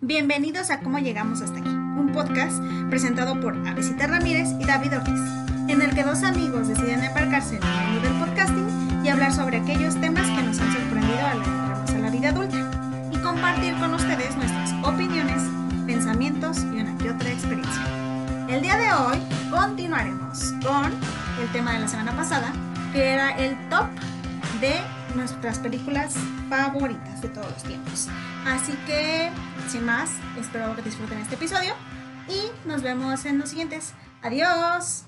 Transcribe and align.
Bienvenidos 0.00 0.70
a 0.70 0.78
Cómo 0.78 1.00
Llegamos 1.00 1.42
Hasta 1.42 1.58
Aquí, 1.58 1.68
un 1.68 2.12
podcast 2.14 2.62
presentado 2.88 3.40
por 3.40 3.54
Avesita 3.66 4.06
Ramírez 4.06 4.48
y 4.60 4.64
David 4.64 4.94
Ortiz, 4.94 5.20
en 5.66 5.82
el 5.82 5.92
que 5.92 6.04
dos 6.04 6.22
amigos 6.22 6.68
deciden 6.68 7.02
embarcarse 7.02 7.56
en 7.56 7.64
el 7.64 7.92
mundo 7.92 8.08
del 8.08 8.18
podcasting 8.20 9.04
y 9.04 9.08
hablar 9.08 9.32
sobre 9.32 9.56
aquellos 9.56 10.00
temas 10.00 10.24
que 10.28 10.42
nos 10.44 10.60
han 10.60 10.72
sorprendido 10.72 11.18
al 11.18 11.42
adentrarnos 11.42 11.90
a 11.90 11.98
la 11.98 12.10
vida 12.10 12.28
adulta 12.28 13.10
y 13.12 13.16
compartir 13.18 13.74
con 13.78 13.92
ustedes 13.92 14.36
nuestras 14.36 14.72
opiniones, 14.84 15.42
pensamientos 15.84 16.58
y 16.58 16.80
una 16.80 16.96
que 16.98 17.10
otra 17.10 17.32
experiencia. 17.32 17.82
El 18.48 18.62
día 18.62 18.76
de 18.76 18.92
hoy 18.92 19.18
continuaremos 19.50 20.52
con 20.64 20.92
el 21.42 21.48
tema 21.52 21.72
de 21.72 21.80
la 21.80 21.88
semana 21.88 22.12
pasada, 22.12 22.52
que 22.92 23.14
era 23.14 23.30
el 23.30 23.56
top 23.68 23.88
de 24.60 24.74
nuestras 25.16 25.58
películas 25.58 26.14
favoritas 26.48 27.20
de 27.20 27.28
todos 27.28 27.50
los 27.50 27.62
tiempos. 27.64 28.08
Así 28.46 28.72
que, 28.86 29.30
sin 29.68 29.84
más, 29.84 30.10
espero 30.38 30.74
que 30.76 30.82
disfruten 30.82 31.18
este 31.18 31.34
episodio 31.34 31.74
y 32.28 32.68
nos 32.68 32.82
vemos 32.82 33.24
en 33.24 33.38
los 33.38 33.50
siguientes. 33.50 33.94
Adiós. 34.22 35.04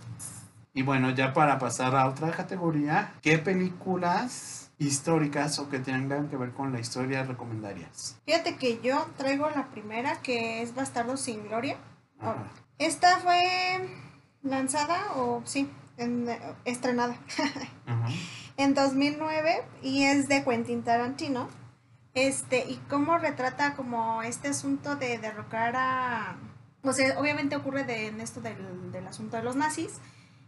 Y 0.74 0.82
bueno, 0.82 1.10
ya 1.10 1.32
para 1.32 1.58
pasar 1.58 1.94
a 1.96 2.06
otra 2.06 2.30
categoría, 2.30 3.12
¿qué 3.22 3.38
películas 3.38 4.70
históricas 4.78 5.58
o 5.58 5.68
que 5.68 5.78
tengan 5.80 6.28
que 6.28 6.36
ver 6.36 6.52
con 6.52 6.72
la 6.72 6.80
historia 6.80 7.22
recomendarías? 7.24 8.16
Fíjate 8.24 8.56
que 8.56 8.80
yo 8.82 9.08
traigo 9.16 9.48
la 9.50 9.66
primera 9.66 10.20
que 10.22 10.62
es 10.62 10.74
Bastardo 10.74 11.16
sin 11.16 11.42
Gloria. 11.48 11.76
Ajá. 12.20 12.36
Esta 12.78 13.18
fue 13.18 13.88
lanzada 14.42 15.12
o 15.16 15.42
sí, 15.44 15.68
en- 15.96 16.28
estrenada 16.64 17.16
en 18.56 18.74
2009 18.74 19.64
y 19.82 20.04
es 20.04 20.28
de 20.28 20.44
Quentin 20.44 20.82
Tarantino. 20.82 21.48
Este, 22.14 22.64
y 22.68 22.76
cómo 22.88 23.18
retrata 23.18 23.74
como 23.74 24.22
este 24.22 24.48
asunto 24.48 24.96
de 24.96 25.18
derrocar 25.18 25.74
a... 25.76 26.36
O 26.82 26.92
sea, 26.92 27.18
obviamente 27.18 27.56
ocurre 27.56 27.84
de, 27.84 28.08
en 28.08 28.20
esto 28.20 28.40
del, 28.40 28.90
del 28.90 29.06
asunto 29.06 29.36
de 29.36 29.42
los 29.42 29.54
nazis 29.54 29.98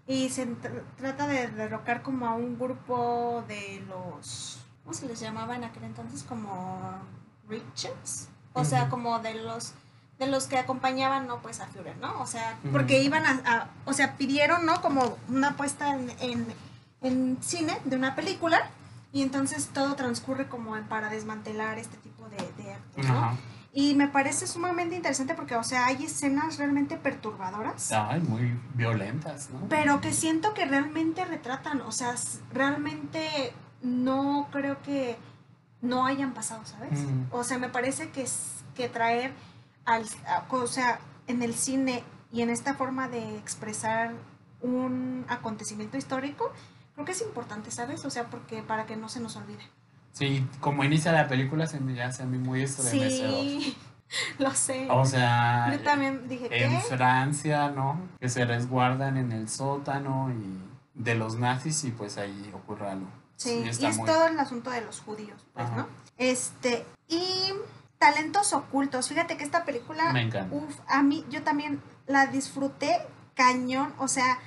y 0.06 0.30
se 0.30 0.48
tr- 0.48 0.82
trata 0.96 1.26
de 1.26 1.46
derrocar 1.48 2.02
como 2.02 2.26
a 2.26 2.34
un 2.34 2.58
grupo 2.58 3.44
de 3.46 3.84
los... 3.88 4.58
¿Cómo 4.82 4.94
se 4.94 5.06
les 5.06 5.20
llamaba 5.20 5.54
en 5.54 5.62
aquel 5.64 5.84
entonces? 5.84 6.24
Como 6.24 6.98
Richards. 7.48 8.28
O 8.54 8.64
sea, 8.64 8.88
como 8.88 9.18
de 9.20 9.34
los 9.34 9.74
de 10.18 10.26
los 10.28 10.46
que 10.46 10.56
acompañaban 10.58 11.26
no 11.26 11.40
pues 11.42 11.58
a 11.60 11.66
Führer, 11.66 11.96
¿no? 11.96 12.20
O 12.20 12.26
sea, 12.26 12.56
porque 12.70 13.02
iban 13.02 13.24
a, 13.26 13.40
a- 13.44 13.68
o 13.86 13.92
sea, 13.92 14.16
pidieron, 14.16 14.66
¿no? 14.66 14.80
Como 14.80 15.16
una 15.28 15.56
puesta 15.56 15.94
en, 15.94 16.10
en, 16.20 16.46
en 17.00 17.38
cine 17.42 17.76
de 17.84 17.96
una 17.96 18.14
película 18.14 18.70
y 19.12 19.22
entonces 19.22 19.68
todo 19.68 19.94
transcurre 19.94 20.48
como 20.48 20.74
para 20.88 21.08
desmantelar 21.08 21.78
este 21.78 21.96
tipo 21.98 22.28
de, 22.28 22.62
de 22.62 22.72
actos, 22.72 23.06
¿no? 23.06 23.18
Ajá. 23.18 23.36
Y 23.74 23.94
me 23.94 24.06
parece 24.06 24.46
sumamente 24.46 24.96
interesante 24.96 25.34
porque, 25.34 25.56
o 25.56 25.64
sea, 25.64 25.86
hay 25.86 26.04
escenas 26.04 26.58
realmente 26.58 26.98
perturbadoras, 26.98 27.90
Ay, 27.92 28.20
muy 28.20 28.58
violentas, 28.74 29.48
¿no? 29.48 29.66
pero 29.68 30.02
que 30.02 30.12
siento 30.12 30.52
que 30.52 30.66
realmente 30.66 31.24
retratan, 31.24 31.80
o 31.80 31.90
sea, 31.90 32.14
realmente 32.52 33.54
no 33.80 34.48
creo 34.52 34.82
que 34.82 35.16
no 35.80 36.04
hayan 36.04 36.34
pasado, 36.34 36.64
¿sabes? 36.66 37.00
Ujú. 37.00 37.38
O 37.38 37.44
sea, 37.44 37.58
me 37.58 37.70
parece 37.70 38.10
que, 38.10 38.26
que 38.74 38.90
traer 38.90 39.32
al, 39.86 40.04
o 40.50 40.66
sea, 40.66 41.00
en 41.26 41.42
el 41.42 41.54
cine 41.54 42.04
y 42.30 42.42
en 42.42 42.50
esta 42.50 42.74
forma 42.74 43.08
de 43.08 43.38
expresar 43.38 44.12
un 44.60 45.24
acontecimiento 45.28 45.96
histórico, 45.96 46.52
creo 46.94 47.04
que 47.06 47.12
es 47.12 47.22
importante, 47.22 47.70
¿sabes? 47.70 48.04
O 48.04 48.10
sea, 48.10 48.26
porque 48.30 48.62
para 48.62 48.86
que 48.86 48.96
no 48.96 49.08
se 49.08 49.20
nos 49.20 49.36
olvide. 49.36 49.62
Sí, 50.12 50.46
como 50.60 50.84
inicia 50.84 51.12
la 51.12 51.26
película 51.28 51.66
se 51.66 51.80
me 51.80 52.00
hace 52.02 52.22
a 52.22 52.26
mí 52.26 52.38
muy 52.38 52.62
estremecedor. 52.62 53.30
Sí, 53.40 53.76
lo 54.38 54.50
sé. 54.52 54.86
O 54.90 55.04
sea, 55.06 55.68
Yo 55.72 55.80
también 55.82 56.28
dije, 56.28 56.48
en 56.64 56.70
¿qué? 56.70 56.80
Francia, 56.80 57.70
¿no? 57.70 57.98
Que 58.20 58.28
se 58.28 58.44
resguardan 58.44 59.16
en 59.16 59.32
el 59.32 59.48
sótano 59.48 60.30
y 60.30 60.60
de 60.94 61.14
los 61.14 61.36
nazis 61.36 61.84
y 61.84 61.90
pues 61.92 62.18
ahí 62.18 62.50
ocurre 62.54 62.90
algo. 62.90 63.06
Sí, 63.36 63.62
y 63.64 63.68
está 63.68 63.88
es 63.88 63.96
muy- 63.96 64.06
todo 64.06 64.26
el 64.26 64.38
asunto 64.38 64.70
de 64.70 64.82
los 64.82 65.00
judíos, 65.00 65.40
pues, 65.54 65.66
Ajá. 65.66 65.76
¿no? 65.76 65.86
Este, 66.18 66.84
y 67.08 67.52
talentos 67.98 68.52
ocultos. 68.52 69.08
Fíjate 69.08 69.36
que 69.38 69.44
esta 69.44 69.64
película, 69.64 70.12
Me 70.12 70.22
encanta. 70.22 70.54
uf, 70.54 70.78
a 70.88 71.02
mí, 71.02 71.24
yo 71.30 71.42
también 71.42 71.80
la 72.06 72.26
disfruté 72.26 72.98
cañón, 73.34 73.94
o 73.98 74.08
sea, 74.08 74.38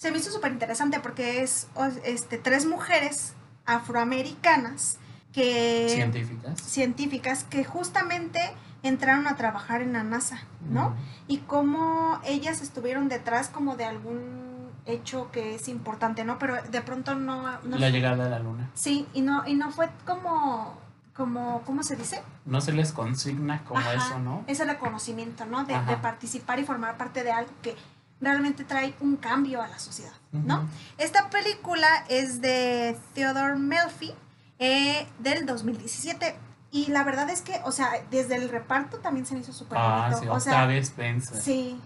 se 0.00 0.10
me 0.10 0.16
hizo 0.16 0.30
súper 0.30 0.50
interesante 0.50 0.98
porque 0.98 1.42
es, 1.42 1.68
este, 2.04 2.38
tres 2.38 2.64
mujeres 2.64 3.34
afroamericanas 3.66 4.96
que... 5.30 5.90
Científicas. 5.90 6.58
científicas 6.58 7.44
que 7.44 7.64
justamente 7.64 8.40
entraron 8.82 9.26
a 9.26 9.36
trabajar 9.36 9.82
en 9.82 9.92
la 9.92 10.02
NASA, 10.02 10.38
¿no? 10.70 10.96
Y 11.28 11.38
cómo 11.40 12.18
ellas 12.24 12.62
estuvieron 12.62 13.10
detrás 13.10 13.50
como 13.50 13.76
de 13.76 13.84
algún 13.84 14.70
hecho 14.86 15.30
que 15.32 15.56
es 15.56 15.68
importante, 15.68 16.24
¿no? 16.24 16.38
Pero 16.38 16.62
de 16.62 16.80
pronto 16.80 17.14
no, 17.14 17.60
no 17.60 17.76
La 17.76 17.90
llegada 17.90 18.24
a 18.24 18.30
la 18.30 18.38
luna. 18.38 18.70
sí, 18.72 19.06
y 19.12 19.20
no 19.20 19.46
y 19.46 19.54
no 19.54 19.70
fue 19.70 19.90
como 20.06 20.78
como 21.12 21.60
¿cómo 21.66 21.82
se 21.82 21.96
dice? 21.96 22.22
No 22.46 22.62
se 22.62 22.72
les 22.72 22.92
consigna 22.92 23.62
como 23.64 23.80
Ajá, 23.80 23.92
eso, 23.92 24.18
¿no? 24.18 24.44
Ese 24.46 24.64
reconocimiento, 24.64 25.44
¿no? 25.44 25.64
De 25.64 25.76
participar 26.00 26.58
y 26.58 26.64
formar 26.64 26.96
parte 26.96 27.22
de 27.22 27.32
algo 27.32 27.52
que 27.60 27.76
realmente 28.20 28.64
trae 28.64 28.94
un 29.00 29.16
cambio 29.16 29.62
a 29.62 29.68
la 29.68 29.78
sociedad, 29.78 30.12
¿no? 30.32 30.68
Esta 30.98 31.30
película 31.30 31.88
es 32.08 32.40
de 32.40 32.96
Theodore 33.14 33.56
Melfi 33.56 34.12
eh, 34.58 35.06
del 35.20 35.46
2017 35.46 36.36
y 36.70 36.86
la 36.88 37.02
verdad 37.02 37.30
es 37.30 37.42
que, 37.42 37.60
o 37.64 37.72
sea, 37.72 37.90
desde 38.10 38.36
el 38.36 38.48
reparto 38.48 38.98
también 38.98 39.26
se 39.26 39.34
me 39.34 39.40
hizo 39.40 39.52
súper 39.52 39.78
Ah, 39.80 40.08
bonito. 40.10 40.20
sí, 40.20 40.28
o 40.28 40.40
sea, 40.40 40.52
Octavia 40.52 40.78
Spencer. 40.80 41.36
sí, 41.40 41.80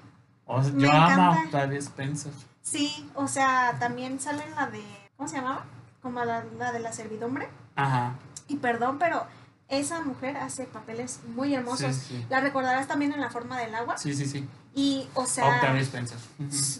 O 0.46 0.62
sea, 0.62 0.72
yo 0.76 0.92
amo 0.92 1.22
a. 1.32 1.42
Octavia 1.44 1.78
Spencer. 1.78 2.32
Sí, 2.62 3.08
o 3.14 3.28
sea, 3.28 3.76
también 3.78 4.18
sale 4.20 4.42
en 4.44 4.54
la 4.54 4.66
de, 4.66 4.82
¿cómo 5.16 5.28
se 5.28 5.36
llamaba? 5.36 5.64
Como 6.02 6.22
la, 6.24 6.44
la 6.58 6.72
de 6.72 6.80
la 6.80 6.92
servidumbre. 6.92 7.48
Ajá. 7.76 8.14
Y 8.48 8.56
perdón, 8.56 8.98
pero 8.98 9.24
esa 9.68 10.00
mujer 10.02 10.36
hace 10.36 10.64
papeles 10.64 11.20
muy 11.34 11.54
hermosos. 11.54 11.94
Sí, 11.96 12.16
sí. 12.18 12.26
La 12.28 12.40
recordarás 12.40 12.86
también 12.88 13.12
en 13.12 13.20
La 13.20 13.30
forma 13.30 13.58
del 13.58 13.74
agua. 13.74 13.96
Sí, 13.96 14.14
sí, 14.14 14.26
sí. 14.26 14.46
Y, 14.74 15.06
o 15.14 15.24
sea, 15.24 15.56
Octavia 15.56 15.82
Spencer. 15.82 16.18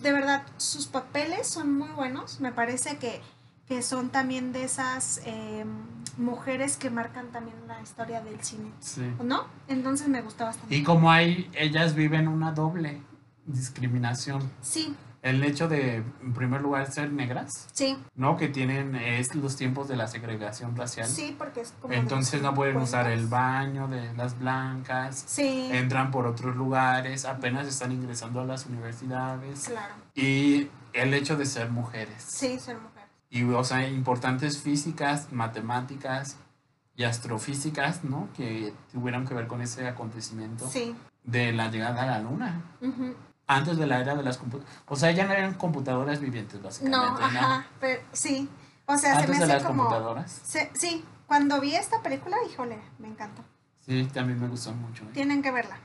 De 0.03 0.13
verdad, 0.13 0.43
sus 0.57 0.87
papeles 0.87 1.47
son 1.47 1.77
muy 1.79 1.91
buenos. 1.91 2.41
Me 2.41 2.51
parece 2.51 2.99
que, 2.99 3.21
que 3.69 3.83
son 3.83 4.11
también 4.11 4.53
de 4.53 4.65
esas 4.65 5.21
eh, 5.25 5.65
mujeres 6.19 6.77
que 6.77 6.91
marcan 6.91 7.31
también 7.31 7.57
la 7.69 7.81
historia 7.81 8.21
del 8.21 8.43
cine. 8.43 8.71
Sí. 8.81 9.03
¿No? 9.23 9.47
Entonces 9.69 10.09
me 10.09 10.23
gusta 10.23 10.45
bastante. 10.45 10.75
Y 10.75 10.83
como 10.83 11.11
hay, 11.11 11.49
ellas 11.55 11.95
viven 11.95 12.27
una 12.27 12.51
doble 12.51 13.01
discriminación. 13.47 14.51
Sí, 14.61 14.95
El 15.25 15.43
hecho 15.43 15.69
de, 15.69 15.97
en 15.97 16.35
primer 16.35 16.61
lugar, 16.61 16.93
ser 16.93 17.11
negras, 17.11 17.67
sí, 17.73 17.97
¿no? 18.15 18.37
Que 18.37 18.49
tienen 18.49 18.95
es 18.95 19.35
los 19.35 19.57
tiempos 19.57 19.89
de 19.89 19.97
la 19.97 20.07
segregación 20.07 20.77
racial. 20.77 21.09
sí, 21.09 21.35
porque 21.39 21.63
es 21.63 21.73
como... 21.81 21.95
Entonces 21.95 22.43
no 22.43 22.53
pueden 22.53 22.77
usar 22.77 23.07
el 23.07 23.21
50. 23.21 23.37
baño 23.37 23.89
de 23.89 24.13
las 24.13 24.39
blancas, 24.39 25.25
Sí, 25.27 25.71
entran 25.73 26.11
por 26.11 26.27
otros 26.27 26.55
lugares, 26.57 27.25
apenas 27.25 27.67
están 27.67 27.91
ingresando 27.93 28.43
a 28.43 28.45
las 28.45 28.67
universidades. 28.67 29.65
claro. 29.69 29.95
Y 30.15 30.69
el 30.93 31.15
hecho 31.15 31.37
de 31.39 31.47
ser 31.47 31.71
mujeres. 31.71 32.23
Sí, 32.23 32.59
ser 32.59 32.77
mujer. 32.77 33.05
Y, 33.31 33.45
o 33.45 33.65
sea, 33.65 33.89
importantes 33.89 34.59
físicas, 34.59 35.33
matemáticas 35.33 36.37
y 36.97 37.05
astrofísicas, 37.05 38.05
¿no? 38.05 38.29
Que 38.37 38.73
tuvieron 38.93 39.27
que 39.27 39.33
ver 39.35 39.47
con 39.47 39.63
ese 39.63 39.89
acontecimiento 39.89 40.69
Sí. 40.69 40.95
de 41.25 41.53
la 41.53 41.71
llegada 41.71 42.03
a 42.03 42.07
la 42.07 42.19
luna. 42.21 42.63
ujú. 42.83 43.15
Antes 43.47 43.77
de 43.77 43.87
la 43.87 44.01
era 44.01 44.15
de 44.15 44.23
las 44.23 44.39
computadoras. 44.39 44.75
O 44.89 44.97
sea, 44.97 45.11
ya 45.11 45.27
no 45.27 45.33
eran 45.33 45.55
computadoras 45.55 46.21
vivientes, 46.21 46.63
básicamente. 46.63 46.97
No, 46.99 47.19
¿no? 47.19 47.25
ajá, 47.25 47.67
pero 47.81 48.03
sí. 48.13 48.49
O 48.87 48.97
sea, 48.97 49.19
Antes 49.19 49.27
se 49.27 49.33
de 49.35 49.41
me 49.41 49.47
las 49.47 49.57
hace 49.57 49.67
como... 49.67 49.83
computadoras. 49.85 50.31
se- 50.45 50.71
sí, 50.75 51.05
cuando 51.27 51.61
vi 51.61 51.75
esta 51.75 52.01
película, 52.03 52.37
híjole, 52.51 52.79
me 52.99 53.09
encantó. 53.09 53.43
Sí, 53.85 54.09
también 54.15 54.41
me 54.41 54.49
gustó 54.49 54.73
mucho. 54.73 55.05
¿eh? 55.05 55.09
Tienen 55.13 55.43
que 55.43 55.51
verla. 55.51 55.79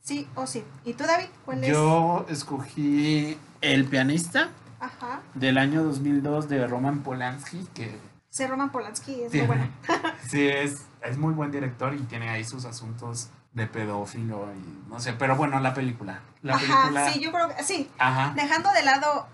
Sí 0.00 0.28
o 0.34 0.46
sí. 0.46 0.62
¿Y 0.84 0.92
tú, 0.94 1.04
David? 1.04 1.26
¿Cuál 1.44 1.64
es? 1.64 1.70
Yo 1.70 2.26
escogí 2.28 3.38
El 3.60 3.86
pianista 3.86 4.50
Ajá. 4.80 5.20
del 5.34 5.58
año 5.58 5.82
2002 5.84 6.48
de 6.48 6.66
Roman 6.66 7.02
Polanski, 7.02 7.66
que 7.74 7.98
Sí, 8.28 8.46
Roman 8.46 8.70
Polanski 8.70 9.22
es 9.22 9.32
Sí. 9.32 9.38
muy 9.38 9.46
bueno. 9.46 9.68
sí 10.28 10.46
es, 10.46 10.82
es 11.02 11.16
muy 11.16 11.32
buen 11.32 11.50
director 11.50 11.94
y 11.94 11.98
tiene 12.00 12.28
ahí 12.28 12.44
sus 12.44 12.66
asuntos 12.66 13.30
de 13.56 13.66
pedófilo 13.66 14.48
y 14.54 14.88
no 14.90 15.00
sé, 15.00 15.14
pero 15.14 15.34
bueno, 15.34 15.58
la 15.60 15.72
película. 15.72 16.20
La 16.42 16.58
película. 16.58 17.10
Sí, 17.10 17.20
yo 17.20 17.32
creo 17.32 17.48
que 17.48 17.64
sí. 17.64 17.90
Ajá. 17.98 18.34
Dejando 18.36 18.70
de 18.70 18.84
lado 18.84 19.26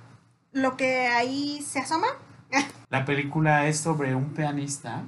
lo 0.52 0.76
que 0.76 1.08
ahí 1.08 1.60
se 1.60 1.80
asoma. 1.80 2.06
La 2.88 3.04
película 3.04 3.66
es 3.66 3.80
sobre 3.80 4.14
un 4.14 4.32
pianista 4.32 5.02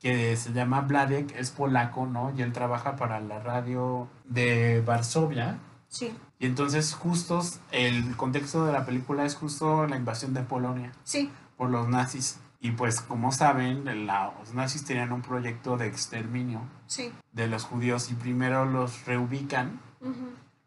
que 0.00 0.36
se 0.36 0.52
llama 0.52 0.82
Vladek, 0.82 1.34
es 1.36 1.50
polaco, 1.50 2.06
¿no? 2.06 2.32
Y 2.36 2.42
él 2.42 2.52
trabaja 2.52 2.96
para 2.96 3.18
la 3.20 3.38
radio 3.40 4.08
de 4.24 4.82
Varsovia. 4.84 5.58
Sí, 5.88 6.12
Y 6.38 6.44
entonces 6.44 6.92
justo 6.92 7.40
el 7.70 8.14
contexto 8.16 8.66
de 8.66 8.72
la 8.72 8.84
película 8.84 9.24
es 9.24 9.36
justo 9.36 9.86
la 9.86 9.96
invasión 9.96 10.34
de 10.34 10.42
Polonia 10.42 10.92
sí. 11.02 11.30
por 11.56 11.70
los 11.70 11.88
nazis. 11.88 12.38
Y 12.60 12.72
pues 12.72 13.00
como 13.00 13.30
saben, 13.30 13.84
la- 14.06 14.32
los 14.38 14.52
nazis 14.54 14.84
tenían 14.84 15.12
un 15.12 15.22
proyecto 15.22 15.76
de 15.76 15.86
exterminio 15.86 16.62
Sí. 16.86 17.12
de 17.32 17.46
los 17.46 17.64
judíos 17.64 18.10
y 18.10 18.14
primero 18.14 18.64
los 18.64 19.04
reubican 19.06 19.80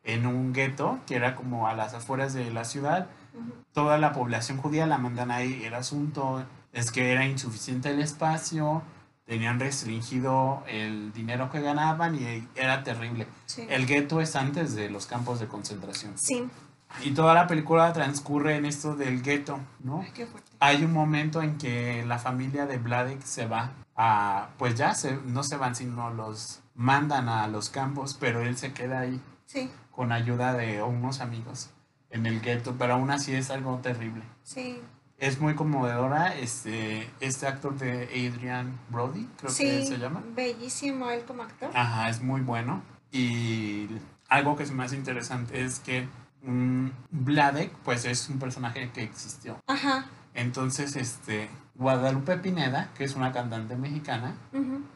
en 0.04 0.26
un 0.26 0.54
gueto 0.54 1.00
que 1.06 1.16
era 1.16 1.36
como 1.36 1.68
a 1.68 1.74
las 1.74 1.94
afueras 1.94 2.34
de 2.34 2.50
la 2.52 2.64
ciudad. 2.64 3.08
Toda 3.74 3.98
la 3.98 4.14
población 4.14 4.58
judía 4.58 4.86
la 4.88 4.98
mandan 4.98 5.32
ahí. 5.32 5.64
El 5.64 5.74
asunto 5.74 6.46
es 6.74 6.92
que 6.92 7.12
era 7.12 7.26
insuficiente 7.26 7.90
el 7.90 8.00
espacio, 8.02 8.84
tenían 9.26 9.60
restringido 9.60 10.64
el 10.68 11.14
dinero 11.14 11.50
que 11.52 11.62
ganaban 11.62 12.16
y 12.16 12.48
era 12.56 12.84
terrible. 12.84 13.28
Sí. 13.46 13.66
El 13.70 13.86
gueto 13.86 14.20
es 14.22 14.36
antes 14.36 14.76
de 14.76 14.90
los 14.90 15.06
campos 15.06 15.40
de 15.40 15.48
concentración. 15.48 16.18
Sí. 16.18 16.48
Y 17.04 17.12
toda 17.12 17.34
la 17.34 17.48
película 17.48 17.92
transcurre 17.94 18.56
en 18.56 18.66
esto 18.66 18.96
del 18.96 19.22
gueto, 19.22 19.60
¿no? 19.80 20.02
Ay, 20.02 20.12
qué 20.14 20.26
fuerte. 20.26 20.52
Hay 20.60 20.84
un 20.84 20.94
momento 20.94 21.42
en 21.42 21.58
que 21.58 22.04
la 22.06 22.20
familia 22.20 22.66
de 22.66 22.78
Vladek 22.78 23.22
se 23.24 23.48
va 23.48 23.72
a, 23.96 24.50
pues 24.58 24.76
ya 24.76 24.94
se, 24.94 25.18
no 25.26 25.44
se 25.44 25.58
van, 25.58 25.76
sino 25.76 26.10
los 26.12 26.62
mandan 26.76 27.30
a 27.30 27.48
los 27.48 27.70
campos, 27.70 28.16
pero 28.20 28.42
él 28.42 28.58
se 28.58 28.74
queda 28.74 29.00
ahí 29.02 29.22
Sí, 29.46 29.70
con 29.92 30.12
ayuda 30.12 30.54
de 30.54 30.82
unos 30.82 31.20
amigos 31.20 31.72
en 32.10 32.26
el 32.26 32.42
gueto, 32.42 32.76
pero 32.78 32.94
aún 32.94 33.12
así 33.12 33.34
es 33.36 33.50
algo 33.52 33.78
terrible. 33.78 34.24
sí. 34.44 34.82
Es 35.18 35.40
muy 35.40 35.54
conmovedora, 35.54 36.36
este, 36.36 37.08
este 37.20 37.46
actor 37.46 37.78
de 37.78 38.06
Adrian 38.06 38.80
Brody, 38.90 39.28
creo 39.38 39.56
que 39.56 39.86
se 39.86 39.98
llama. 40.00 40.24
bellísimo 40.36 41.12
él 41.12 41.24
como 41.26 41.44
actor. 41.44 41.70
Ajá, 41.76 42.10
es 42.10 42.24
muy 42.24 42.42
bueno. 42.42 42.82
Y 43.12 43.88
algo 44.30 44.56
que 44.56 44.64
es 44.64 44.72
más 44.72 44.94
interesante 44.94 45.64
es 45.64 45.80
que 45.80 46.08
Vladek, 46.44 47.72
pues 47.84 48.06
es 48.06 48.30
un 48.30 48.40
personaje 48.40 48.90
que 48.92 49.04
existió. 49.04 49.60
Ajá. 49.68 50.06
Entonces, 50.34 50.96
este, 50.96 51.50
Guadalupe 51.76 52.38
Pineda, 52.38 52.90
que 52.96 53.04
es 53.04 53.16
una 53.16 53.32
cantante 53.32 53.76
mexicana, 53.76 54.36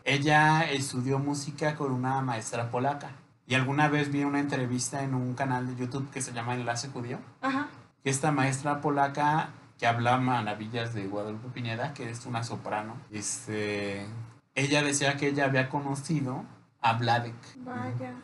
ella 0.04 0.64
estudió 0.72 1.20
música 1.20 1.76
con 1.76 1.92
una 1.92 2.22
maestra 2.22 2.70
polaca. 2.72 3.12
Y 3.48 3.54
alguna 3.54 3.88
vez 3.90 4.12
vi 4.12 4.24
una 4.24 4.40
entrevista 4.40 5.04
en 5.04 5.14
un 5.14 5.36
canal 5.36 5.68
de 5.68 5.76
YouTube 5.76 6.10
que 6.10 6.22
se 6.22 6.34
llama 6.34 6.56
Enlace 6.56 6.90
Judío, 6.90 7.20
Ajá. 7.42 7.68
que 8.04 8.10
esta 8.10 8.32
maestra 8.32 8.82
polaca 8.82 9.50
que 9.78 9.86
habla 9.86 10.18
maravillas 10.18 10.94
de 10.94 11.06
Guadalupe 11.06 11.50
Pineda, 11.50 11.94
que 11.94 12.10
es 12.10 12.26
una 12.26 12.44
soprano, 12.44 12.96
este, 13.12 14.08
ella 14.56 14.82
decía 14.82 15.18
que 15.18 15.28
ella 15.28 15.46
había 15.46 15.70
conocido 15.70 16.44
a 16.82 16.94
Vladek. 16.94 17.36
Vaya. 17.58 18.16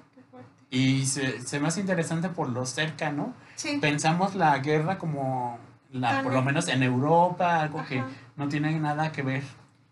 Y 0.71 1.06
se, 1.06 1.41
se 1.41 1.59
me 1.59 1.68
hace 1.68 1.81
interesante 1.81 2.29
por 2.29 2.47
lo 2.50 2.65
cerca, 2.65 3.12
¿no? 3.12 3.33
Sí. 3.56 3.77
Pensamos 3.81 4.33
la 4.35 4.57
guerra 4.59 4.97
como, 4.97 5.59
la, 5.91 6.23
por 6.23 6.31
lo 6.31 6.39
en- 6.39 6.45
menos 6.45 6.68
en 6.69 6.81
Europa, 6.81 7.59
algo 7.62 7.85
que 7.85 8.01
no 8.38 8.47
tiene 8.47 8.79
nada 8.79 9.12
que 9.12 9.21
ver 9.21 9.44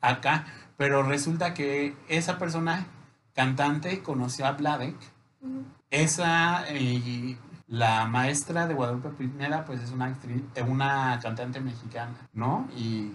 acá, 0.01 0.45
pero 0.77 1.03
resulta 1.03 1.53
que 1.53 1.95
esa 2.07 2.37
persona 2.39 2.87
cantante 3.35 4.01
conoció 4.01 4.45
a 4.47 4.53
Vladek, 4.53 4.95
ujú, 5.41 5.65
esa 5.91 6.63
y 6.73 7.37
la 7.69 8.05
maestra 8.07 8.65
de 8.67 8.73
Guadalupe 8.73 9.09
Pineda 9.09 9.63
pues 9.63 9.79
es 9.81 9.91
una 9.91 10.05
actriz, 10.05 10.41
eh, 10.55 10.63
una 10.63 11.19
cantante 11.21 11.59
mexicana, 11.59 12.15
¿no? 12.33 12.67
Y 12.75 13.11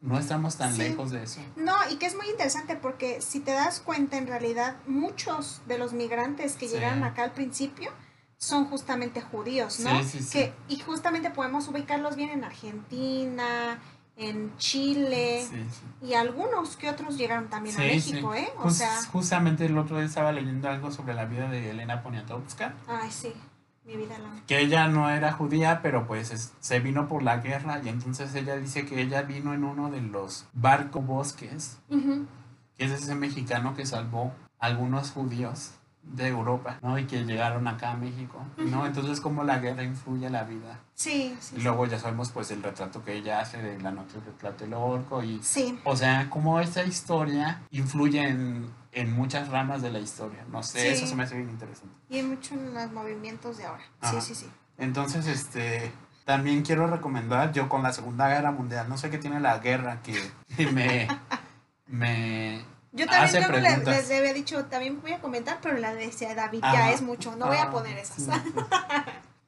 no 0.00 0.18
estamos 0.18 0.56
tan 0.56 0.72
Sí. 0.74 0.78
lejos 0.82 1.12
de 1.12 1.22
eso. 1.22 1.40
No, 1.54 1.74
y 1.88 1.96
que 1.96 2.06
es 2.06 2.16
muy 2.16 2.28
interesante 2.28 2.74
porque 2.74 3.20
si 3.20 3.38
te 3.40 3.52
das 3.52 3.78
cuenta, 3.80 4.16
en 4.18 4.26
realidad 4.26 4.74
muchos 4.88 5.62
de 5.68 5.78
los 5.78 5.92
migrantes 5.92 6.56
que 6.56 6.66
Sí. 6.66 6.74
llegaron 6.74 7.04
acá 7.04 7.22
al 7.22 7.30
principio 7.32 7.90
son 8.38 8.64
justamente 8.64 9.20
judíos, 9.20 9.78
¿no? 9.78 10.02
Sí, 10.02 10.18
sí, 10.18 10.22
sí. 10.24 10.32
Que, 10.38 10.54
y 10.66 10.80
justamente 10.80 11.30
podemos 11.30 11.68
ubicarlos 11.68 12.16
bien 12.16 12.30
en 12.30 12.42
Argentina, 12.42 13.78
en 14.16 14.56
Chile, 14.56 15.46
Sí, 15.48 15.64
sí. 15.70 16.06
y 16.08 16.14
algunos 16.14 16.76
que 16.76 16.90
otros 16.90 17.16
llegaron 17.16 17.48
también 17.48 17.76
a 17.76 17.78
México. 17.78 18.34
¿eh? 18.34 18.48
O 18.58 18.70
sea, 18.70 19.00
justamente 19.12 19.66
el 19.66 19.78
otro 19.78 19.96
día 19.96 20.06
estaba 20.06 20.32
leyendo 20.32 20.68
algo 20.68 20.90
sobre 20.90 21.14
la 21.14 21.24
vida 21.24 21.48
de 21.48 21.70
Elena 21.70 22.02
Poniatowska, 22.02 22.74
ay, 22.88 23.10
sí, 23.12 23.32
mi 23.84 23.96
vida 23.96 24.16
que 24.46 24.60
ella 24.60 24.86
no 24.88 25.10
era 25.10 25.32
judía, 25.32 25.80
pero 25.82 26.06
pues 26.06 26.30
es- 26.30 26.52
se 26.60 26.80
vino 26.80 27.08
por 27.08 27.22
la 27.22 27.38
guerra 27.38 27.80
y 27.84 27.88
entonces 27.88 28.34
ella 28.34 28.56
dice 28.56 28.86
que 28.86 29.00
ella 29.00 29.22
vino 29.22 29.52
en 29.54 29.64
uno 29.64 29.90
de 29.90 30.00
los 30.00 30.46
barcos 30.52 31.04
bosques, 31.04 31.78
que 31.88 32.84
es 32.84 32.90
ese 32.92 33.14
mexicano 33.14 33.74
que 33.74 33.84
salvó 33.86 34.32
a 34.58 34.66
algunos 34.66 35.10
judíos 35.10 35.72
de 36.02 36.28
Europa, 36.28 36.78
¿no? 36.82 36.98
Y 36.98 37.04
que 37.06 37.24
llegaron 37.24 37.66
acá 37.68 37.92
a 37.92 37.96
México, 37.96 38.44
¿no? 38.56 38.84
Entonces 38.86 39.20
cómo 39.20 39.44
la 39.44 39.58
guerra 39.58 39.82
influye 39.84 40.28
la 40.30 40.44
vida. 40.44 40.80
Sí, 40.94 41.36
sí. 41.40 41.54
Y 41.58 41.62
luego 41.62 41.86
ya 41.86 41.98
sabemos 41.98 42.30
pues 42.30 42.50
el 42.50 42.62
retrato 42.62 43.04
que 43.04 43.14
ella 43.14 43.40
hace 43.40 43.58
de 43.62 43.80
la 43.80 43.90
noche 43.92 44.14
de 44.20 44.32
Tlatelolco 44.32 45.22
y... 45.22 45.40
Sí, 45.42 45.78
O 45.84 45.96
sea, 45.96 46.28
cómo 46.28 46.60
esa 46.60 46.82
historia 46.84 47.62
influye 47.70 48.20
en, 48.28 48.68
en 48.92 49.12
muchas 49.12 49.48
ramas 49.48 49.80
de 49.80 49.90
la 49.92 50.00
historia. 50.00 50.44
No 50.50 50.62
sé, 50.62 50.80
Sí. 50.80 50.86
eso 50.88 51.06
se 51.06 51.14
me 51.14 51.22
hace 51.22 51.36
bien 51.36 51.50
interesante. 51.50 51.94
y 52.08 52.16
hay 52.16 52.22
mucho 52.24 52.54
en 52.54 52.74
los 52.74 52.90
movimientos 52.92 53.56
de 53.58 53.64
ahora. 53.64 53.84
Ajá. 54.00 54.20
Sí, 54.20 54.34
sí, 54.34 54.44
sí. 54.44 54.50
Entonces, 54.78 55.26
este, 55.26 55.92
también 56.24 56.62
quiero 56.62 56.86
recomendar, 56.88 57.52
yo 57.52 57.68
con 57.68 57.82
la 57.82 57.92
Segunda 57.92 58.28
Guerra 58.28 58.50
Mundial, 58.50 58.88
no 58.88 58.98
sé 58.98 59.08
qué 59.10 59.18
tiene 59.18 59.38
la 59.40 59.58
guerra 59.60 60.00
que 60.02 60.16
me, 60.72 61.06
me 61.86 62.64
Yo 62.92 63.06
también 63.06 63.24
hace 63.24 63.38
luego 63.40 63.52
le- 63.54 63.60
preguntas. 63.62 63.96
les 64.08 64.18
había 64.18 64.32
dicho, 64.34 64.64
también 64.66 65.00
voy 65.00 65.12
a 65.12 65.20
comentar, 65.20 65.58
pero 65.62 65.78
la 65.78 65.94
decía 65.94 66.34
David, 66.34 66.60
ya 66.62 66.90
es 66.92 67.00
mucho, 67.02 67.34
no 67.36 67.46
voy 67.46 67.56
a 67.56 67.64
Ah, 67.64 67.70
poner 67.70 67.96
esas. 67.98 68.16
sí, 68.16 68.24
sí. 68.34 68.42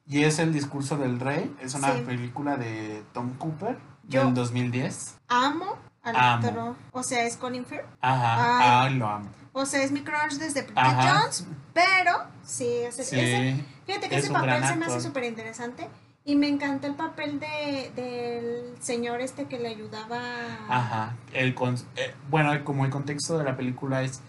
Y 0.07 0.23
es 0.23 0.37
El 0.39 0.53
discurso 0.53 0.97
del 0.97 1.19
rey, 1.19 1.55
es 1.61 1.73
una 1.73 1.93
Sí. 1.93 2.01
película 2.01 2.57
de 2.57 3.03
Tom 3.13 3.33
Cooper 3.37 3.77
Yo- 4.07 4.25
del 4.25 4.33
2010. 4.33 5.15
Amo 5.27 5.77
al 6.03 6.15
Amo. 6.15 6.47
actor, 6.47 6.75
o 6.91 7.03
sea, 7.03 7.23
es 7.25 7.37
Colin 7.37 7.65
Firth, 7.65 7.85
Ajá, 8.01 8.83
Ay. 8.83 8.95
lo 8.95 9.07
amo. 9.07 9.29
o 9.53 9.65
sea, 9.65 9.81
es 9.83 9.91
mi 9.91 10.01
crush 10.03 10.33
desde 10.37 10.61
Bridget. 10.63 10.75
Jones, 10.77 11.47
pero 11.73 12.23
sí, 12.43 12.67
ese, 12.85 13.03
Sí, 13.03 13.19
ese- 13.19 13.65
fíjate 13.87 14.09
que 14.09 14.15
es 14.17 14.23
ese 14.25 14.33
papel 14.33 14.63
se 14.65 14.75
me 14.75 14.85
hace 14.85 15.01
súper 15.01 15.23
interesante 15.23 15.87
y 16.25 16.35
me 16.35 16.47
encantó 16.49 16.87
el 16.87 16.95
papel 16.95 17.39
de, 17.39 17.91
del 17.95 18.81
señor 18.81 19.21
este 19.21 19.45
que 19.45 19.59
le 19.59 19.69
ayudaba. 19.69 20.19
Ajá. 20.67 21.15
El 21.33 21.53
con- 21.53 21.75
eh, 21.95 22.13
bueno, 22.29 22.51
como 22.63 22.83
el 22.83 22.91
contexto 22.91 23.37
de 23.37 23.43
la 23.43 23.55
película 23.55 24.01
es 24.01 24.21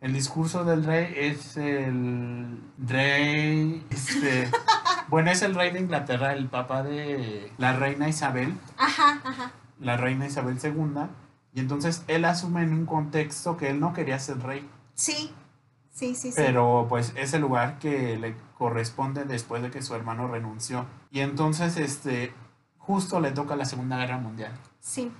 el 0.00 0.12
discurso 0.12 0.64
del 0.64 0.84
rey 0.84 1.14
es 1.16 1.56
el 1.56 2.58
rey, 2.78 3.86
este, 3.88 4.50
bueno, 5.08 5.30
es 5.30 5.40
el 5.42 5.54
rey 5.54 5.70
de 5.70 5.80
Inglaterra, 5.80 6.34
el 6.34 6.48
papá 6.48 6.82
de 6.82 7.50
la 7.56 7.72
reina 7.72 8.08
Isabel, 8.08 8.52
Ajá, 8.76 9.20
ajá, 9.24 9.52
la 9.80 9.96
reina 9.96 10.26
Isabel 10.26 10.58
II, 10.62 11.06
y 11.54 11.60
entonces 11.60 12.02
él 12.08 12.26
asume 12.26 12.62
en 12.64 12.74
un 12.74 12.84
contexto 12.84 13.56
que 13.56 13.70
él 13.70 13.80
no 13.80 13.94
quería 13.94 14.18
ser 14.18 14.40
rey, 14.40 14.68
sí, 14.94 15.32
sí, 15.94 16.14
sí, 16.14 16.30
sí. 16.30 16.34
pero 16.36 16.84
pues 16.88 17.14
es 17.16 17.32
el 17.32 17.40
lugar 17.40 17.78
que 17.78 18.18
le 18.18 18.36
corresponde 18.58 19.24
después 19.24 19.62
de 19.62 19.70
que 19.70 19.80
su 19.80 19.94
hermano 19.94 20.28
renunció. 20.28 20.84
Y 21.10 21.20
entonces, 21.20 21.78
este, 21.78 22.34
justo 22.76 23.20
le 23.20 23.30
toca 23.30 23.56
la 23.56 23.64
Segunda 23.64 23.96
Guerra 23.96 24.18
Mundial. 24.18 24.52
sí. 24.80 25.10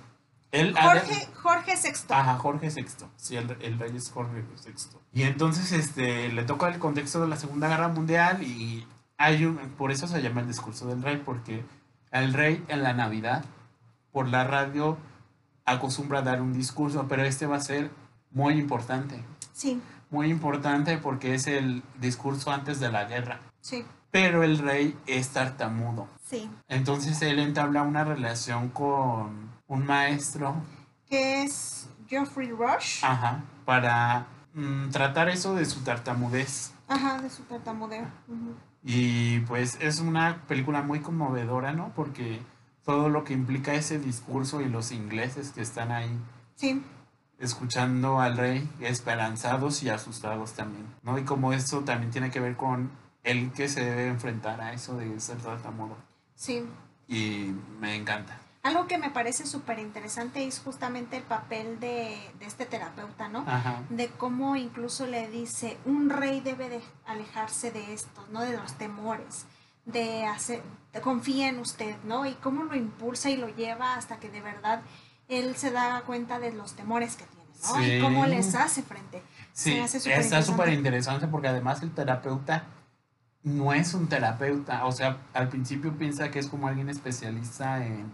Él 0.51 0.73
Jorge, 0.79 1.27
Jorge 1.43 1.73
VI. 1.83 2.13
Ajá, 2.13 2.37
Jorge 2.37 2.69
VI. 2.73 2.85
Sí, 3.17 3.35
el, 3.35 3.57
el 3.59 3.77
rey 3.77 3.91
es 3.93 4.09
Jorge 4.09 4.41
VI. 4.63 4.73
Y 5.11 5.23
entonces 5.23 5.73
este, 5.73 6.29
le 6.29 6.43
toca 6.43 6.69
el 6.69 6.79
contexto 6.79 7.19
de 7.19 7.27
la 7.27 7.35
Segunda 7.35 7.67
Guerra 7.67 7.89
Mundial 7.89 8.41
y 8.41 8.87
hay 9.17 9.45
un, 9.45 9.57
por 9.77 9.91
eso 9.91 10.07
se 10.07 10.21
llama 10.21 10.41
el 10.41 10.47
discurso 10.47 10.87
del 10.87 11.01
rey, 11.01 11.21
porque 11.25 11.65
el 12.11 12.33
rey 12.33 12.63
en 12.69 12.83
la 12.83 12.93
Navidad, 12.93 13.43
por 14.13 14.29
la 14.29 14.45
radio, 14.45 14.97
acostumbra 15.65 16.19
a 16.19 16.21
dar 16.21 16.41
un 16.41 16.53
discurso, 16.53 17.05
pero 17.09 17.23
este 17.23 17.45
va 17.47 17.57
a 17.57 17.61
ser 17.61 17.91
muy 18.31 18.53
importante. 18.53 19.21
Sí, 19.53 19.81
Muy 20.11 20.29
importante 20.29 20.97
porque 20.97 21.33
es 21.35 21.47
el 21.47 21.83
discurso 21.99 22.51
antes 22.51 22.79
de 22.79 22.91
la 22.91 23.05
guerra. 23.05 23.39
sí, 23.61 23.85
Pero 24.11 24.43
el 24.43 24.59
rey 24.59 24.97
es 25.07 25.29
tartamudo. 25.29 26.07
sí. 26.23 26.49
Entonces 26.67 27.21
él 27.21 27.39
entabla 27.39 27.81
una 27.83 28.03
relación 28.03 28.69
con 28.69 29.49
un 29.67 29.85
maestro 29.85 30.55
Que 31.09 31.43
es 31.43 31.89
Geoffrey 32.07 32.51
Rush. 32.51 33.03
Ajá, 33.03 33.43
para 33.65 34.27
mm, 34.53 34.89
tratar 34.89 35.27
eso 35.29 35.55
de 35.55 35.65
su 35.65 35.81
tartamudez. 35.81 36.71
Ajá, 36.87 37.21
de 37.21 37.29
su 37.29 37.43
tartamudeo. 37.43 38.05
Ujú. 38.27 38.55
Y 38.83 39.39
pues 39.41 39.77
es 39.81 39.99
una 39.99 40.43
película 40.47 40.81
muy 40.83 40.99
conmovedora, 40.99 41.73
¿no? 41.73 41.91
Porque 41.95 42.39
todo 42.85 43.09
lo 43.09 43.23
que 43.23 43.33
implica 43.33 43.73
ese 43.73 43.97
discurso 43.99 44.61
y 44.61 44.69
los 44.69 44.91
ingleses 44.91 45.51
que 45.51 45.61
están 45.61 45.91
ahí 45.91 46.15
Sí, 46.55 46.83
escuchando 47.39 48.19
al 48.19 48.37
rey, 48.37 48.69
esperanzados 48.79 49.83
y 49.83 49.89
asustados 49.89 50.53
también, 50.53 50.85
¿no? 51.03 51.17
Y 51.17 51.23
como 51.23 51.53
esto 51.53 51.81
también 51.81 52.11
tiene 52.11 52.31
que 52.31 52.39
ver 52.39 52.55
con 52.55 52.91
el 53.23 53.51
que 53.51 53.67
se 53.69 53.83
debe 53.83 54.07
enfrentar 54.07 54.61
a 54.61 54.73
eso 54.73 54.95
de 54.97 55.19
ser 55.19 55.37
tartamudo. 55.37 55.97
sí. 56.35 56.65
Y 57.07 57.53
me 57.79 57.95
encanta. 57.95 58.39
Algo 58.63 58.87
que 58.87 58.97
me 58.97 59.11
parece 59.11 59.45
súper 59.45 59.77
interesante 59.77 60.43
es 60.47 60.59
justamente 60.59 61.17
el 61.17 61.21
papel 61.23 61.79
de, 61.79 62.17
de 62.39 62.45
este 62.47 62.65
terapeuta, 62.65 63.29
¿no? 63.29 63.43
Ajá. 63.45 63.83
De 63.91 64.07
cómo 64.07 64.55
incluso 64.55 65.05
le 65.05 65.29
dice, 65.29 65.77
un 65.85 66.09
rey 66.09 66.39
debe 66.39 66.67
de 66.67 66.81
alejarse 67.05 67.69
de 67.69 67.93
esto, 67.93 68.25
¿no? 68.31 68.41
De 68.41 68.57
los 68.57 68.73
temores, 68.73 69.45
de 69.85 70.25
hacer, 70.25 70.63
de 70.93 71.01
confía 71.01 71.47
en 71.49 71.59
usted, 71.59 71.95
¿no? 72.05 72.25
Y 72.25 72.33
cómo 72.33 72.63
lo 72.63 72.75
impulsa 72.75 73.29
y 73.29 73.37
lo 73.37 73.49
lleva 73.49 73.93
hasta 73.93 74.17
que 74.19 74.31
de 74.31 74.41
verdad 74.41 74.81
él 75.27 75.55
se 75.55 75.71
da 75.71 76.01
cuenta 76.05 76.39
de 76.39 76.51
los 76.51 76.73
temores 76.73 77.15
que 77.15 77.25
tiene, 77.25 77.45
¿no? 77.63 77.85
Y 77.85 78.01
cómo 78.01 78.25
les 78.25 78.55
hace 78.55 78.83
frente. 78.83 79.21
Sí, 79.53 79.77
está 79.77 80.41
súper 80.41 80.69
interesante 80.69 81.27
porque 81.27 81.47
además 81.47 81.81
el 81.81 81.91
terapeuta 81.91 82.65
no 83.43 83.73
es 83.73 83.93
un 83.93 84.07
terapeuta, 84.07 84.85
o 84.85 84.91
sea, 84.91 85.17
al 85.33 85.49
principio 85.49 85.95
piensa 85.97 86.31
que 86.31 86.39
es 86.39 86.47
como 86.47 86.67
alguien 86.67 86.89
especialista 86.89 87.85
en, 87.85 88.11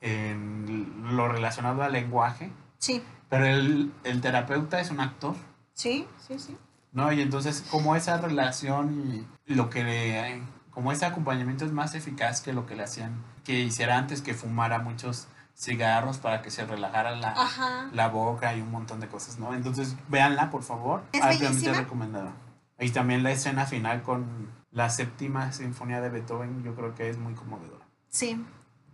en 0.00 1.16
lo 1.16 1.26
relacionado 1.28 1.82
al 1.82 1.92
lenguaje. 1.92 2.52
Sí. 2.78 3.02
Pero 3.30 3.46
el, 3.46 3.92
el 4.04 4.20
terapeuta 4.20 4.78
es 4.78 4.90
un 4.90 5.00
actor. 5.00 5.34
Sí, 5.72 6.06
sí, 6.26 6.38
sí. 6.38 6.56
¿No? 6.92 7.12
Y 7.12 7.22
entonces, 7.22 7.64
como 7.70 7.96
esa 7.96 8.18
relación 8.18 9.26
y 9.46 9.54
lo 9.54 9.68
que 9.68 9.84
le, 9.84 10.42
como 10.70 10.92
ese 10.92 11.06
acompañamiento 11.06 11.64
es 11.64 11.72
más 11.72 11.94
eficaz 11.94 12.40
que 12.40 12.52
lo 12.52 12.66
que 12.66 12.76
le 12.76 12.84
hacían, 12.84 13.22
que 13.44 13.60
hiciera 13.60 13.96
antes 13.96 14.22
que 14.22 14.34
fumara 14.34 14.78
muchos 14.78 15.28
cigarros 15.56 16.18
para 16.18 16.42
que 16.42 16.50
se 16.50 16.66
relajara 16.66 17.16
la, 17.16 17.88
la 17.92 18.08
boca 18.08 18.54
y 18.54 18.60
un 18.60 18.70
montón 18.70 19.00
de 19.00 19.08
cosas, 19.08 19.38
¿no? 19.38 19.54
Entonces, 19.54 19.96
véanla, 20.08 20.50
por 20.50 20.62
favor. 20.62 21.02
Es 21.12 21.22
Ampliamente 21.22 21.72
recomendada. 21.72 22.32
Y 22.78 22.90
también 22.90 23.22
la 23.22 23.30
escena 23.30 23.64
final 23.64 24.02
con 24.02 24.50
la 24.70 24.90
séptima 24.90 25.52
sinfonía 25.52 26.00
de 26.02 26.10
Beethoven, 26.10 26.62
yo 26.62 26.74
creo 26.74 26.94
que 26.94 27.08
es 27.08 27.16
muy 27.16 27.34
conmovedora. 27.34 27.86
Sí, 28.08 28.44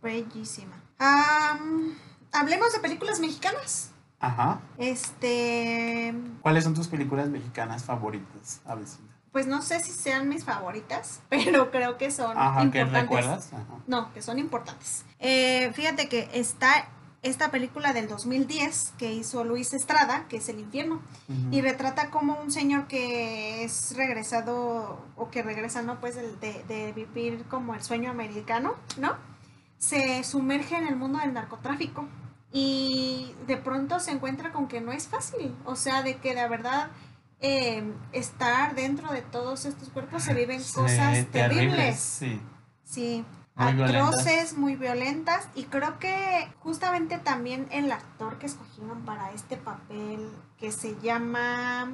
bellísima. 0.01 0.77
hablemos 2.33 2.73
de 2.73 2.79
películas 2.79 3.19
mexicanas. 3.19 3.91
Ajá. 4.21 4.61
Este. 4.79 6.15
¿Cuáles 6.43 6.63
son 6.63 6.75
tus 6.75 6.87
películas 6.87 7.29
mexicanas 7.29 7.83
favoritas, 7.83 8.61
Avecina? 8.65 9.12
Pues 9.33 9.47
no 9.47 9.63
sé 9.63 9.81
si 9.81 9.93
sean 9.93 10.29
mis 10.29 10.45
favoritas, 10.45 11.21
pero 11.29 11.71
creo 11.71 11.97
que 11.97 12.11
son 12.11 12.37
Ajá, 12.37 12.63
importantes. 12.63 12.93
¿que 12.93 13.01
recuerdas? 13.01 13.51
No, 13.87 14.13
que 14.13 14.23
son 14.23 14.39
importantes. 14.39 15.05
Eh, 15.19 15.73
fíjate 15.75 16.09
que 16.09 16.29
está 16.35 16.89
esta 17.23 17.53
película 17.53 17.93
del 17.93 18.09
2010 18.09 18.95
que 18.99 19.13
hizo 19.13 19.45
Luis 19.45 19.73
Estrada, 19.75 20.27
que 20.29 20.39
es 20.39 20.49
El 20.49 20.59
infierno, 20.59 21.01
y 21.53 21.61
retrata 21.61 22.11
como 22.11 22.35
un 22.41 22.51
señor 22.51 22.89
que 22.89 23.63
es 23.63 23.95
regresado, 23.97 25.01
o 25.17 25.31
que 25.31 25.43
regresa, 25.43 25.83
¿no? 25.83 26.01
Pues 26.01 26.17
de, 26.17 26.65
de, 26.67 26.93
vivir 26.93 27.45
como 27.45 27.75
el 27.75 27.83
sueño 27.83 28.11
americano, 28.11 28.75
¿no? 28.99 29.15
Se 29.79 30.25
sumerge 30.25 30.77
en 30.77 30.89
el 30.89 30.97
mundo 30.97 31.21
del 31.21 31.33
narcotráfico 31.33 32.09
y 32.53 33.35
de 33.47 33.57
pronto 33.57 34.01
se 34.01 34.11
encuentra 34.11 34.53
con 34.53 34.67
que 34.67 34.81
no 34.81 34.91
es 34.93 35.07
fácil, 35.07 35.55
o 35.65 35.77
sea, 35.77 36.03
de 36.03 36.17
que 36.17 36.35
de 36.35 36.49
verdad 36.49 36.91
eh, 37.43 37.85
estar 38.13 38.75
dentro 38.75 39.13
de 39.13 39.21
todos 39.21 39.67
estos 39.67 39.91
cuerpos 39.91 40.23
se 40.23 40.33
viven 40.33 40.63
cosas 40.63 41.27
terribles. 41.27 41.99
Sí. 41.99 42.41
Sí 42.85 43.25
atroces, 43.55 44.57
muy 44.57 44.77
violentas 44.77 45.49
y 45.55 45.65
creo 45.65 45.99
que 45.99 46.49
justamente 46.61 47.19
también 47.19 47.67
el 47.71 47.93
actor 47.93 48.39
que 48.39 48.47
escogieron 48.47 49.05
para 49.05 49.33
este 49.33 49.57
papel 49.57 50.31
que 50.59 50.73
se 50.73 50.97
llama 51.03 51.91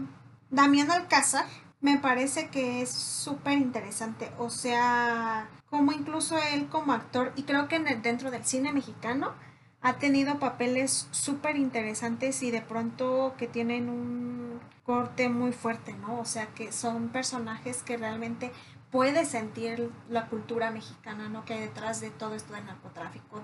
Damián 0.50 0.90
Alcázar 0.90 1.46
me 1.80 1.98
parece 1.98 2.48
que 2.48 2.82
es 2.82 2.90
súper 2.90 3.54
interesante, 3.54 4.30
o 4.38 4.50
sea, 4.50 5.48
como 5.70 5.92
incluso 5.92 6.36
él 6.52 6.66
como 6.68 6.92
actor 6.92 7.32
y 7.36 7.42
creo 7.42 7.68
que 7.68 7.76
en 7.76 7.86
el, 7.86 8.02
dentro 8.02 8.30
del 8.30 8.44
cine 8.44 8.72
mexicano 8.72 9.32
ha 9.80 9.94
tenido 9.94 10.40
papeles 10.40 11.06
súper 11.12 11.56
interesantes 11.56 12.42
y 12.42 12.50
de 12.50 12.62
pronto 12.62 13.34
que 13.38 13.46
tienen 13.46 13.88
un 13.88 14.60
corte 14.88 15.28
muy 15.28 15.52
fuerte, 15.52 15.92
¿no? 15.92 16.18
O 16.18 16.24
sea, 16.24 16.46
que 16.46 16.72
son 16.72 17.10
personajes 17.10 17.82
que 17.82 17.98
realmente 17.98 18.50
puede 18.90 19.26
sentir 19.26 19.92
la 20.08 20.28
cultura 20.28 20.70
mexicana, 20.70 21.28
¿no? 21.28 21.44
Que 21.44 21.52
hay 21.52 21.60
detrás 21.60 22.00
de 22.00 22.08
todo 22.08 22.34
esto 22.34 22.54
del 22.54 22.64
narcotráfico, 22.64 23.42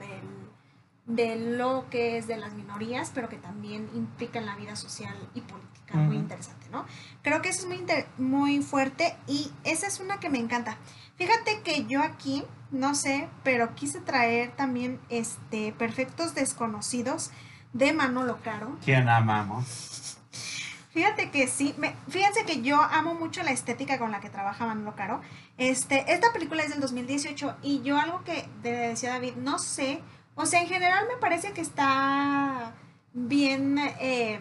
de 1.04 1.36
lo 1.36 1.84
que 1.90 2.16
es 2.16 2.26
de 2.26 2.38
las 2.38 2.54
minorías, 2.54 3.10
pero 3.14 3.28
que 3.28 3.36
también 3.36 3.90
implica 3.92 4.38
en 4.38 4.46
la 4.46 4.56
vida 4.56 4.74
social 4.74 5.14
y 5.34 5.42
política, 5.42 5.96
muy 5.98 6.16
interesante, 6.16 6.66
¿no? 6.70 6.86
Creo 7.20 7.42
que 7.42 7.50
eso 7.50 7.68
es 7.68 7.78
muy, 7.78 7.84
muy 8.16 8.62
fuerte 8.62 9.14
y 9.26 9.52
esa 9.64 9.86
es 9.86 10.00
una 10.00 10.20
que 10.20 10.30
me 10.30 10.38
encanta. 10.38 10.78
Fíjate 11.16 11.60
que 11.60 11.84
yo 11.84 12.02
aquí, 12.02 12.42
no 12.70 12.94
sé, 12.94 13.28
pero 13.42 13.74
quise 13.74 14.00
traer 14.00 14.56
también 14.56 14.98
este 15.10 15.72
Perfectos 15.72 16.34
Desconocidos 16.34 17.32
de 17.74 17.92
Manolo 17.92 18.38
Caro. 18.42 18.78
¿Quién 18.82 19.10
amamos? 19.10 20.13
Fíjate 20.94 21.32
que 21.32 21.48
sí, 21.48 21.74
me, 21.76 21.92
fíjense 22.08 22.44
que 22.44 22.62
yo 22.62 22.80
amo 22.80 23.14
mucho 23.14 23.42
la 23.42 23.50
estética 23.50 23.98
con 23.98 24.12
la 24.12 24.20
que 24.20 24.30
trabaja 24.30 24.64
Manolo 24.64 24.94
Caro. 24.94 25.20
Este, 25.58 26.12
esta 26.12 26.32
película 26.32 26.62
es 26.62 26.70
del 26.70 26.80
2018 26.80 27.56
y 27.62 27.82
yo 27.82 27.98
algo 27.98 28.22
que 28.22 28.48
decía 28.62 29.10
David, 29.10 29.34
no 29.34 29.58
sé, 29.58 30.00
o 30.36 30.46
sea, 30.46 30.62
en 30.62 30.68
general 30.68 31.04
me 31.12 31.16
parece 31.20 31.52
que 31.52 31.60
está 31.62 32.74
bien, 33.12 33.76
eh, 34.00 34.38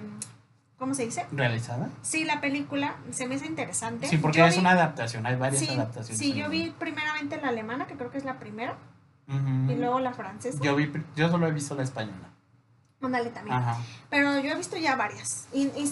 ¿cómo 0.77 0.93
se 0.93 1.05
dice? 1.05 1.25
¿Realizada? 1.31 1.89
Sí, 2.03 2.23
la 2.23 2.39
película 2.39 2.97
se 3.09 3.27
me 3.27 3.33
hace 3.33 3.47
interesante. 3.47 4.07
Sí, 4.07 4.17
porque 4.19 4.45
es 4.45 4.55
una 4.55 4.71
adaptación, 4.71 5.25
hay 5.25 5.35
varias 5.35 5.67
adaptaciones. 5.67 6.19
Sí, 6.19 6.33
yo 6.33 6.49
vi 6.49 6.69
primeramente 6.77 7.41
la 7.41 7.49
alemana, 7.49 7.87
que 7.87 7.95
creo 7.95 8.11
que 8.11 8.19
es 8.19 8.25
la 8.25 8.37
primera, 8.37 8.77
y 9.27 9.73
luego 9.73 9.99
la 9.99 10.13
francesa. 10.13 10.59
Yo, 10.61 10.75
vi, 10.75 10.91
yo 11.15 11.31
solo 11.31 11.47
he 11.47 11.51
visto 11.51 11.73
la 11.73 11.81
española. 11.81 12.29
Ándale 13.01 13.31
también. 13.31 13.59
Pero 14.09 14.39
yo 14.39 14.51
he 14.51 14.55
visto 14.55 14.77
ya 14.77 14.95
varias. 14.95 15.47
Y, 15.51 15.63
y, 15.63 15.91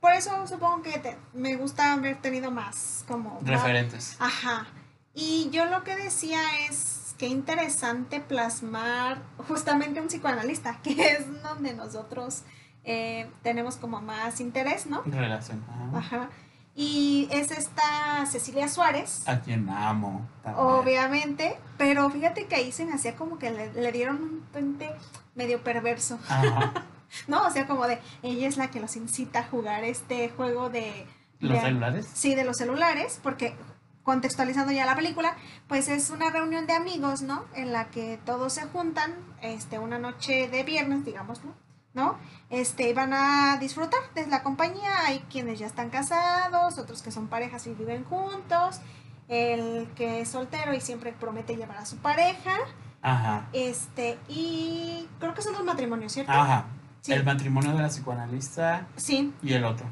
por 0.00 0.12
eso 0.12 0.46
supongo 0.46 0.82
que 0.82 1.16
me 1.32 1.56
gusta 1.56 1.92
haber 1.92 2.20
tenido 2.20 2.50
más 2.50 3.04
como... 3.08 3.38
Referentes. 3.42 4.16
ajá. 4.18 4.66
Y 5.14 5.50
yo 5.50 5.66
lo 5.66 5.82
que 5.82 5.96
decía 5.96 6.40
es 6.68 7.14
que 7.18 7.26
interesante 7.26 8.20
plasmar 8.20 9.20
justamente 9.48 10.00
un 10.00 10.06
psicoanalista, 10.06 10.78
que 10.82 11.12
es 11.12 11.42
donde 11.42 11.74
nosotros 11.74 12.42
eh, 12.84 13.28
tenemos 13.42 13.76
como 13.76 14.00
más 14.00 14.40
interés, 14.40 14.86
¿no? 14.86 15.02
Relación. 15.02 15.64
Ajá. 15.94 16.30
Y 16.76 17.28
es 17.32 17.50
esta 17.50 18.24
Cecilia 18.30 18.68
Suárez. 18.68 19.26
A 19.26 19.40
quien 19.40 19.68
amo. 19.68 20.28
Obviamente, 20.56 21.58
pero 21.76 22.08
fíjate 22.08 22.46
que 22.46 22.54
ahí 22.54 22.70
se 22.70 22.84
me 22.84 22.92
hacía 22.92 23.16
como 23.16 23.36
que 23.36 23.50
le, 23.50 23.90
dieron 23.92 24.22
un 24.22 24.40
puente 24.52 24.88
medio 25.34 25.60
perverso. 25.64 26.20
¿No? 27.26 27.46
O 27.46 27.50
sea, 27.50 27.66
como 27.66 27.86
de, 27.86 27.98
ella 28.22 28.48
es 28.48 28.56
la 28.56 28.70
que 28.70 28.80
los 28.80 28.96
incita 28.96 29.40
a 29.40 29.44
jugar 29.44 29.84
este 29.84 30.30
juego 30.30 30.70
de... 30.70 31.06
¿Los 31.40 31.60
celulares? 31.60 32.10
Sí, 32.12 32.34
de 32.34 32.44
los 32.44 32.56
celulares, 32.56 33.20
porque 33.22 33.54
contextualizando 34.02 34.72
ya 34.72 34.86
la 34.86 34.96
película, 34.96 35.36
pues 35.68 35.88
es 35.88 36.10
una 36.10 36.30
reunión 36.30 36.66
de 36.66 36.72
amigos, 36.72 37.22
¿no? 37.22 37.44
En 37.54 37.72
la 37.72 37.90
que 37.90 38.18
todos 38.24 38.54
se 38.54 38.62
juntan, 38.62 39.14
este, 39.42 39.78
una 39.78 39.98
noche 39.98 40.48
de 40.48 40.64
viernes, 40.64 41.04
digámoslo, 41.04 41.54
¿no? 41.94 42.18
Este, 42.50 42.92
van 42.94 43.12
a 43.12 43.58
disfrutar 43.58 44.00
de 44.14 44.26
la 44.26 44.42
compañía, 44.42 45.06
hay 45.06 45.20
quienes 45.30 45.58
ya 45.58 45.66
están 45.66 45.90
casados, 45.90 46.78
otros 46.78 47.02
que 47.02 47.12
son 47.12 47.28
parejas 47.28 47.66
y 47.66 47.74
viven 47.74 48.02
juntos, 48.04 48.80
el 49.28 49.88
que 49.94 50.22
es 50.22 50.30
soltero 50.30 50.74
y 50.74 50.80
siempre 50.80 51.12
promete 51.12 51.54
llevar 51.54 51.76
a 51.76 51.86
su 51.86 51.98
pareja, 51.98 52.56
Ajá. 53.02 53.48
Este, 53.52 54.18
y 54.28 55.08
creo 55.20 55.34
que 55.34 55.42
son 55.42 55.52
los 55.52 55.64
matrimonios, 55.64 56.12
¿cierto? 56.12 56.32
Ajá. 56.32 56.66
El 57.06 57.24
matrimonio 57.24 57.72
de 57.72 57.82
la 57.82 57.88
psicoanalista. 57.88 58.86
Sí. 58.96 59.32
Y 59.42 59.52
el 59.52 59.64
otro. 59.64 59.86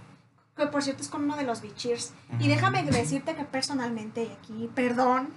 Que 0.57 0.67
por 0.67 0.83
cierto 0.83 1.03
es 1.03 1.09
con 1.09 1.25
uno 1.25 1.37
de 1.37 1.45
los 1.45 1.61
bichirs. 1.63 2.13
Y 2.39 2.49
déjame 2.49 2.83
decirte 2.83 3.35
que 3.35 3.45
personalmente, 3.45 4.31
aquí, 4.39 4.71
perdón, 4.75 5.29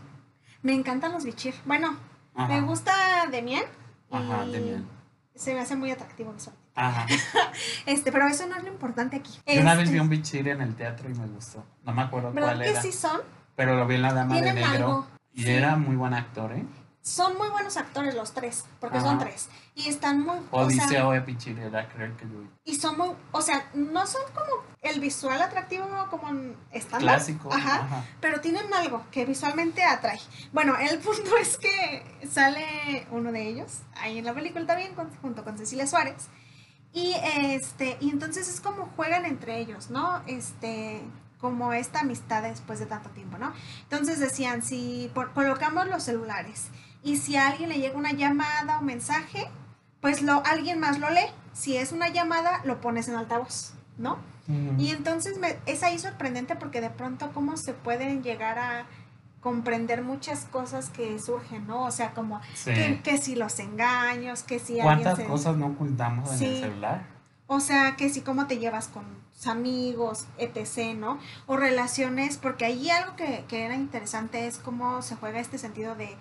me 0.61 0.73
encantan 0.73 1.11
los 1.11 1.23
bichir. 1.25 1.53
Bueno, 1.65 1.95
me 2.35 2.61
gusta 2.61 2.93
Demian. 3.31 3.63
Ajá, 4.11 4.45
Demian 4.45 4.99
se 5.39 5.53
me 5.53 5.61
hace 5.61 5.75
muy 5.75 5.89
atractivo 5.89 6.33
visualmente. 6.33 6.69
Ajá. 6.75 7.07
este, 7.85 8.11
pero 8.11 8.27
eso 8.27 8.45
no 8.47 8.57
es 8.57 8.63
lo 8.63 8.69
importante 8.69 9.15
aquí. 9.15 9.31
Yo 9.47 9.61
una 9.61 9.75
vez 9.75 9.89
vi 9.89 9.95
este 9.95 10.01
un 10.01 10.09
bichir 10.09 10.47
en 10.49 10.61
el 10.61 10.75
teatro 10.75 11.09
y 11.09 11.13
me 11.13 11.27
gustó. 11.27 11.65
No 11.85 11.93
me 11.93 12.01
acuerdo 12.01 12.33
cuál 12.33 12.61
era. 12.61 12.73
que 12.73 12.81
sí 12.81 12.91
son? 12.91 13.21
Pero 13.55 13.75
lo 13.77 13.87
vi 13.87 13.95
en 13.95 14.01
La 14.01 14.13
Dama 14.13 14.39
de 14.39 14.53
Negro. 14.53 15.07
Y 15.33 15.49
era 15.49 15.77
muy 15.77 15.95
buen 15.95 16.13
actor, 16.13 16.51
¿eh? 16.51 16.65
Son 17.09 17.35
muy 17.39 17.49
buenos 17.49 17.75
actores 17.75 18.13
los 18.13 18.33
tres, 18.33 18.65
porque 18.79 19.01
son 19.01 19.17
tres. 19.17 19.49
Y 19.73 19.89
están 19.89 20.21
muy... 20.21 20.37
Odiseo 20.51 21.09
o 21.09 21.25
Pichir 21.25 21.57
era 21.57 21.89
creo 21.89 22.15
que 22.15 22.25
yo 22.25 22.43
Y 22.65 22.75
son 22.75 22.99
muy... 22.99 23.09
O 23.31 23.41
sea, 23.41 23.67
no 23.73 24.05
son 24.05 24.21
como 24.31 24.63
el 24.83 24.99
visual 24.99 25.41
atractivo 25.41 25.87
como 26.11 26.27
estándar. 26.71 27.15
Clásico. 27.15 27.51
Ajá, 27.51 28.05
Pero 28.21 28.41
tienen 28.41 28.71
algo 28.75 29.03
que 29.09 29.25
visualmente 29.25 29.83
atrae. 29.83 30.19
Bueno, 30.53 30.77
el 30.77 30.99
punto 30.99 31.35
es 31.41 31.57
que 31.57 32.29
sale 32.31 33.07
uno 33.09 33.31
de 33.31 33.47
ellos 33.47 33.79
ahí 33.95 34.19
en 34.19 34.25
la 34.25 34.33
película 34.35 34.67
también, 34.67 34.93
junto 35.19 35.43
con 35.43 35.57
Cecilia 35.57 35.87
Suárez. 35.87 36.27
Y 36.93 37.15
este, 37.33 37.97
y 38.01 38.11
entonces 38.11 38.47
es 38.47 38.61
como 38.61 38.85
juegan 38.95 39.25
entre 39.25 39.59
ellos, 39.59 39.89
¿no? 39.89 40.21
Este, 40.27 41.01
como 41.39 41.73
esta 41.73 42.01
amistad 42.01 42.43
después 42.43 42.77
de 42.77 42.85
tanto 42.85 43.09
tiempo, 43.09 43.39
¿no? 43.39 43.51
Entonces 43.81 44.19
decían, 44.19 44.61
si 44.61 45.11
colocamos 45.33 45.87
los 45.87 46.03
celulares 46.03 46.69
y 47.03 47.17
si 47.17 47.35
a 47.35 47.47
alguien 47.47 47.69
le 47.69 47.79
llega 47.79 47.97
una 47.97 48.11
llamada 48.11 48.79
o 48.79 48.81
mensaje, 48.81 49.49
pues 50.01 50.21
lo, 50.21 50.43
alguien 50.45 50.79
más 50.79 50.99
lo 50.99 51.09
lee. 51.09 51.27
Si 51.53 51.77
es 51.77 51.91
una 51.91 52.09
llamada, 52.09 52.61
lo 52.63 52.79
pones 52.81 53.07
en 53.07 53.15
altavoz, 53.15 53.73
¿no? 53.97 54.17
Y 54.79 54.89
entonces 54.89 55.37
me, 55.37 55.57
es 55.67 55.83
ahí 55.83 55.99
sorprendente 55.99 56.55
porque 56.55 56.81
de 56.81 56.89
pronto 56.89 57.29
cómo 57.35 57.55
se 57.55 57.73
pueden 57.73 58.23
llegar 58.23 58.57
a 58.57 58.85
comprender 59.41 60.01
muchas 60.01 60.45
cosas 60.45 60.89
que 60.89 61.19
surgen, 61.19 61.67
¿no? 61.67 61.83
O 61.83 61.91
sea, 61.91 62.15
como 62.15 62.41
Sí. 62.55 62.73
que, 62.73 63.01
que 63.03 63.17
si 63.19 63.35
los 63.35 63.59
engaños, 63.59 64.41
que 64.41 64.57
si 64.57 64.79
alguien 64.79 65.03
¿Cuántas 65.03 65.17
se... 65.17 65.25
cosas 65.25 65.55
no 65.55 65.67
ocultamos 65.67 66.41
en 66.41 66.47
el 66.47 66.59
celular? 66.61 67.05
O 67.45 67.59
sea, 67.59 67.95
que 67.95 68.09
si 68.09 68.21
cómo 68.21 68.47
te 68.47 68.57
llevas 68.57 68.87
con 68.87 69.03
tus 69.33 69.45
amigos, 69.47 70.25
etc., 70.39 70.95
¿no? 70.97 71.19
O 71.45 71.55
relaciones, 71.55 72.37
porque 72.37 72.65
ahí 72.65 72.89
algo 72.89 73.15
que, 73.15 73.45
que 73.47 73.65
era 73.65 73.75
interesante 73.75 74.47
es 74.47 74.57
cómo 74.57 75.01
se 75.03 75.15
juega 75.15 75.39
este 75.39 75.57
sentido 75.59 75.95
de 75.95 76.15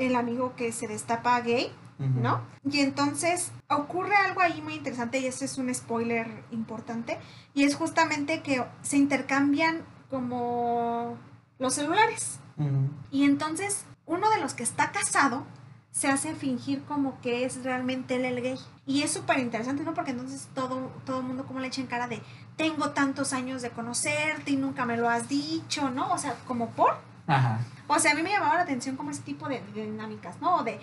el 0.00 0.16
amigo 0.16 0.54
que 0.56 0.72
se 0.72 0.88
destapa 0.88 1.40
gay. 1.40 1.72
¿no? 1.98 2.40
Y 2.64 2.80
entonces 2.80 3.52
ocurre 3.68 4.16
algo 4.16 4.40
ahí 4.40 4.62
muy 4.62 4.74
interesante 4.74 5.18
y 5.18 5.26
este 5.26 5.44
es 5.44 5.58
un 5.58 5.72
spoiler 5.74 6.26
importante 6.50 7.18
y 7.52 7.64
es 7.64 7.74
justamente 7.74 8.40
que 8.40 8.64
se 8.80 8.96
intercambian 8.96 9.82
como 10.08 11.18
los 11.58 11.74
celulares. 11.74 12.40
Y 13.10 13.24
entonces 13.24 13.84
uno 14.06 14.30
de 14.30 14.40
los 14.40 14.54
que 14.54 14.62
está 14.62 14.92
casado 14.92 15.44
se 15.90 16.08
hace 16.08 16.34
fingir 16.34 16.82
como 16.84 17.20
que 17.20 17.44
es 17.44 17.62
realmente 17.64 18.16
él 18.16 18.24
el 18.24 18.40
gay. 18.40 18.58
Y 18.86 19.02
es 19.02 19.10
súper 19.10 19.38
interesante, 19.38 19.82
¿no? 19.82 19.92
Porque 19.92 20.12
entonces 20.12 20.48
todo 20.54 20.90
todo 21.04 21.20
el 21.20 21.26
mundo 21.26 21.44
como 21.44 21.60
le 21.60 21.66
echa 21.66 21.82
en 21.82 21.86
cara 21.86 22.08
de, 22.08 22.22
tengo 22.56 22.90
tantos 22.90 23.32
años 23.34 23.60
de 23.60 23.70
conocerte 23.70 24.52
y 24.52 24.56
nunca 24.56 24.86
me 24.86 24.96
lo 24.96 25.08
has 25.08 25.28
dicho, 25.28 25.90
¿no? 25.90 26.12
O 26.12 26.18
sea, 26.18 26.34
como 26.46 26.70
por... 26.70 27.09
Ajá. 27.30 27.58
O 27.88 27.98
sea, 27.98 28.12
a 28.12 28.14
mí 28.14 28.22
me 28.22 28.30
llamaba 28.30 28.54
la 28.56 28.62
atención 28.62 28.96
como 28.96 29.10
ese 29.10 29.22
tipo 29.22 29.48
de, 29.48 29.60
de 29.74 29.82
dinámicas, 29.84 30.40
¿no? 30.40 30.62
De, 30.64 30.80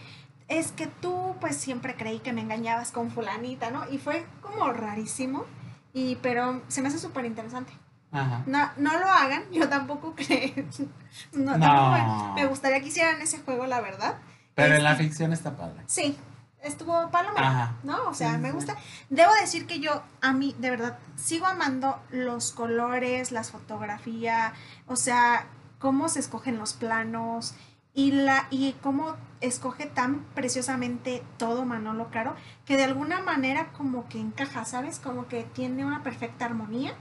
es 0.47 0.71
que 0.71 0.87
tú 0.87 1.35
pues 1.41 1.57
siempre 1.57 1.95
creí 1.95 2.19
que 2.19 2.33
me 2.33 2.41
engañabas 2.41 2.91
con 2.91 3.11
fulanita, 3.11 3.69
¿no? 3.71 3.89
Y 3.89 3.97
fue 3.97 4.25
como 4.41 4.71
rarísimo, 4.71 5.45
y, 5.93 6.15
pero 6.17 6.61
se 6.67 6.81
me 6.81 6.87
hace 6.89 6.99
súper 6.99 7.25
interesante. 7.25 7.73
Ajá. 8.11 8.43
No, 8.45 8.69
no 8.77 8.97
lo 8.99 9.05
hagan, 9.07 9.43
yo 9.51 9.67
tampoco 9.69 10.13
creo. 10.15 10.51
No, 11.33 11.57
No. 11.57 11.65
tampoco 11.65 12.33
me, 12.35 12.45
gustaría 12.45 12.79
que 12.79 12.87
hicieran 12.87 13.21
ese 13.21 13.39
juego, 13.39 13.65
la 13.65 13.81
verdad. 13.81 14.15
Pero 14.55 14.75
en 14.75 14.83
la 14.83 14.91
Este, 14.93 15.03
ficción 15.05 15.33
está 15.33 15.55
padre. 15.57 15.81
Sí, 15.87 16.17
estuvo 16.61 17.09
palomero, 17.09 17.45
Ajá. 17.45 17.75
¿no? 17.83 18.09
O 18.09 18.13
sea, 18.13 18.33
Sí, 18.33 18.37
me 18.37 18.51
gusta. 18.51 18.75
Debo 19.09 19.31
decir 19.41 19.65
que 19.67 19.79
yo, 19.79 20.03
a 20.21 20.31
mí, 20.33 20.55
de 20.59 20.69
verdad, 20.69 20.97
sigo 21.15 21.45
amando 21.47 21.99
los 22.11 22.51
colores, 22.51 23.31
las 23.31 23.51
fotografías, 23.51 24.53
o 24.87 24.95
sea, 24.95 25.45
cómo 25.79 26.09
se 26.09 26.19
escogen 26.19 26.57
los 26.57 26.73
planos 26.73 27.55
y, 27.93 28.11
la, 28.11 28.47
y 28.51 28.73
cómo 28.81 29.15
escoge 29.41 29.85
tan 29.87 30.23
preciosamente 30.35 31.23
todo 31.37 31.65
Manolo 31.65 32.09
Caro, 32.11 32.35
que 32.65 32.77
de 32.77 32.83
alguna 32.83 33.21
manera 33.21 33.71
como 33.73 34.07
que 34.07 34.19
encaja, 34.19 34.65
¿sabes? 34.65 34.99
Como 34.99 35.27
que 35.27 35.43
tiene 35.43 35.85
una 35.85 36.03
perfecta 36.03 36.45
armonía 36.45 36.93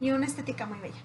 y 0.00 0.10
una 0.10 0.26
estética 0.26 0.66
muy 0.66 0.78
bella. 0.80 1.02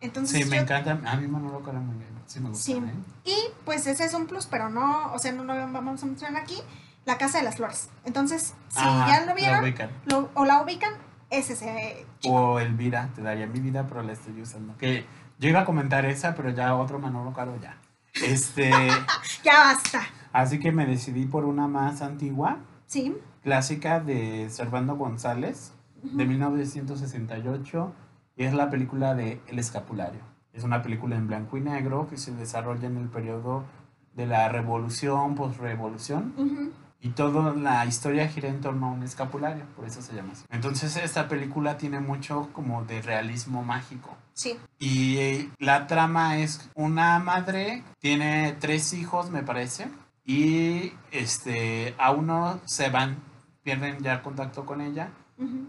Entonces, 0.00 0.38
Sí, 0.44 0.48
me 0.50 0.56
yo- 0.56 0.62
encanta. 0.62 0.92
A 1.10 1.16
mí 1.16 1.26
Manolo 1.26 1.62
Caro 1.62 1.80
muy 1.80 1.96
bien. 1.96 2.10
Sí, 2.26 2.40
me 2.40 2.48
gusta. 2.50 2.64
Sí. 2.64 2.72
¿eh? 2.72 2.94
y 3.24 3.36
pues 3.64 3.86
ese 3.86 4.04
es 4.04 4.12
un 4.14 4.26
plus, 4.26 4.46
pero 4.46 4.68
no, 4.68 5.12
o 5.12 5.18
sea, 5.18 5.32
no 5.32 5.44
lo 5.44 5.54
vamos 5.54 6.02
a 6.02 6.06
mostrar 6.06 6.36
aquí, 6.36 6.56
la 7.04 7.18
Casa 7.18 7.38
de 7.38 7.44
las 7.44 7.56
Flores. 7.56 7.88
Entonces, 8.04 8.54
si 8.68 8.80
Ajá, 8.80 9.06
ya 9.08 9.26
lo 9.26 9.34
vieron 9.34 9.62
ubican. 9.62 9.90
lo- 10.06 10.28
o 10.34 10.44
la 10.44 10.60
ubican, 10.62 10.92
es 11.30 11.50
ese 11.50 12.04
chico. 12.20 12.34
O 12.34 12.58
Elvira, 12.60 13.10
te 13.14 13.22
daría 13.22 13.46
mi 13.46 13.60
vida, 13.60 13.86
pero 13.88 14.02
la 14.02 14.12
estoy 14.12 14.40
usando. 14.42 14.76
Que 14.76 15.06
yo 15.38 15.48
iba 15.48 15.60
a 15.60 15.64
comentar 15.64 16.04
esa, 16.04 16.34
pero 16.34 16.50
ya 16.50 16.74
otro 16.74 16.98
Manolo 16.98 17.32
Caro 17.32 17.56
ya. 17.60 17.76
Este, 18.24 18.70
Ya 19.44 19.58
basta. 19.58 20.02
así 20.32 20.58
que 20.58 20.72
me 20.72 20.86
decidí 20.86 21.26
por 21.26 21.44
una 21.44 21.66
más 21.68 22.02
antigua, 22.02 22.58
Sí. 22.86 23.16
clásica 23.42 24.00
de 24.00 24.48
Servando 24.50 24.96
González, 24.96 25.72
de 26.02 26.24
1968, 26.24 27.92
y 28.36 28.44
es 28.44 28.54
la 28.54 28.70
película 28.70 29.14
de 29.14 29.40
El 29.48 29.58
Escapulario. 29.58 30.20
Es 30.52 30.62
una 30.64 30.82
película 30.82 31.16
en 31.16 31.26
blanco 31.26 31.56
y 31.56 31.60
negro 31.60 32.06
que 32.08 32.16
se 32.16 32.32
desarrolla 32.34 32.86
en 32.86 32.96
el 32.96 33.08
periodo 33.08 33.64
de 34.14 34.26
la 34.26 34.48
revolución, 34.48 35.34
posrevolución, 35.34 36.32
Ujú. 36.36 36.72
Y 37.00 37.10
toda 37.10 37.54
la 37.54 37.84
historia 37.86 38.28
gira 38.28 38.48
en 38.48 38.60
torno 38.60 38.86
a 38.86 38.90
un 38.90 39.02
escapulario, 39.02 39.64
por 39.76 39.84
eso 39.84 40.02
se 40.02 40.14
llama 40.14 40.32
así. 40.32 40.44
Entonces 40.50 40.96
esta 40.96 41.28
película 41.28 41.76
tiene 41.78 42.00
mucho 42.00 42.48
como 42.52 42.84
de 42.84 43.02
realismo 43.02 43.62
mágico. 43.62 44.16
Sí. 44.32 44.58
Y 44.78 45.16
eh, 45.18 45.50
la 45.58 45.86
trama 45.86 46.38
es 46.38 46.68
una 46.74 47.18
madre, 47.18 47.84
tiene 47.98 48.56
tres 48.58 48.92
hijos, 48.92 49.30
me 49.30 49.42
parece, 49.42 49.88
y 50.24 50.92
este, 51.12 51.94
a 51.98 52.10
uno 52.10 52.60
se 52.64 52.90
van, 52.90 53.18
pierden 53.62 53.98
ya 54.00 54.22
contacto 54.22 54.66
con 54.66 54.80
ella 54.80 55.10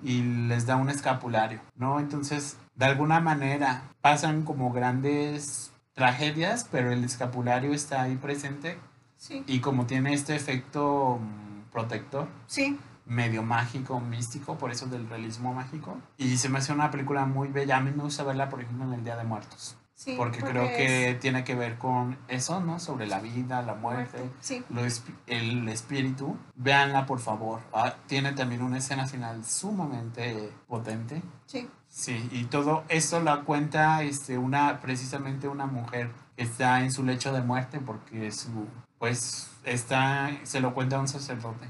y 0.01 0.21
les 0.47 0.65
da 0.65 0.77
un 0.77 0.89
escapulario, 0.89 1.59
¿no? 1.75 1.99
Entonces, 1.99 2.57
de 2.75 2.85
alguna 2.85 3.19
manera 3.19 3.83
pasan 4.01 4.43
como 4.43 4.71
grandes 4.71 5.71
tragedias, 5.93 6.67
pero 6.71 6.91
el 6.91 7.03
escapulario 7.03 7.73
está 7.73 8.03
ahí 8.03 8.15
presente 8.15 8.77
Sí. 9.17 9.43
y 9.47 9.59
como 9.59 9.85
tiene 9.85 10.13
este 10.13 10.35
efecto 10.35 11.19
mm, 11.21 11.71
protector, 11.71 12.27
Sí. 12.47 12.77
medio 13.05 13.43
mágico, 13.43 13.99
místico, 13.99 14.57
por 14.57 14.71
eso 14.71 14.85
del 14.87 15.07
realismo 15.09 15.53
mágico. 15.53 15.97
Y 16.17 16.37
se 16.37 16.49
me 16.49 16.59
hace 16.59 16.73
una 16.73 16.91
película 16.91 17.25
muy 17.25 17.47
bella. 17.47 17.77
A 17.77 17.81
mí 17.81 17.91
me 17.95 18.03
gusta 18.03 18.23
verla, 18.23 18.49
por 18.49 18.61
ejemplo, 18.61 18.85
en 18.85 18.93
el 18.93 19.03
Día 19.03 19.15
de 19.17 19.23
Muertos. 19.23 19.77
Sí. 19.97 20.13
porque 20.15 20.41
creo 20.43 20.67
que 20.67 21.17
tiene 21.19 21.43
que 21.43 21.55
ver 21.55 21.79
con 21.79 22.19
eso, 22.27 22.59
¿no? 22.59 22.79
Sobre 22.79 23.07
la 23.07 23.19
vida, 23.19 23.63
la 23.63 23.73
muerte, 23.73 24.29
Sí. 24.41 24.63
lo 24.69 24.81
el 25.25 25.67
espíritu. 25.69 26.37
Véanla, 26.55 27.07
por 27.07 27.17
favor. 27.19 27.61
Ah, 27.73 27.95
tiene 28.05 28.33
también 28.33 28.61
una 28.61 28.77
escena 28.77 29.07
final 29.07 29.43
sumamente 29.43 30.51
potente. 30.67 31.23
Sí. 31.47 31.67
Sí, 31.97 32.29
y 32.31 32.43
todo 32.43 32.83
esto 32.89 33.19
la 33.21 33.41
cuenta 33.41 34.03
este, 34.03 34.37
una, 34.37 34.81
precisamente 34.81 35.47
una 35.47 35.65
mujer 35.65 36.11
que 36.35 36.43
está 36.43 36.83
en 36.83 36.91
su 36.91 37.03
lecho 37.03 37.33
de 37.33 37.41
muerte 37.41 37.79
porque 37.79 38.31
su, 38.31 38.67
pues, 38.99 39.49
está, 39.63 40.29
se 40.43 40.59
lo 40.59 40.75
cuenta 40.75 40.97
a 40.97 40.99
un 40.99 41.07
sacerdote. 41.07 41.67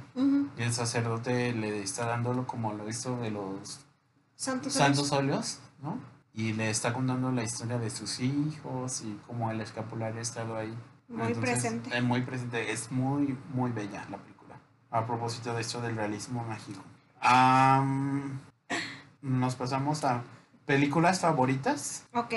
Y 0.58 0.63
el 0.63 0.74
sacerdote 0.74 1.54
le 1.54 1.82
está 1.82 2.06
dándolo 2.08 2.46
como 2.46 2.74
lo 2.74 2.90
hizo 2.90 3.16
de 3.22 3.32
los 3.32 3.86
Santos. 4.36 4.74
santos 4.74 5.13
óleos, 5.13 5.60
¿no? 5.82 5.98
Y 6.34 6.52
le 6.52 6.72
está 6.72 6.92
contando 6.92 7.32
la 7.32 7.44
historia 7.44 7.78
de 7.78 7.90
sus 7.90 8.20
hijos 8.20 9.04
y 9.04 9.18
cómo 9.28 9.50
el 9.50 9.62
escapulario 9.62 10.20
ha 10.20 10.24
estado 10.24 10.58
ahí. 10.58 10.78
Muy 11.08 11.28
Entonces, 11.28 11.38
presente. 11.54 11.98
eh, 11.98 12.02
muy 12.02 12.24
presente. 12.24 12.70
Es 12.74 12.92
muy, 12.92 13.38
muy 13.54 13.72
bella 13.72 14.06
la 14.12 14.18
película. 14.18 14.60
A 14.92 15.06
propósito 15.06 15.54
de 15.54 15.62
esto 15.62 15.80
del 15.80 15.96
realismo 15.96 16.44
mágico. 16.44 16.82
Nos 19.21 19.56
pasamos 19.56 20.03
a 20.03 20.23
películas 20.65 21.19
favoritas. 21.21 22.06
Ok. 22.13 22.34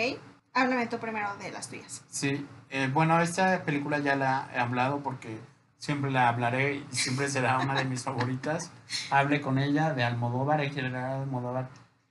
Háblame 0.52 0.86
tú 0.86 0.98
primero 0.98 1.36
de 1.36 1.52
las 1.52 1.68
tuyas. 1.68 2.02
Sí, 2.08 2.46
eh, 2.70 2.90
bueno, 2.92 3.20
esta 3.20 3.62
película 3.62 3.98
ya 3.98 4.16
la 4.16 4.48
he 4.52 4.58
hablado 4.58 5.00
porque 5.00 5.38
siempre 5.78 6.10
la 6.10 6.28
hablaré 6.28 6.76
y 6.76 6.86
siempre 6.90 7.28
será 7.28 7.58
una 7.58 7.74
de 7.74 7.84
mis 7.84 8.02
favoritas. 8.04 8.70
Hable 9.10 9.40
con 9.40 9.58
ella 9.58 9.92
de 9.92 10.04
Almodóvar, 10.04 10.60
en 10.60 10.72
general 10.72 11.22
Almodóvar. 11.22 11.68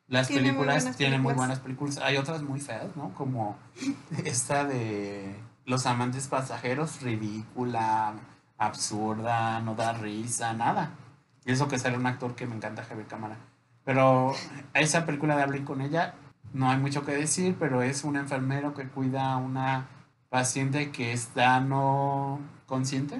Las 0.08 0.27
Tiene 0.27 0.41
muy 0.41 0.49
películas 0.51 0.84
buenas 0.84 0.97
tienen 0.97 1.21
muy 1.21 1.34
buenas 1.34 1.60
películas. 1.60 1.97
Hay 1.99 2.17
otras 2.17 2.41
muy 2.41 2.60
feas, 2.60 2.95
¿no? 2.95 3.13
Como 3.13 3.58
esta 4.25 4.63
de 4.63 5.36
Los 5.65 5.86
amantes 5.86 6.27
pasajeros, 6.27 7.01
ridícula, 7.01 8.15
absurda, 8.58 9.60
no 9.60 9.75
da 9.75 9.93
risa, 9.93 10.53
nada. 10.53 10.91
Y 11.45 11.51
eso 11.51 11.67
que 11.67 11.77
sale 11.77 11.95
un 11.97 12.08
actor 12.08 12.36
que 12.36 12.47
me 12.47 12.55
encanta, 12.55 12.84
Javier 12.84 13.08
Cámara. 13.08 13.38
Pero 13.89 14.36
esa 14.75 15.04
película 15.04 15.36
de 15.36 15.41
Hable 15.41 15.63
con 15.63 15.82
ella 15.82 16.13
no 16.54 16.69
hay 16.69 16.78
mucho 16.78 17.04
que 17.04 17.12
decir, 17.12 17.56
pero 17.58 17.82
es 17.82 18.04
un 18.04 18.17
enfermero 18.17 18.75
que 18.75 18.88
cuida 18.88 19.34
a 19.34 19.38
una 19.38 19.88
paciente 20.30 20.91
que 20.91 21.12
está 21.12 21.60
no 21.60 22.39
consciente 22.67 23.19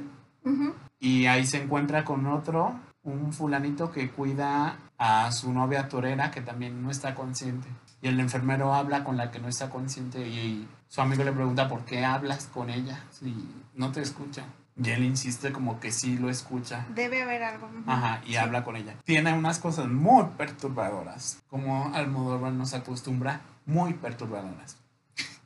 y 1.00 1.26
ahí 1.26 1.48
se 1.48 1.64
encuentra 1.64 2.06
con 2.06 2.28
otro, 2.28 2.80
un 3.02 3.34
fulanito 3.34 3.92
que 3.92 4.12
cuida 4.12 4.78
a 5.00 5.32
su 5.32 5.52
novia 5.52 5.90
torera 5.90 6.30
que 6.30 6.42
también 6.42 6.84
no 6.84 6.92
está 6.92 7.16
consciente. 7.16 7.68
Y 8.04 8.08
el 8.08 8.20
enfermero 8.20 8.76
habla 8.76 9.04
con 9.04 9.18
la 9.18 9.32
que 9.32 9.40
no 9.40 9.48
está 9.48 9.72
consciente 9.72 10.20
y 10.28 10.68
su 10.88 11.02
amigo 11.02 11.24
le 11.24 11.32
pregunta 11.32 11.68
por 11.68 11.84
qué 11.84 12.06
hablas 12.06 12.46
con 12.46 12.70
ella 12.70 13.04
si 13.10 13.34
no 13.74 13.92
te 13.92 14.02
escucha. 14.02 14.44
Y 14.82 14.90
él 14.92 15.04
insiste 15.04 15.52
como 15.52 15.80
que 15.80 15.92
sí 15.92 16.18
lo 16.18 16.30
escucha. 16.30 16.86
Debe 16.96 17.22
haber 17.24 17.44
algo. 17.44 17.70
Ajá, 17.86 18.22
y 18.26 18.30
Sí. 18.30 18.36
habla 18.38 18.64
con 18.64 18.76
ella. 18.78 18.96
Tiene 19.04 19.34
unas 19.34 19.60
cosas 19.60 19.88
muy 19.88 20.24
perturbadoras, 20.38 21.40
como 21.50 21.94
Almodóvar 21.94 22.54
nos 22.54 22.74
acostumbra, 22.74 23.42
muy 23.66 23.94
perturbadoras. 23.94 24.78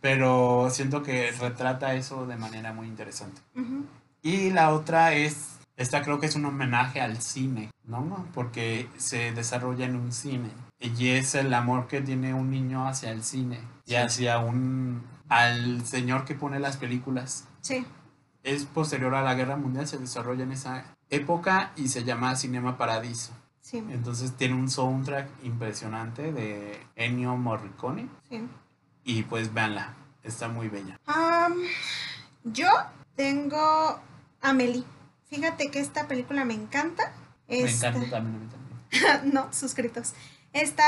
Pero 0.01 0.69
siento 0.69 1.01
que 1.01 1.31
retrata 1.31 1.95
eso 1.95 2.25
de 2.27 2.35
manera 2.35 2.73
muy 2.73 2.87
interesante. 2.87 3.41
Y 4.21 4.49
la 4.51 4.71
otra 4.71 5.13
es, 5.13 5.57
esta 5.77 6.01
creo 6.03 6.19
que 6.19 6.25
es 6.27 6.35
un 6.35 6.45
homenaje 6.45 7.01
al 7.01 7.21
cine, 7.21 7.69
¿no? 7.85 8.27
Porque 8.33 8.87
se 8.97 9.31
desarrolla 9.31 9.85
en 9.85 9.95
un 9.95 10.11
cine. 10.11 10.49
Y 10.79 11.09
es 11.09 11.35
el 11.35 11.53
amor 11.53 11.87
que 11.87 12.01
tiene 12.01 12.33
un 12.33 12.49
niño 12.51 12.85
hacia 12.87 13.11
el 13.11 13.23
cine 13.23 13.59
y 13.85 13.95
hacia 13.95 14.39
un, 14.39 15.01
al 15.29 15.85
señor 15.85 16.25
que 16.25 16.35
pone 16.35 16.59
las 16.59 16.75
películas 16.77 17.47
Sí. 17.61 17.85
Es 18.43 18.65
posterior 18.65 19.15
a 19.15 19.21
la 19.23 19.33
guerra 19.35 19.55
mundial, 19.55 19.87
se 19.87 19.97
desarrolla 19.97 20.43
en 20.43 20.51
esa 20.51 20.85
época 21.09 21.71
y 21.75 21.87
se 21.87 22.03
llama 22.03 22.35
Cinema 22.35 22.77
Paradiso. 22.77 23.31
Sí. 23.61 23.77
Entonces 23.77 24.33
tiene 24.33 24.55
un 24.55 24.69
soundtrack 24.69 25.29
impresionante 25.43 26.31
de 26.33 26.85
Ennio 26.95 27.35
Morricone 27.37 28.09
Sí. 28.29 28.45
y 29.05 29.23
pues 29.23 29.53
véanla, 29.53 29.93
está 30.23 30.47
muy 30.49 30.67
bella. 30.69 30.99
Am, 31.05 31.55
Yo 32.43 32.67
tengo 33.15 33.99
Amelie. 34.41 34.83
Fíjate 35.29 35.71
que 35.71 35.79
esta 35.79 36.07
película 36.07 36.43
me 36.45 36.53
encanta. 36.53 37.13
Me 37.47 37.61
encanta 37.61 37.91
también. 38.09 38.13
a 38.15 38.19
mí 38.19 38.47
también. 38.49 39.33
no, 39.33 39.51
suscritos. 39.53 40.13
Esta 40.51 40.83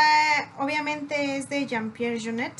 obviamente 0.59 1.37
es 1.37 1.49
de 1.49 1.65
Jean-Pierre 1.65 2.19
Jeunet 2.19 2.53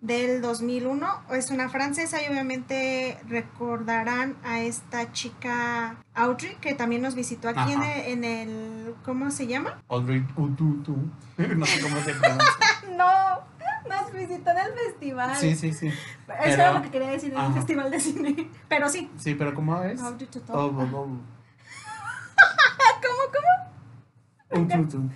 del 0.00 0.40
2001. 0.42 1.06
Es 1.30 1.50
una 1.50 1.68
francesa 1.68 2.22
y 2.22 2.28
obviamente 2.28 3.18
recordarán 3.28 4.36
a 4.44 4.60
esta 4.60 5.12
chica 5.12 5.96
Audrey 6.14 6.56
que 6.60 6.74
también 6.74 7.02
nos 7.02 7.14
visitó 7.14 7.48
aquí 7.48 7.72
en 7.72 7.82
el, 7.82 8.00
en 8.12 8.24
el- 8.24 8.94
¿Cómo 9.04 9.30
se 9.30 9.46
llama? 9.46 9.82
Audrey 9.88 10.24
Ututu. 10.36 10.96
No 11.38 11.66
sé 11.66 11.80
cómo 11.80 11.96
se 12.00 12.14
pronuncia. 12.14 12.46
No, 12.96 13.40
nos 13.88 14.12
visitó 14.12 14.50
en 14.52 14.58
el 14.58 14.72
festival. 14.72 15.36
Sí, 15.36 15.54
sí, 15.54 15.72
sí. 15.72 15.88
Eso 15.88 15.96
pero- 16.26 16.52
era 16.54 16.72
lo 16.72 16.82
que 16.82 16.90
quería 16.90 17.08
decir 17.10 17.32
en 17.34 17.40
el 17.40 17.52
festival 17.52 17.90
de 17.90 18.00
cine. 18.00 18.50
Pero 18.68 18.88
sí. 18.88 19.10
Sí, 19.18 19.34
pero 19.34 19.54
¿cómo 19.54 19.82
es? 19.82 20.00
Audrey 20.00 20.28
Tautou. 20.28 20.56
Oh, 20.56 20.66
oh, 20.66 20.96
oh. 20.96 21.06
¿Cómo, 23.02 23.22
cómo? 23.34 24.62
Ututu. 24.64 25.10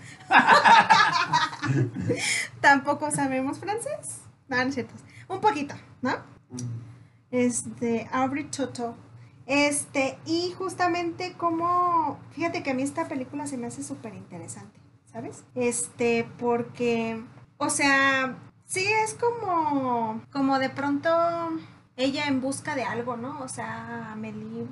Tampoco 2.60 3.10
sabemos 3.10 3.58
francés. 3.58 4.22
No, 4.50 4.56
no 4.56 4.62
es 4.64 4.74
cierto. 4.74 4.94
Un 5.28 5.40
poquito, 5.40 5.74
¿no? 6.02 6.10
Este, 7.30 8.08
Aubrey 8.12 8.44
Toto. 8.44 8.96
Este, 9.46 10.18
y 10.26 10.52
justamente 10.56 11.32
como, 11.34 12.18
fíjate 12.32 12.62
que 12.62 12.70
a 12.70 12.74
mí 12.74 12.82
esta 12.82 13.08
película 13.08 13.46
se 13.46 13.56
me 13.56 13.66
hace 13.66 13.82
súper 13.82 14.14
interesante, 14.14 14.78
¿sabes? 15.12 15.44
Este, 15.56 16.28
porque, 16.38 17.20
o 17.58 17.68
sea, 17.70 18.36
sí 18.66 18.84
es 19.04 19.14
como, 19.14 20.22
como 20.30 20.58
de 20.60 20.70
pronto 20.70 21.10
ella 21.96 22.26
en 22.26 22.40
busca 22.40 22.76
de 22.76 22.84
algo, 22.84 23.16
¿no? 23.16 23.40
O 23.40 23.48
sea, 23.48 24.12
Amelie 24.12 24.66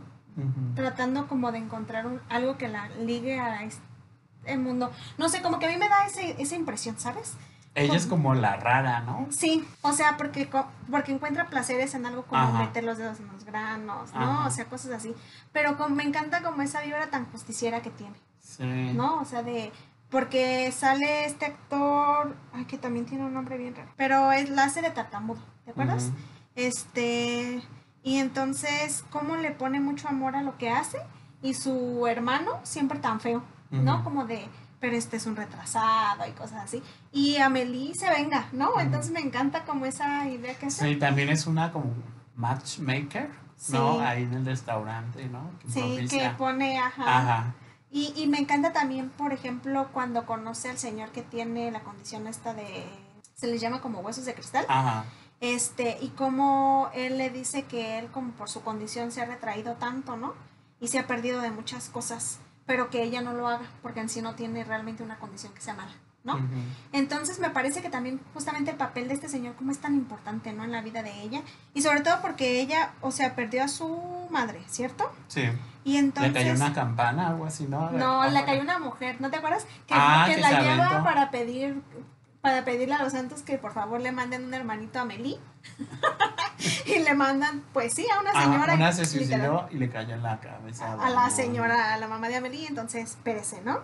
tratando 0.76 1.26
como 1.26 1.50
de 1.50 1.58
encontrar 1.58 2.06
un- 2.06 2.20
algo 2.28 2.56
que 2.56 2.68
la 2.68 2.88
ligue 2.90 3.40
a 3.40 3.64
este 3.64 4.56
mundo. 4.56 4.92
No 5.18 5.28
sé, 5.28 5.42
como 5.42 5.58
que 5.58 5.66
a 5.66 5.70
mí 5.70 5.76
me 5.76 5.88
da 5.88 6.06
ese- 6.06 6.36
esa 6.40 6.54
impresión, 6.54 6.96
¿sabes? 7.00 7.34
Ella 7.80 7.96
es 7.96 8.06
como 8.06 8.34
la 8.34 8.56
rara, 8.56 9.00
¿no? 9.00 9.26
Sí, 9.30 9.66
o 9.82 9.92
sea, 9.92 10.16
porque, 10.16 10.48
porque 10.90 11.12
encuentra 11.12 11.48
placeres 11.48 11.94
en 11.94 12.06
algo 12.06 12.24
como 12.24 12.42
Ajá. 12.42 12.58
meter 12.58 12.84
los 12.84 12.98
dedos 12.98 13.20
en 13.20 13.28
los 13.28 13.44
granos, 13.44 14.12
¿no? 14.12 14.20
Ajá. 14.20 14.46
O 14.46 14.50
sea, 14.50 14.64
cosas 14.66 14.92
así. 14.92 15.14
Pero 15.52 15.76
como 15.76 15.94
me 15.94 16.02
encanta 16.04 16.42
como 16.42 16.62
esa 16.62 16.80
vibra 16.82 17.08
tan 17.08 17.26
justiciera 17.32 17.80
que 17.82 17.90
tiene, 17.90 18.16
Sí. 18.40 18.92
¿no? 18.94 19.20
O 19.20 19.24
sea, 19.24 19.42
de... 19.42 19.72
Porque 20.10 20.72
sale 20.72 21.26
este 21.26 21.44
actor, 21.44 22.34
ay, 22.54 22.64
que 22.64 22.78
también 22.78 23.04
tiene 23.04 23.26
un 23.26 23.34
nombre 23.34 23.58
bien 23.58 23.76
raro, 23.76 23.90
pero 23.96 24.32
es 24.32 24.48
la 24.48 24.64
hace 24.64 24.80
de 24.80 24.90
tartamudo, 24.90 25.40
¿te 25.66 25.72
acuerdas? 25.72 26.12
Este, 26.56 27.62
y 28.02 28.16
entonces, 28.18 29.04
cómo 29.10 29.36
le 29.36 29.50
pone 29.50 29.80
mucho 29.80 30.08
amor 30.08 30.34
a 30.34 30.42
lo 30.42 30.56
que 30.56 30.70
hace 30.70 30.98
y 31.42 31.52
su 31.54 32.06
hermano 32.06 32.52
siempre 32.62 32.98
tan 32.98 33.20
feo, 33.20 33.42
¿no? 33.70 34.02
Como 34.02 34.24
de, 34.24 34.48
pero 34.80 34.96
este 34.96 35.16
es 35.16 35.26
un 35.26 35.36
retrasado 35.36 36.26
y 36.28 36.32
cosas 36.32 36.64
así. 36.64 36.82
Y 37.12 37.36
Amelie 37.36 37.94
se 37.94 38.08
venga, 38.10 38.48
¿no? 38.52 38.78
Entonces 38.80 39.10
me 39.12 39.20
encanta 39.20 39.64
como 39.64 39.86
esa 39.86 40.26
idea 40.28 40.54
que 40.58 40.66
hace. 40.66 40.84
Sí, 40.88 40.96
también 40.96 41.28
es 41.28 41.46
una 41.46 41.72
como 41.72 41.92
matchmaker, 42.36 43.30
¿no? 43.70 44.00
Ahí 44.00 44.22
en 44.22 44.34
el 44.34 44.44
restaurante, 44.46 45.26
¿no? 45.28 45.50
Que 45.60 45.68
Sí, 45.70 45.80
que 45.80 45.86
propicia. 45.96 46.36
pone, 46.36 46.78
ajá. 46.78 47.18
Ajá. 47.18 47.54
Y, 47.90 48.12
y 48.16 48.26
me 48.26 48.38
encanta 48.38 48.72
también, 48.72 49.08
por 49.10 49.32
ejemplo, 49.32 49.88
cuando 49.92 50.26
conoce 50.26 50.68
al 50.68 50.78
señor 50.78 51.10
que 51.10 51.22
tiene 51.22 51.70
la 51.70 51.80
condición 51.80 52.26
esta 52.26 52.52
de, 52.54 52.84
se 53.34 53.46
les 53.46 53.60
llama 53.60 53.80
como 53.80 54.00
huesos 54.00 54.24
de 54.26 54.34
cristal. 54.34 54.64
Ajá. 54.68 55.04
Este, 55.40 55.96
y 56.00 56.08
cómo 56.08 56.90
él 56.94 57.16
le 57.16 57.30
dice 57.30 57.62
que 57.64 57.98
él, 57.98 58.08
como 58.08 58.32
por 58.32 58.50
su 58.50 58.62
condición, 58.62 59.10
se 59.12 59.22
ha 59.22 59.24
retraído 59.24 59.74
tanto, 59.74 60.16
¿no? 60.16 60.34
Y 60.80 60.88
se 60.88 60.98
ha 60.98 61.06
perdido 61.06 61.40
de 61.40 61.50
muchas 61.50 61.88
cosas, 61.88 62.40
pero 62.68 62.90
que 62.90 63.02
ella 63.02 63.22
no 63.22 63.32
lo 63.32 63.48
haga, 63.48 63.64
porque 63.82 63.98
en 64.00 64.10
sí 64.10 64.20
no 64.20 64.34
tiene 64.34 64.62
realmente 64.62 65.02
una 65.02 65.16
condición 65.16 65.54
que 65.54 65.60
sea 65.62 65.72
mala, 65.72 65.90
¿no? 66.22 66.38
Entonces 66.92 67.40
me 67.40 67.48
parece 67.48 67.80
que 67.80 67.88
también 67.88 68.20
justamente 68.34 68.70
el 68.70 68.76
papel 68.76 69.08
de 69.08 69.14
este 69.14 69.28
señor, 69.30 69.54
como 69.54 69.72
es 69.72 69.78
tan 69.78 69.94
importante, 69.94 70.52
¿no? 70.52 70.64
En 70.64 70.70
la 70.70 70.82
vida 70.82 71.02
de 71.02 71.22
ella, 71.22 71.40
y 71.72 71.80
sobre 71.80 72.02
todo 72.02 72.20
porque 72.20 72.60
ella, 72.60 72.90
o 73.00 73.10
sea, 73.10 73.34
perdió 73.34 73.64
a 73.64 73.68
su 73.68 74.28
madre, 74.30 74.60
¿cierto? 74.68 75.10
Sí. 75.28 75.44
Y 75.82 75.96
entonces... 75.96 76.34
Le 76.34 76.38
cayó 76.40 76.54
una 76.54 76.74
campana, 76.74 77.28
algo 77.28 77.46
así, 77.46 77.64
¿no? 77.64 77.90
No, 77.90 78.28
le 78.28 78.44
cayó 78.44 78.60
una 78.60 78.78
mujer, 78.78 79.18
¿no 79.18 79.30
te 79.30 79.38
acuerdas? 79.38 79.64
Que, 79.86 79.94
Ah, 79.96 80.26
que 80.28 80.34
que 80.34 80.40
la 80.42 80.60
lleva 80.60 81.02
para 81.02 81.30
pedir 81.30 81.82
para 82.48 82.64
pedirle 82.64 82.94
a 82.94 83.02
los 83.02 83.12
santos 83.12 83.42
que 83.42 83.58
por 83.58 83.74
favor 83.74 84.00
le 84.00 84.10
manden 84.10 84.42
un 84.46 84.54
hermanito 84.54 84.98
a 84.98 85.04
Meli. 85.04 85.38
y 86.86 86.98
le 87.00 87.14
mandan, 87.14 87.62
pues 87.74 87.92
sí, 87.92 88.06
a 88.10 88.20
una 88.20 88.30
Ajá, 88.30 88.42
señora. 88.44 88.74
una 88.74 88.92
se 88.92 89.04
suicidó 89.04 89.68
y 89.70 89.76
le 89.76 89.90
cayó 89.90 90.14
en 90.14 90.22
la 90.22 90.40
cabeza. 90.40 90.94
a 90.94 91.10
la 91.10 91.26
¿no? 91.26 91.30
señora, 91.30 91.92
a 91.92 91.98
la 91.98 92.08
mamá 92.08 92.28
de 92.28 92.36
Amelie, 92.36 92.66
entonces 92.66 93.18
perece, 93.22 93.60
¿no? 93.66 93.80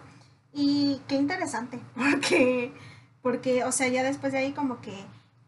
Y 0.55 1.03
qué 1.09 1.16
interesante, 1.16 1.79
porque, 1.94 2.72
porque, 3.20 3.64
o 3.64 3.72
sea, 3.72 3.88
ya 3.88 4.03
después 4.03 4.33
de 4.33 4.38
ahí 4.38 4.53
como 4.53 4.81
que 4.81 4.96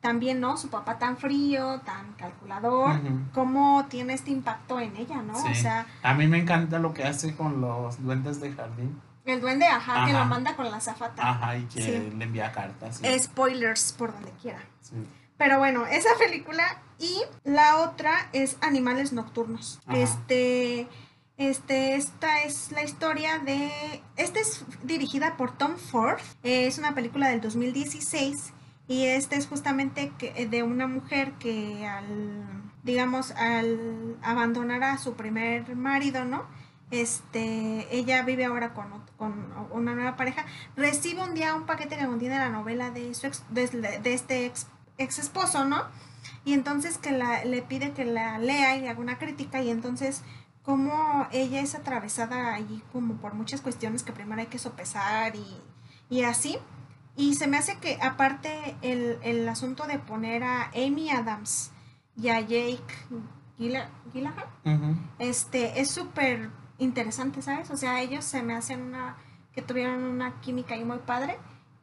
también, 0.03 0.39
¿no? 0.39 0.59
Su 0.59 0.69
papá 0.69 0.99
tan 0.99 1.17
frío, 1.17 1.81
tan 1.87 2.13
calculador, 2.19 2.97
Ujú. 3.01 3.21
cómo 3.33 3.87
tiene 3.89 4.13
este 4.13 4.31
impacto 4.31 4.79
en 4.79 4.95
ella, 4.99 5.23
¿no? 5.23 5.41
Sí. 5.41 5.49
O 5.53 5.55
sea, 5.55 5.87
A 6.03 6.13
mí 6.13 6.27
me 6.27 6.37
encanta 6.39 6.79
lo 6.79 6.93
que 6.93 7.05
hace 7.05 7.35
con 7.35 7.63
los 7.63 8.03
duendes 8.05 8.41
de 8.43 8.53
jardín. 8.53 9.01
El 9.33 9.41
duende, 9.41 9.67
ajá, 9.67 10.07
que 10.07 10.13
lo 10.13 10.25
manda 10.25 10.55
con 10.57 10.71
la 10.71 10.81
zafata. 10.81 11.29
Ajá, 11.31 11.57
y 11.57 11.65
que 11.65 11.83
Sí. 11.83 12.11
le 12.17 12.25
envía 12.25 12.53
cartas. 12.53 12.99
sí. 13.03 13.19
Spoilers 13.19 13.93
por 13.93 14.13
donde 14.13 14.31
quiera. 14.43 14.61
Sí. 14.81 14.95
Pero 15.39 15.59
bueno, 15.59 15.85
esa 15.87 16.11
película 16.19 16.81
y 16.99 17.21
la 17.45 17.77
otra 17.79 18.29
es 18.33 18.57
Animales 18.63 19.13
Nocturnos. 19.13 19.81
Ajá. 19.87 19.99
Este, 19.99 20.89
este, 21.37 21.95
esta 21.97 22.43
es 22.43 22.73
la 22.73 22.83
historia 22.83 23.39
de, 23.41 23.71
esta 24.17 24.41
es 24.41 24.65
dirigida 24.83 25.37
por 25.37 25.53
Tom 25.59 25.77
Ford. 25.77 26.19
Eh, 26.43 26.67
es 26.67 26.79
una 26.79 26.95
película 26.95 27.29
del 27.29 27.43
2016 27.43 28.55
y 28.89 29.05
esta 29.07 29.37
es 29.37 29.47
justamente 29.47 30.13
que, 30.17 30.33
eh, 30.37 30.47
de 30.47 30.63
una 30.63 30.87
mujer 30.87 31.33
que 31.33 31.87
al, 31.87 32.63
digamos, 32.85 33.33
al 33.33 34.17
abandonar 34.23 34.83
a 34.85 34.97
su 34.97 35.15
primer 35.15 35.77
marido, 35.77 36.25
¿no? 36.25 36.47
Este, 36.91 37.87
ella 37.95 38.23
vive 38.23 38.45
ahora 38.47 38.73
con, 38.73 38.91
ot- 38.93 39.06
con 39.17 39.33
una 39.73 39.95
nueva 39.95 40.17
pareja. 40.17 40.45
Recibe 40.77 41.23
un 41.23 41.35
día 41.35 41.55
un 41.55 41.67
paquete 41.67 41.97
que 41.97 42.07
contiene 42.07 42.39
la 42.39 42.49
novela 42.51 42.91
de, 42.91 43.15
su 43.15 43.27
ex- 43.27 43.45
de, 43.51 43.67
de 43.69 44.15
este 44.15 44.47
ex, 44.47 44.67
ex 44.99 45.19
esposo, 45.19 45.65
¿no? 45.65 45.83
Y 46.45 46.53
entonces 46.55 46.99
que 46.99 47.13
la, 47.13 47.45
le 47.45 47.63
pide 47.63 47.93
que 47.93 48.05
la 48.05 48.39
lea 48.39 48.77
y 48.77 48.81
le 48.83 48.89
haga 48.89 49.01
una 49.01 49.19
crítica 49.19 49.63
y 49.63 49.71
entonces 49.71 50.23
como 50.63 51.29
ella 51.31 51.61
es 51.61 51.75
atravesada 51.77 52.55
allí 52.55 52.83
como 52.93 53.15
por 53.15 53.35
muchas 53.35 53.61
cuestiones 53.61 54.03
que 54.03 54.13
primero 54.13 54.41
hay 54.41 54.49
que 54.49 54.59
sopesar 54.59 55.37
y, 55.37 55.47
y 56.11 56.25
así. 56.25 56.59
Y 57.17 57.35
se 57.35 57.47
me 57.47 57.57
hace 57.57 57.79
que 57.79 57.99
aparte 58.03 58.77
el, 58.83 59.19
el 59.23 59.49
asunto 59.49 59.87
de 59.87 59.99
poner 59.99 60.43
a 60.45 60.71
Amy 60.75 61.11
Adams 61.11 61.71
y 62.17 62.29
a 62.29 62.41
Jake 62.41 62.83
Gyllenhaal, 63.59 64.47
Ujú. 64.65 64.97
este, 65.19 65.81
es 65.81 65.91
súper 65.91 66.51
interesante, 66.79 67.43
¿sabes? 67.43 67.71
O 67.71 67.77
sea, 67.77 68.01
ellos 68.01 68.25
se 68.25 68.43
me 68.43 68.55
hacen 68.55 68.83
una, 68.83 69.17
que 69.53 69.63
tuvieron 69.63 70.03
una 70.05 70.41
química 70.41 70.75
ahí 70.75 70.85
muy 70.85 70.99
padre. 70.99 71.39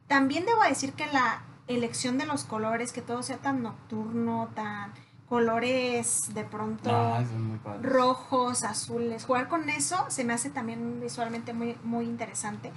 También 0.06 0.44
debo 0.46 0.62
decir 0.62 0.92
que 0.92 1.06
la 1.06 1.42
elección 1.66 2.18
de 2.18 2.26
los 2.26 2.44
colores, 2.44 2.92
que 2.92 3.02
todo 3.02 3.22
sea 3.22 3.38
tan 3.38 3.62
nocturno, 3.62 4.50
tan 4.54 4.92
colores 5.28 6.34
de 6.34 6.44
pronto 6.44 6.90
No, 6.90 7.58
padre. 7.64 7.88
rojos, 7.88 8.62
azules, 8.62 9.24
jugar 9.24 9.48
con 9.48 9.68
eso 9.70 10.04
se 10.08 10.22
me 10.24 10.32
hace 10.34 10.50
también 10.50 11.00
visualmente 11.00 11.52
muy, 11.54 11.76
muy 11.82 12.04
interesante. 12.04 12.72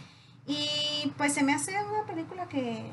Y 0.45 1.11
pues 1.17 1.33
se 1.33 1.43
me 1.43 1.53
hace 1.53 1.71
una 1.83 2.05
película 2.05 2.47
que 2.47 2.89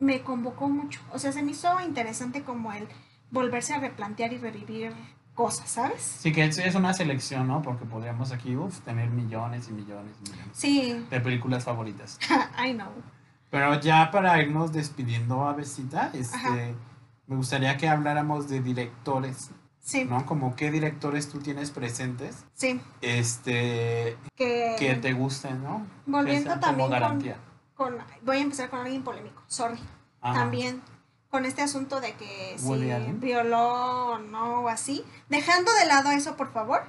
me 0.00 0.22
convocó 0.22 0.68
mucho. 0.68 1.00
O 1.12 1.18
sea, 1.20 1.32
se 1.32 1.42
me 1.42 1.52
hizo 1.52 1.80
interesante 1.80 2.42
como 2.42 2.72
el 2.72 2.88
volverse 3.30 3.74
a 3.74 3.78
replantear 3.80 4.32
y 4.32 4.38
revivir 4.38 4.92
cosas, 5.36 5.68
¿sabes? 5.70 6.02
Sí, 6.02 6.32
que 6.32 6.44
es, 6.44 6.58
es 6.58 6.74
una 6.74 6.92
selección, 6.94 7.46
¿no? 7.46 7.62
Porque 7.62 7.84
podríamos 7.84 8.32
aquí 8.32 8.56
uf, 8.56 8.80
tener 8.80 9.08
millones 9.10 9.68
y 9.68 9.72
millones 9.72 10.16
y 10.26 10.30
millones 10.30 10.48
Sí, 10.52 11.06
de 11.10 11.20
películas 11.20 11.62
favoritas. 11.64 12.18
I 12.58 12.72
know. 12.72 12.90
Pero 13.50 13.78
ya 13.80 14.10
para 14.10 14.42
irnos 14.42 14.72
despidiendo, 14.72 15.46
Avesita, 15.46 16.10
este, 16.14 16.36
Ajá. 16.36 16.56
me 17.28 17.36
gustaría 17.36 17.76
que 17.76 17.88
habláramos 17.88 18.48
de 18.48 18.60
directores, 18.60 19.50
Sí, 19.78 20.04
¿no? 20.04 20.26
Como 20.26 20.56
qué 20.56 20.72
directores 20.72 21.28
tú 21.28 21.38
tienes 21.38 21.70
presentes, 21.70 22.44
sí. 22.54 22.80
este, 23.02 24.16
Que, 24.34 24.74
que 24.78 24.94
te 24.96 25.12
gusten, 25.12 25.62
¿no? 25.62 25.86
volviendo 26.06 26.58
también 26.58 26.90
como 26.90 27.08
con, 27.76 27.94
con- 27.94 27.98
Voy 28.22 28.38
a 28.38 28.40
empezar 28.40 28.68
con 28.70 28.80
alguien 28.80 29.04
polémico, 29.04 29.42
sorry. 29.46 29.78
Ajá. 30.20 30.40
También 30.40 30.82
con 31.30 31.44
este 31.44 31.62
asunto 31.62 32.00
de 32.00 32.14
que 32.14 32.54
si 32.56 32.66
Woody 32.66 32.90
Allen. 32.90 33.20
violó 33.20 34.12
o 34.12 34.18
no 34.18 34.60
o 34.60 34.68
así. 34.68 35.04
Dejando 35.28 35.72
de 35.74 35.86
lado 35.86 36.10
eso, 36.10 36.36
por 36.36 36.52
favor. 36.52 36.84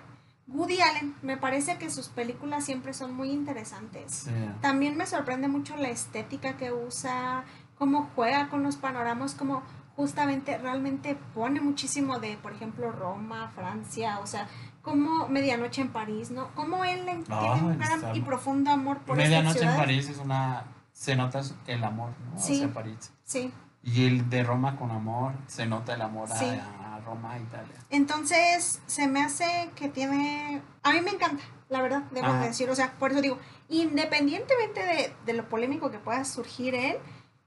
Woody 0.48 0.80
Allen, 0.80 1.16
me 1.22 1.36
parece 1.36 1.78
que 1.78 1.90
sus 1.90 2.08
películas 2.08 2.64
siempre 2.64 2.94
son 2.94 3.14
muy 3.14 3.32
interesantes. 3.32 4.28
También 4.62 4.96
me 4.96 5.06
sorprende 5.06 5.50
mucho 5.50 5.76
la 5.76 5.90
estética 5.90 6.56
que 6.56 6.72
usa, 6.72 7.44
cómo 7.78 8.10
juega 8.16 8.50
con 8.50 8.64
los 8.64 8.78
panoramas, 8.78 9.36
cómo 9.36 9.62
justamente 9.98 10.58
realmente 10.58 11.18
pone 11.34 11.60
muchísimo 11.60 12.20
de, 12.20 12.38
por 12.38 12.54
ejemplo, 12.54 12.92
Roma, 12.92 13.52
Francia, 13.56 14.20
o 14.20 14.28
sea, 14.28 14.48
como 14.82 15.28
Medianoche 15.28 15.82
en 15.82 15.90
París, 15.90 16.32
¿no? 16.32 16.54
Como 16.56 16.86
él 16.86 17.04
tiene 17.04 17.62
un 17.62 17.78
gran 17.78 18.16
y 18.16 18.22
profundo 18.22 18.72
amor 18.72 19.00
por 19.00 19.18
Medianoche 19.18 19.66
en 19.66 19.76
París 19.76 20.08
es 20.08 20.20
una... 20.20 20.64
Se 20.94 21.16
nota 21.16 21.42
el 21.68 21.84
amor, 21.84 22.12
¿no? 22.34 22.40
Sí, 22.40 22.56
Hacia 22.56 22.74
París. 22.74 23.12
Sí. 23.24 23.52
Y 23.88 24.06
el 24.06 24.30
de 24.30 24.44
Roma 24.44 24.76
con 24.76 24.92
amor, 24.92 25.32
se 25.48 25.66
nota 25.66 25.96
el 25.96 26.02
amor 26.02 26.30
a, 26.32 27.00
Roma, 27.06 27.40
Italia. 27.40 27.74
Entonces, 27.90 28.82
se 28.86 29.08
me 29.08 29.24
hace 29.24 29.72
que 29.76 29.88
tiene... 29.88 30.62
A 30.84 30.92
mí 30.92 31.00
me 31.00 31.12
encanta, 31.12 31.42
la 31.70 31.82
verdad, 31.82 32.04
debo 32.12 32.34
decir. 32.34 32.70
O 32.70 32.76
sea, 32.76 32.92
por 33.00 33.12
eso 33.12 33.22
digo, 33.22 33.40
independientemente 33.70 34.86
de, 34.86 35.14
de 35.26 35.34
lo 35.34 35.48
polémico 35.48 35.90
que 35.90 36.00
pueda 36.00 36.26
surgir 36.26 36.76
él, 36.76 36.98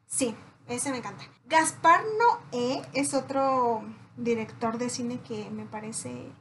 sí, 0.07 0.35
ese 0.67 0.91
me 0.91 0.99
encanta. 0.99 1.25
Gaspar 1.47 2.01
Noé 2.19 2.81
es 2.95 3.13
otro 3.13 3.83
director 4.17 4.79
de 4.79 4.89
cine 4.89 5.21
que 5.21 5.51
me 5.51 5.67
parece 5.67 6.33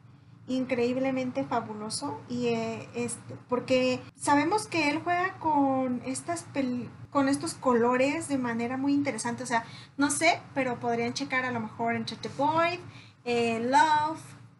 increíblemente 0.50 1.46
fabuloso 1.46 2.20
y 2.28 2.48
este 2.96 3.36
porque 3.48 4.02
sabemos 4.16 4.68
que 4.68 4.90
él 4.90 5.00
juega 5.04 5.38
con 5.40 6.02
estas 6.06 6.46
con 7.12 7.30
estos 7.30 7.54
colores 7.54 8.28
de 8.28 8.38
manera 8.38 8.76
muy 8.76 8.94
interesante 8.94 9.44
o 9.44 9.46
sea 9.46 9.64
no 9.98 10.10
sé 10.10 10.42
pero 10.54 10.80
podrían 10.80 11.14
checar 11.14 11.46
a 11.46 11.52
lo 11.52 11.60
mejor 11.60 11.96
The 12.04 12.30
Void 12.36 12.80
eh, 13.26 13.60
Love 13.60 14.20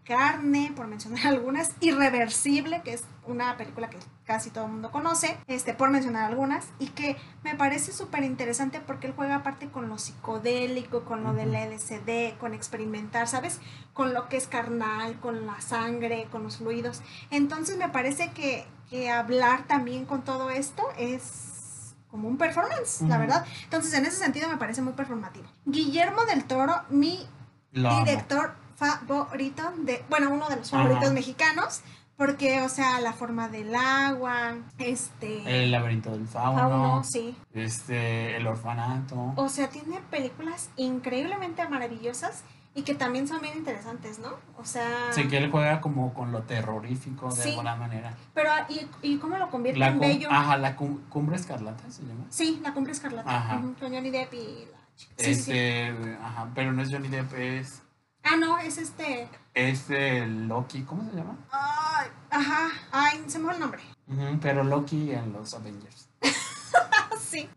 Carne, 0.10 0.74
por 0.76 0.88
mencionar 0.88 1.28
algunas, 1.28 1.72
Irreversible, 1.82 2.82
que 2.84 2.93
es 2.93 3.04
una 3.28 3.56
película 3.58 3.91
que 3.91 4.00
casi 4.26 4.50
todo 4.50 4.65
el 4.65 4.72
mundo 4.72 4.91
conoce, 4.91 5.38
este, 5.45 5.76
por 5.76 5.91
mencionar 5.91 6.26
algunas, 6.26 6.67
y 6.80 6.88
que 6.88 7.15
me 7.43 7.54
parece 7.54 7.93
súper 7.93 8.24
interesante 8.24 8.80
porque 8.80 9.06
él 9.06 9.13
juega 9.15 9.36
aparte 9.36 9.69
con 9.69 9.88
lo 9.88 10.00
psicodélico, 10.00 11.06
con 11.06 11.24
lo 11.24 11.34
del 11.34 11.54
LSD, 11.54 12.39
con 12.39 12.56
experimentar, 12.56 13.28
¿sabes? 13.28 13.60
Con 13.93 14.15
lo 14.15 14.28
que 14.30 14.38
es 14.38 14.48
carnal, 14.48 15.19
con 15.19 15.45
la 15.45 15.62
sangre, 15.62 16.28
con 16.32 16.41
los 16.41 16.58
fluidos. 16.58 17.04
Entonces 17.30 17.78
me 17.78 17.89
parece 17.89 18.32
que, 18.32 18.65
hablar 19.12 19.67
también 19.67 20.06
con 20.06 20.24
todo 20.24 20.50
esto 20.50 20.82
es 20.98 21.93
como 22.10 22.28
un 22.28 22.39
performance, 22.39 23.04
la 23.04 23.19
verdad. 23.19 23.45
Entonces 23.65 23.93
en 23.93 24.08
ese 24.08 24.17
sentido 24.17 24.50
me 24.50 24.58
parece 24.58 24.82
muy 24.82 24.93
performativo. 24.93 25.45
Guillermo 25.65 26.26
del 26.26 26.45
Toro, 26.45 26.74
mi 26.89 27.28
director 27.72 28.56
favorito 28.79 29.73
de, 29.79 30.03
bueno, 30.09 30.29
uno 30.31 30.47
de 30.49 30.55
los 30.55 30.71
favoritos 30.71 31.11
mexicanos, 31.13 31.81
porque, 32.15 32.61
o 32.61 32.69
sea, 32.69 32.99
la 32.99 33.13
forma 33.13 33.47
del 33.47 33.73
agua, 33.75 34.55
este... 34.77 35.63
El 35.63 35.71
laberinto 35.71 36.11
del 36.11 36.27
fauno. 36.27 37.03
sí. 37.03 37.35
Este, 37.53 38.35
el 38.35 38.47
orfanato. 38.47 39.33
O 39.35 39.49
sea, 39.49 39.69
tiene 39.69 39.99
películas 40.09 40.69
increíblemente 40.75 41.67
maravillosas 41.67 42.43
y 42.75 42.83
que 42.83 42.93
también 42.93 43.27
son 43.27 43.41
bien 43.41 43.57
interesantes, 43.57 44.19
¿no? 44.19 44.33
O 44.57 44.65
sea... 44.65 45.11
Sí, 45.11 45.27
que 45.27 45.37
él 45.37 45.49
juega 45.49 45.81
como 45.81 46.13
con 46.13 46.31
lo 46.31 46.43
terrorífico 46.43 47.33
de 47.33 47.43
alguna 47.51 47.75
manera. 47.75 48.13
Pero, 48.33 48.49
¿y, 48.69 48.87
y 49.01 49.17
cómo 49.17 49.37
lo 49.37 49.49
convierte 49.49 49.83
en 49.83 49.99
bello? 49.99 50.29
Ajá, 50.31 50.57
la 50.57 50.75
cumbre 50.75 51.35
escarlata 51.35 51.89
se 51.89 52.03
llama. 52.03 52.25
Sí, 52.29 52.59
la 52.61 52.73
cumbre 52.73 52.93
escarlata. 52.93 53.33
Ajá. 53.33 53.61
con 53.61 53.75
Johnny 53.79 54.09
Depp 54.09 54.33
y 54.33 54.65
la 54.71 54.79
chica. 54.95 55.13
este, 55.17 56.17
ajá, 56.21 56.49
pero 56.53 56.71
no 56.73 56.81
es 56.81 56.91
Johnny 56.91 57.07
Depp, 57.07 57.33
es... 57.33 57.81
Ah, 58.23 58.36
no, 58.38 58.58
es 58.60 58.77
este. 58.77 59.29
Es 59.53 59.89
el 59.89 60.47
Loki, 60.47 60.84
¿cómo 60.84 61.10
se 61.10 61.17
llama? 61.17 61.38
Ay, 61.51 62.08
ajá, 62.29 62.69
ay, 62.91 63.23
se 63.27 63.39
me 63.39 63.45
fue 63.45 63.53
el 63.53 63.60
nombre. 63.60 63.82
pero 64.41 64.63
Loki 64.63 65.12
en 65.12 65.34
los 65.34 65.53
Avengers. 65.53 66.10
sí, 67.19 67.49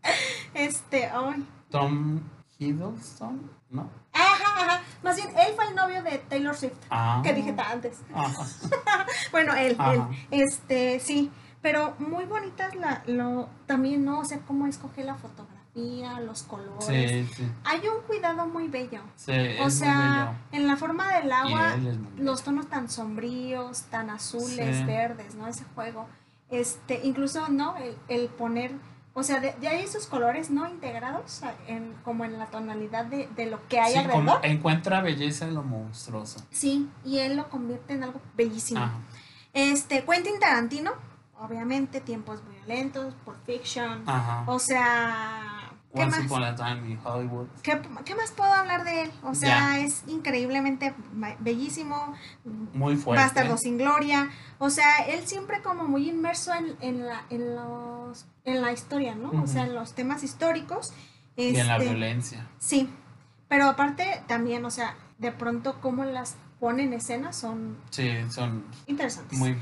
este, 0.53 1.05
ay. 1.07 1.45
Tom 1.69 2.21
Hiddleston, 2.57 3.51
¿no? 3.69 3.89
Ajá, 4.13 4.63
ajá. 4.63 4.81
Más 5.03 5.15
bien, 5.17 5.29
él 5.29 5.53
fue 5.55 5.67
el 5.67 5.75
novio 5.75 6.01
de 6.03 6.17
Taylor 6.19 6.55
Swift, 6.55 6.77
ah. 6.89 7.21
que 7.23 7.33
dije 7.33 7.55
antes. 7.57 8.01
bueno, 9.31 9.53
él, 9.55 9.77
él. 9.79 10.03
Este, 10.31 10.99
sí. 10.99 11.31
Pero 11.61 11.95
muy 11.97 12.25
bonitas 12.25 12.75
la, 12.75 13.03
lo, 13.07 13.47
también, 13.67 14.03
¿no? 14.03 14.19
O 14.19 14.25
sea, 14.25 14.39
cómo 14.39 14.67
escoge 14.67 15.03
la 15.03 15.15
fotografía 15.15 15.52
los 15.75 16.43
colores. 16.43 17.27
Hay 17.63 17.81
un 17.87 18.01
cuidado 18.05 18.47
muy 18.47 18.67
bello. 18.67 19.01
o 19.61 19.69
sea, 19.69 20.39
en 20.51 20.67
la 20.67 20.77
forma 20.77 21.15
del 21.15 21.31
agua, 21.31 21.75
los 22.17 22.43
tonos 22.43 22.67
tan 22.67 22.89
sombríos, 22.89 23.83
tan 23.83 24.09
azules, 24.09 24.85
verdes, 24.85 25.35
¿no? 25.35 25.47
Ese 25.47 25.63
juego. 25.75 26.07
Este, 26.49 27.01
incluso, 27.03 27.47
¿no? 27.49 27.75
El, 28.07 28.27
poner, 28.27 28.73
o 29.15 29.23
sea, 29.23 29.41
ya 29.59 29.71
hay 29.71 29.81
esos 29.81 30.05
colores 30.05 30.51
no 30.51 30.69
integrados 30.69 31.41
en, 31.67 31.93
como 32.03 32.25
en 32.25 32.37
la 32.37 32.45
tonalidad 32.47 33.05
de, 33.05 33.45
lo 33.47 33.67
que 33.67 33.79
hay 33.79 33.95
alrededor. 33.95 34.39
encuentra 34.43 35.01
belleza 35.01 35.47
en 35.47 35.55
lo 35.55 35.63
monstruoso. 35.63 36.45
Sí, 36.51 36.89
y 37.03 37.19
él 37.19 37.37
lo 37.37 37.49
convierte 37.49 37.93
en 37.93 38.03
algo 38.03 38.21
bellísimo. 38.35 38.87
Este, 39.53 40.03
Quentin 40.03 40.39
Tarantino, 40.39 40.91
obviamente, 41.39 42.01
tiempos 42.01 42.41
violentos, 42.47 43.15
por 43.25 43.35
fiction. 43.45 44.03
O 44.45 44.59
sea, 44.59 45.52
¿Qué 45.93 46.05
más? 46.07 46.19
Hollywood. 47.03 47.47
¿Qué, 47.61 48.15
más 48.15 48.31
puedo 48.31 48.51
hablar 48.51 48.83
de 48.83 49.03
él? 49.03 49.11
O 49.21 49.35
sea, 49.35 49.79
es 49.79 50.03
increíblemente 50.07 50.93
bellísimo. 51.39 52.15
Muy 52.73 52.95
fuerte. 52.95 53.23
Bastardo 53.23 53.57
sin 53.57 53.77
gloria. 53.77 54.29
O 54.57 54.71
sea, 54.71 55.05
él 55.07 55.27
siempre 55.27 55.61
como 55.61 55.83
muy 55.83 56.09
inmerso 56.09 56.51
en, 56.53 56.75
en, 56.81 57.05
la, 57.05 57.25
en, 57.29 57.55
los, 57.55 58.25
en 58.43 58.61
la 58.61 58.71
historia, 58.71 59.13
¿no? 59.13 59.43
O 59.43 59.47
sea, 59.47 59.65
en 59.65 59.75
los 59.75 59.93
temas 59.93 60.23
históricos. 60.23 60.93
y 61.35 61.55
en 61.55 61.67
la 61.67 61.77
este, 61.77 61.89
violencia. 61.89 62.47
Sí. 62.57 62.89
Pero 63.47 63.67
aparte 63.67 64.23
también, 64.27 64.65
o 64.65 64.71
sea, 64.71 64.95
de 65.19 65.31
pronto 65.31 65.79
cómo 65.79 66.05
las 66.05 66.37
pone 66.59 66.83
en 66.83 66.93
escena 66.93 67.33
son... 67.33 67.77
Sí, 67.91 68.09
son... 68.29 68.65
Interesantes. 68.87 69.37
Muy 69.37 69.57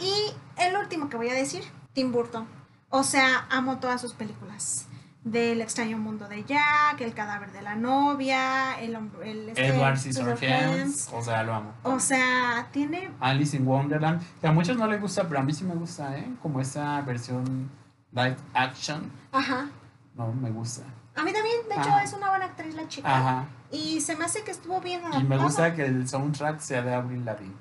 Y 0.00 0.32
el 0.56 0.76
último 0.76 1.10
que 1.10 1.18
voy 1.18 1.28
a 1.28 1.34
decir, 1.34 1.64
Tim 1.92 2.12
Burton. 2.12 2.46
O 2.88 3.02
sea, 3.02 3.46
amo 3.50 3.78
todas 3.78 4.00
sus 4.00 4.14
películas 4.14 4.86
del 5.22 5.60
extraño 5.60 5.98
mundo 5.98 6.28
de 6.28 6.44
Jack, 6.44 7.00
el 7.00 7.12
cadáver 7.12 7.52
de 7.52 7.62
la 7.62 7.74
novia, 7.74 8.80
el, 8.80 8.96
el 9.22 9.48
este, 9.50 9.66
Edward 9.66 9.98
Scissorhands, 9.98 11.10
o 11.12 11.22
sea, 11.22 11.42
lo 11.42 11.54
amo. 11.54 11.74
O 11.82 12.00
sea, 12.00 12.68
tiene 12.72 13.10
Alice 13.20 13.56
in 13.56 13.66
Wonderland, 13.66 14.22
que 14.40 14.46
a 14.46 14.52
muchos 14.52 14.76
no 14.76 14.86
les 14.86 15.00
gusta, 15.00 15.28
pero 15.28 15.40
a 15.40 15.42
mí 15.42 15.52
sí 15.52 15.64
me 15.64 15.74
gusta, 15.74 16.16
¿eh? 16.16 16.26
Como 16.40 16.60
esa 16.60 17.00
versión 17.02 17.70
live 18.12 18.36
action. 18.54 19.10
Ajá. 19.32 19.68
No, 20.14 20.32
me 20.32 20.50
gusta. 20.50 20.84
A 21.16 21.22
mí 21.22 21.32
también, 21.32 21.56
de 21.68 21.74
hecho, 21.74 21.98
es 22.02 22.12
una 22.14 22.30
buena 22.30 22.46
actriz 22.46 22.74
la 22.74 22.88
chica. 22.88 23.16
Ajá. 23.16 23.46
Y 23.70 24.00
se 24.00 24.16
me 24.16 24.24
hace 24.24 24.42
que 24.42 24.50
estuvo 24.50 24.80
bien 24.80 25.02
Y 25.20 25.24
me 25.24 25.36
gusta 25.36 25.74
que 25.74 25.84
el 25.84 26.08
soundtrack 26.08 26.60
sea 26.60 26.82
de 26.82 26.94
Avril 26.94 27.24
Lavigne. 27.24 27.54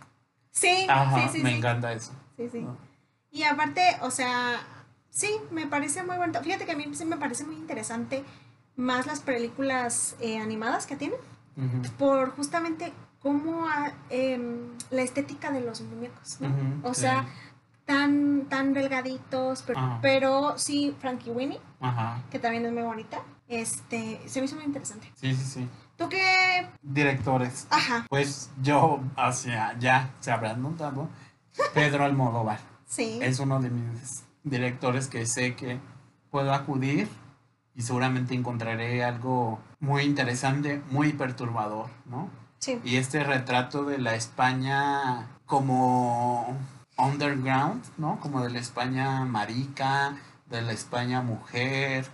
Sí, 0.51 0.87
Ajá, 0.89 1.27
sí, 1.27 1.37
sí. 1.37 1.43
Me 1.43 1.57
encanta 1.57 1.91
eso. 1.93 2.13
Sí, 2.37 2.49
sí. 2.49 2.65
Y 3.31 3.43
aparte, 3.43 3.81
o 4.01 4.09
sea, 4.09 4.59
Sí, 5.09 5.29
me 5.51 5.67
parece 5.67 6.03
muy 6.03 6.17
bueno. 6.17 6.39
Fíjate 6.41 6.65
que 6.65 6.71
a 6.73 6.75
mí 6.75 6.85
sí 6.93 7.05
me 7.05 7.17
parece 7.17 7.43
muy 7.43 7.55
interesante 7.55 8.23
más 8.75 9.05
las 9.05 9.19
películas 9.19 10.15
eh, 10.21 10.39
animadas 10.39 10.85
que 10.85 10.95
tienen, 10.95 11.19
por 11.97 12.31
justamente 12.35 12.93
cómo 13.19 13.67
em, 14.09 14.69
la 14.89 15.01
estética 15.01 15.51
de 15.51 15.61
los 15.61 15.81
muñecos, 15.81 16.39
o 16.83 16.93
sea, 16.93 17.25
tan, 17.85 18.45
tan 18.45 18.73
delgaditos, 18.73 19.65
pero, 20.01 20.57
sí, 20.57 20.95
Frankie 20.99 21.31
Winnie, 21.31 21.59
que 22.31 22.39
también 22.39 22.65
es 22.65 22.71
muy 22.71 22.83
bonita, 22.83 23.21
este, 23.49 24.21
se 24.25 24.39
me 24.39 24.45
hizo 24.45 24.55
muy 24.55 24.65
interesante. 24.65 25.11
Sí, 25.15 25.35
sí, 25.35 25.43
sí. 25.43 25.69
¿Tú 25.97 26.07
qué? 26.07 26.69
Directores. 26.81 27.67
Ajá. 27.69 28.05
Pues 28.07 28.49
yo, 28.61 29.01
hacia 29.17 29.77
ya 29.79 30.11
se 30.21 30.31
habrán 30.31 30.61
notado, 30.61 31.09
Pedro 31.73 32.05
Almodóvar. 32.05 32.59
Sí. 32.87 33.19
Es 33.21 33.39
uno 33.39 33.59
de 33.59 33.69
mis 33.69 34.23
directores 34.43 35.07
que 35.07 35.25
sé 35.25 35.55
que 35.55 35.79
puedo 36.31 36.53
acudir 36.53 37.07
y 37.75 37.81
seguramente 37.81 38.33
encontraré 38.33 39.03
algo 39.03 39.59
muy 39.79 40.03
interesante, 40.03 40.81
muy 40.89 41.13
perturbador, 41.13 41.89
¿no? 42.05 42.29
Sí. 42.59 42.79
Y 42.83 42.97
este 42.97 43.23
retrato 43.23 43.85
de 43.85 43.97
la 43.97 44.15
España 44.15 45.27
como 45.45 46.57
underground, 46.97 47.83
¿no? 47.97 48.19
Como 48.19 48.41
de 48.41 48.49
la 48.49 48.59
España 48.59 49.23
marica, 49.25 50.17
de 50.47 50.61
la 50.61 50.73
España 50.73 51.21
mujer, 51.21 52.05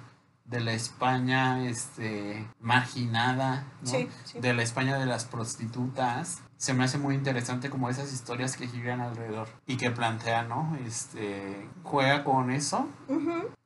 de 0.46 0.60
la 0.60 0.74
España 0.74 1.68
este, 1.68 2.48
marginada, 2.60 3.66
¿no? 3.82 3.92
de 4.40 4.54
la 4.54 4.62
España 4.62 4.98
de 4.98 5.08
las 5.08 5.26
prostitutas, 5.26 6.42
se 6.58 6.74
me 6.74 6.84
hace 6.84 6.98
muy 6.98 7.15
interesante 7.15 7.70
como 7.70 7.89
esas 7.89 8.13
historias 8.13 8.56
que 8.56 8.68
giran 8.68 9.02
alrededor 9.02 9.48
y 9.68 9.78
que 9.78 9.91
plantea, 9.91 10.44
¿no? 10.44 10.78
Este, 10.86 11.68
juega 11.84 12.24
con 12.24 12.52
eso. 12.52 12.88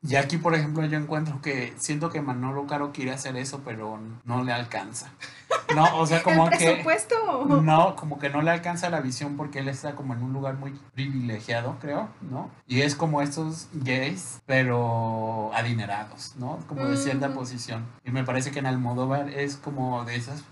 Y 0.02 0.16
aquí, 0.16 0.38
por 0.38 0.56
ejemplo, 0.56 0.86
yo 0.86 0.98
encuentro 0.98 1.42
que 1.42 1.74
siento 1.78 2.10
que 2.10 2.22
Manolo 2.22 2.66
Caro 2.68 2.92
quiere 2.92 3.12
hacer 3.12 3.36
eso, 3.38 3.62
pero 3.64 4.00
no 4.26 4.44
le 4.44 4.54
alcanza. 4.54 5.12
No, 5.76 5.98
o 5.98 6.06
sea, 6.08 6.24
como 6.24 6.48
¿El 6.48 6.58
que... 6.58 6.66
presupuesto? 6.66 7.46
No, 7.46 7.96
como 7.96 8.18
que 8.18 8.30
no 8.30 8.42
le 8.42 8.50
alcanza 8.50 8.90
la 8.90 9.02
visión 9.02 9.38
porque 9.38 9.60
él 9.60 9.68
está 9.68 9.94
como 9.94 10.14
en 10.14 10.24
un 10.24 10.34
lugar 10.34 10.56
muy 10.56 10.74
privilegiado, 10.94 11.78
creo, 11.80 12.10
¿no? 12.22 12.50
Y 12.68 12.82
es 12.82 12.96
como 12.96 13.22
estos 13.22 13.68
gays, 13.74 14.42
pero 14.48 15.52
adinerados, 15.54 16.34
¿no? 16.38 16.58
Como 16.68 16.86
de 16.86 16.98
cierta 16.98 17.34
posición. 17.34 17.86
Y 18.04 18.10
me 18.10 18.24
parece 18.24 18.50
que 18.50 18.60
en 18.60 18.66
Almodóvar 18.66 19.30
es 19.30 19.58
como 19.58 20.04
de 20.06 20.16
esas, 20.16 20.44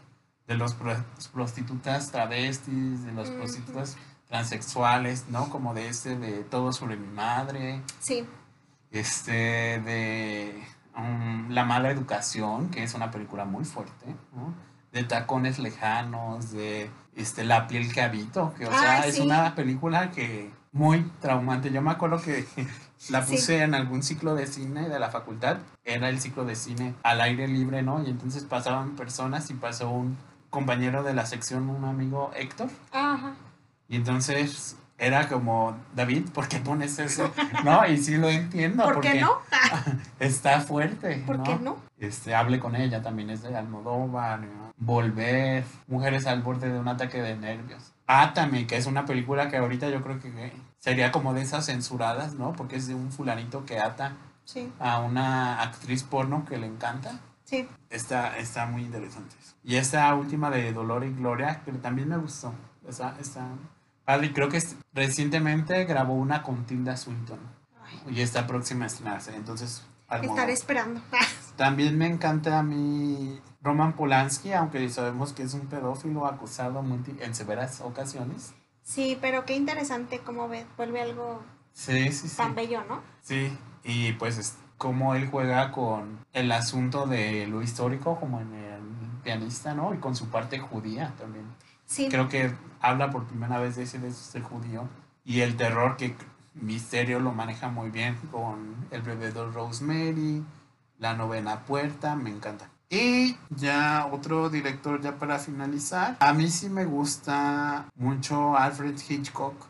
de 0.48 0.56
los 0.56 0.74
pro- 0.74 1.04
prostitutas 1.34 2.12
travestis, 2.12 3.04
de 3.04 3.12
los 3.12 3.30
prostitutas 3.30 3.98
transexuales, 4.28 5.26
¿no? 5.30 5.50
Como 5.50 5.74
de 5.74 5.88
este, 5.90 6.18
de 6.18 6.44
todo 6.44 6.72
sobre 6.74 6.96
mi 6.96 7.08
madre, 7.08 7.82
Sí. 8.00 8.26
este, 8.92 9.32
de 9.82 10.64
um, 10.98 11.50
La 11.50 11.66
mala 11.66 11.92
educación, 11.92 12.70
que 12.70 12.84
es 12.84 12.94
una 12.94 13.12
película 13.12 13.46
muy 13.46 13.66
fuerte, 13.66 14.06
¿no? 14.34 14.54
De 14.92 15.04
tacones 15.04 15.60
lejanos, 15.60 16.52
de 16.52 16.90
este, 17.16 17.44
La 17.44 17.68
piel 17.68 17.92
que 17.94 18.02
habito, 18.02 18.54
que 18.58 18.66
o 18.68 18.72
sea, 18.72 19.06
es 19.06 19.20
una 19.20 19.54
película 19.56 20.12
que 20.12 20.52
muy 20.72 21.02
traumante. 21.22 21.72
Yo 21.72 21.82
me 21.82 21.92
acuerdo 21.92 22.22
que 22.22 22.46
la 23.10 23.24
Sí. 23.26 23.36
puse 23.36 23.62
en 23.64 23.76
algún 23.76 24.02
ciclo 24.04 24.34
de 24.36 24.48
cine 24.48 24.88
de 24.90 25.00
la 25.00 25.10
facultad, 25.10 25.58
era 25.84 26.10
el 26.10 26.20
ciclo 26.20 26.46
de 26.46 26.56
cine 26.56 26.96
al 27.04 27.22
aire 27.22 27.48
libre, 27.48 27.82
¿no? 27.84 28.02
Y 28.04 28.10
entonces 28.10 28.44
pasaban 28.44 28.96
personas 28.96 29.50
y 29.50 29.54
pasó 29.56 29.90
un 29.90 30.18
compañero 30.50 31.04
de 31.04 31.14
la 31.14 31.26
sección, 31.26 31.70
un 31.70 31.86
amigo 31.86 32.32
Héctor, 32.36 32.70
Ajá. 32.92 33.36
y 33.88 33.96
entonces 33.96 34.78
era 34.98 35.30
como, 35.30 35.78
David, 35.96 36.30
¿por 36.34 36.48
qué 36.48 36.60
pones 36.60 36.98
eso? 37.00 37.32
No, 37.64 37.86
y 37.86 37.98
sí 37.98 38.18
lo 38.18 38.30
entiendo. 38.30 38.84
¿Por 38.84 39.00
qué 39.02 39.10
porque 39.10 39.22
no? 39.22 39.38
Está 40.20 40.62
fuerte. 40.62 41.24
¿Por 41.26 41.38
¿no? 41.38 41.44
qué 41.44 41.56
no? 41.56 41.78
Este, 42.00 42.34
hable 42.34 42.60
con 42.60 42.76
ella, 42.76 43.02
también 43.02 43.30
es 43.30 43.44
de 43.44 43.56
Almodóvar. 43.56 44.40
¿no? 44.40 44.74
Volver, 44.78 45.66
Mujeres 45.88 46.26
al 46.26 46.42
borde 46.42 46.72
de 46.72 46.80
un 46.80 46.88
ataque 46.88 47.22
de 47.22 47.36
nervios. 47.36 47.94
Átame, 48.08 48.66
que 48.68 48.78
es 48.78 48.86
una 48.88 49.06
película 49.06 49.50
que 49.50 49.58
ahorita 49.58 49.90
yo 49.90 50.02
creo 50.02 50.20
que 50.20 50.54
sería 50.80 51.12
como 51.12 51.34
de 51.34 51.42
esas 51.42 51.66
censuradas, 51.66 52.34
¿no? 52.36 52.54
Porque 52.54 52.78
es 52.78 52.88
de 52.88 52.96
un 52.96 53.12
fulanito 53.12 53.66
que 53.66 53.80
ata 53.80 54.14
Sí, 54.46 54.72
a 54.80 55.00
una 55.00 55.62
actriz 55.62 56.04
porno 56.04 56.46
que 56.46 56.58
le 56.58 56.68
encanta. 56.68 57.20
Sí. 57.48 57.68
Está, 57.90 58.38
está 58.38 58.66
muy 58.68 58.84
interesante. 58.84 59.36
Y 59.64 59.76
esta 59.78 60.14
última 60.14 60.50
de 60.52 60.72
Dolor 60.74 61.04
y 61.04 61.14
Gloria, 61.14 61.62
que 61.66 61.72
también 61.72 62.10
me 62.10 62.18
gustó. 62.18 62.54
Está, 62.88 63.18
está 63.20 63.48
padre. 64.06 64.28
Y 64.28 64.34
creo 64.34 64.50
que 64.50 64.58
es- 64.58 64.76
recientemente 64.94 65.84
grabó 65.86 66.14
una 66.14 66.44
con 66.44 66.66
Tilda 66.66 66.96
Swinton. 66.98 67.40
Ay, 67.84 68.16
Y 68.18 68.22
está 68.22 68.46
próxima 68.46 68.84
a 68.84 68.88
estrenarse. 68.88 69.36
Entonces, 69.36 69.84
estaré 70.22 70.54
esperando. 70.54 71.02
También 71.58 71.98
me 71.98 72.06
encanta 72.06 72.60
a 72.60 72.64
mí 72.64 73.42
Roman 73.62 73.94
Polanski, 73.94 74.54
aunque 74.54 74.88
sabemos 74.90 75.34
que 75.34 75.44
es 75.44 75.54
un 75.56 75.68
pedófilo 75.68 76.28
acusado 76.28 76.84
en 77.20 77.34
severas 77.36 77.82
ocasiones. 77.82 78.54
Sí, 78.84 79.18
pero 79.20 79.44
qué 79.46 79.56
interesante 79.56 80.20
cómo 80.20 80.48
ve- 80.48 80.66
vuelve 80.78 81.02
algo 81.02 81.42
Sí, 81.74 82.12
sí, 82.12 82.28
sí. 82.30 82.38
tan 82.38 82.56
bello, 82.56 82.84
¿no? 82.88 83.02
Sí, 83.22 83.58
y 83.84 84.14
pues 84.14 84.56
es 84.78 84.80
como 84.80 85.16
él 85.16 85.28
juega 85.28 85.72
con 85.72 86.20
el 86.34 86.52
asunto 86.52 87.08
de 87.08 87.48
lo 87.48 87.62
histórico, 87.62 88.20
como 88.20 88.40
en 88.40 88.54
el 88.54 88.82
pianista, 89.24 89.74
¿no? 89.74 89.94
Y 89.94 89.98
con 89.98 90.16
su 90.16 90.30
parte 90.30 90.60
judía 90.60 91.14
también. 91.18 91.46
Sí. 91.86 92.10
Creo 92.10 92.30
que 92.30 92.52
habla 92.80 93.10
por 93.10 93.26
primera 93.26 93.60
vez 93.60 93.76
de 93.76 93.84
ese 93.84 94.00
de 94.00 94.12
ser 94.12 94.44
judío. 94.44 94.88
Y 95.26 95.42
el 95.42 95.58
terror 95.58 95.98
que 95.98 96.16
Misterio 96.54 97.20
lo 97.20 97.34
maneja 97.34 97.70
muy 97.70 97.90
bien 97.90 98.16
con 98.32 98.88
El 98.92 99.02
bebedor 99.02 99.54
Rosemary, 99.54 100.44
La 101.00 101.14
novena 101.14 101.66
puerta, 101.66 102.16
me 102.16 102.30
encanta. 102.30 102.70
Y 102.90 103.36
ya 103.50 104.08
otro 104.12 104.50
director 104.50 105.02
ya 105.02 105.18
para 105.18 105.40
finalizar. 105.40 106.16
A 106.20 106.34
mí 106.34 106.50
sí 106.50 106.70
me 106.70 106.86
gusta 106.86 107.90
mucho 107.96 108.56
Alfred 108.56 108.96
Hitchcock 109.10 109.68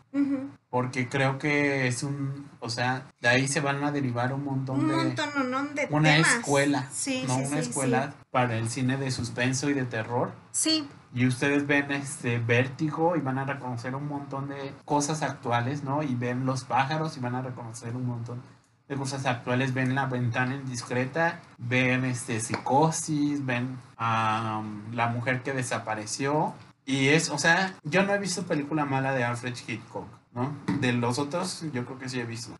porque 0.70 1.08
creo 1.08 1.38
que 1.38 1.86
es 1.86 2.02
un, 2.02 2.48
o 2.60 2.68
sea, 2.68 3.06
de 3.20 3.28
ahí 3.28 3.48
se 3.48 3.60
van 3.60 3.82
a 3.84 3.90
derivar 3.92 4.32
un 4.32 4.44
montón 4.44 4.80
Un 4.80 4.88
de 4.88 4.96
montón 4.96 5.74
de 5.74 5.86
una 5.90 6.10
temas. 6.14 6.34
escuela, 6.36 6.88
Sí, 6.92 7.24
no 7.26 7.34
sí, 7.36 7.40
una 7.40 7.48
sí, 7.48 7.58
escuela 7.58 8.14
para 8.30 8.56
el 8.56 8.68
cine 8.68 8.96
de 8.96 9.10
suspenso 9.10 9.70
y 9.70 9.74
de 9.74 9.84
terror. 9.84 10.32
Sí. 10.50 10.86
Y 11.14 11.26
ustedes 11.26 11.66
ven 11.66 11.90
este 11.92 12.38
vértigo 12.38 13.16
y 13.16 13.20
van 13.20 13.38
a 13.38 13.44
reconocer 13.44 13.94
un 13.94 14.08
montón 14.08 14.48
de 14.48 14.74
cosas 14.84 15.22
actuales, 15.22 15.82
¿no? 15.82 16.02
Y 16.02 16.14
ven 16.14 16.44
los 16.44 16.64
pájaros 16.64 17.16
y 17.16 17.20
van 17.20 17.34
a 17.34 17.42
reconocer 17.42 17.96
un 17.96 18.06
montón 18.06 18.42
de 18.88 18.96
cosas 18.96 19.26
actuales. 19.26 19.74
Ven 19.74 19.94
la 19.94 20.06
ventana 20.06 20.54
indiscreta, 20.54 21.40
ven 21.58 22.04
este 22.04 22.40
psicosis, 22.40 23.44
ven 23.44 23.78
am, 23.96 24.92
la 24.92 25.08
mujer 25.08 25.42
que 25.42 25.52
desapareció. 25.52 26.54
Y 26.84 27.08
es, 27.08 27.30
o 27.30 27.38
sea, 27.38 27.74
yo 27.84 28.02
no 28.02 28.14
he 28.14 28.18
visto 28.18 28.44
película 28.44 28.84
mala 28.86 29.12
de 29.12 29.24
Alfred 29.24 29.54
Hitchcock, 29.66 30.08
¿no? 30.32 30.56
De 30.80 30.92
los 30.92 31.18
otros, 31.18 31.64
yo 31.72 31.84
creo 31.84 31.98
que 31.98 32.08
sí 32.08 32.18
he 32.18 32.24
visto. 32.24 32.56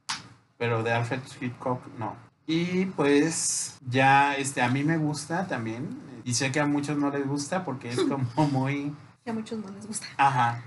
Pero 0.58 0.82
de 0.82 0.92
Alfred 0.92 1.20
Hitchcock, 1.40 1.80
no. 1.98 2.14
Y 2.46 2.86
pues 2.86 3.78
ya, 3.88 4.34
este, 4.34 4.62
a 4.62 4.68
mí 4.68 4.82
me 4.84 4.96
gusta 4.96 5.46
también. 5.46 5.98
Y 6.24 6.34
sé 6.34 6.52
que 6.52 6.60
a 6.60 6.66
muchos 6.66 6.98
no 6.98 7.10
les 7.10 7.26
gusta 7.26 7.64
porque 7.64 7.90
es 7.90 8.00
como 8.08 8.48
muy... 8.48 8.94
Que 9.24 9.30
a 9.30 9.34
muchos 9.34 9.58
no 9.58 9.70
les 9.70 9.86
gusta. 9.86 10.06
Ajá, 10.16 10.62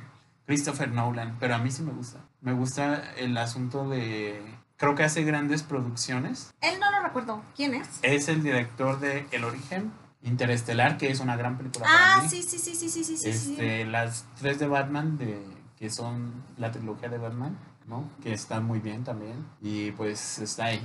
Christopher 0.45 0.91
Nolan, 0.91 1.37
pero 1.39 1.55
a 1.55 1.57
mí 1.59 1.71
sí 1.71 1.83
me 1.83 1.91
gusta. 1.91 2.19
Me 2.41 2.53
gusta 2.53 3.13
el 3.15 3.37
asunto 3.37 3.87
de... 3.89 4.41
Creo 4.81 4.95
que 4.95 5.03
hace 5.03 5.23
grandes 5.23 5.61
producciones. 5.61 6.55
Él 6.59 6.79
no 6.79 6.89
lo 6.89 7.01
recuerdo. 7.03 7.43
¿Quién 7.55 7.75
es? 7.75 7.99
Es 8.01 8.27
el 8.29 8.41
director 8.41 8.99
de 8.99 9.27
El 9.29 9.43
Origen, 9.43 9.91
Interestelar, 10.23 10.97
que 10.97 11.11
es 11.11 11.19
una 11.19 11.35
gran 11.35 11.55
película. 11.55 11.85
Ah, 11.87 12.13
para 12.15 12.23
mí. 12.23 12.29
sí, 12.29 12.41
sí, 12.41 12.57
sí, 12.57 12.73
sí, 12.73 12.89
sí, 12.89 13.03
sí, 13.03 13.15
sí, 13.15 13.31
sí. 13.31 13.51
Este, 13.51 13.85
Las 13.85 14.25
tres 14.39 14.57
de 14.57 14.65
Batman, 14.65 15.19
de, 15.19 15.39
que 15.77 15.91
son 15.91 16.33
la 16.57 16.71
trilogía 16.71 17.09
de 17.09 17.19
Batman, 17.19 17.59
¿no? 17.85 18.09
Que 18.23 18.33
están 18.33 18.65
muy 18.65 18.79
bien 18.79 19.03
también. 19.03 19.45
Y 19.61 19.91
pues 19.91 20.39
está 20.39 20.65
ahí. 20.65 20.81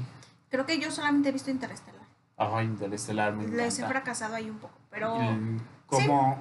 Creo 0.50 0.66
que 0.66 0.78
yo 0.78 0.90
solamente 0.90 1.30
he 1.30 1.32
visto 1.32 1.50
Interestelar. 1.50 2.02
Ojo, 2.36 2.60
Interestelar 2.60 3.32
me 3.32 3.44
Les 3.48 3.78
he 3.78 3.80
encanta. 3.80 3.88
fracasado 3.88 4.34
ahí 4.34 4.50
un 4.50 4.58
poco, 4.58 4.78
pero 4.90 5.16
como 5.86 6.38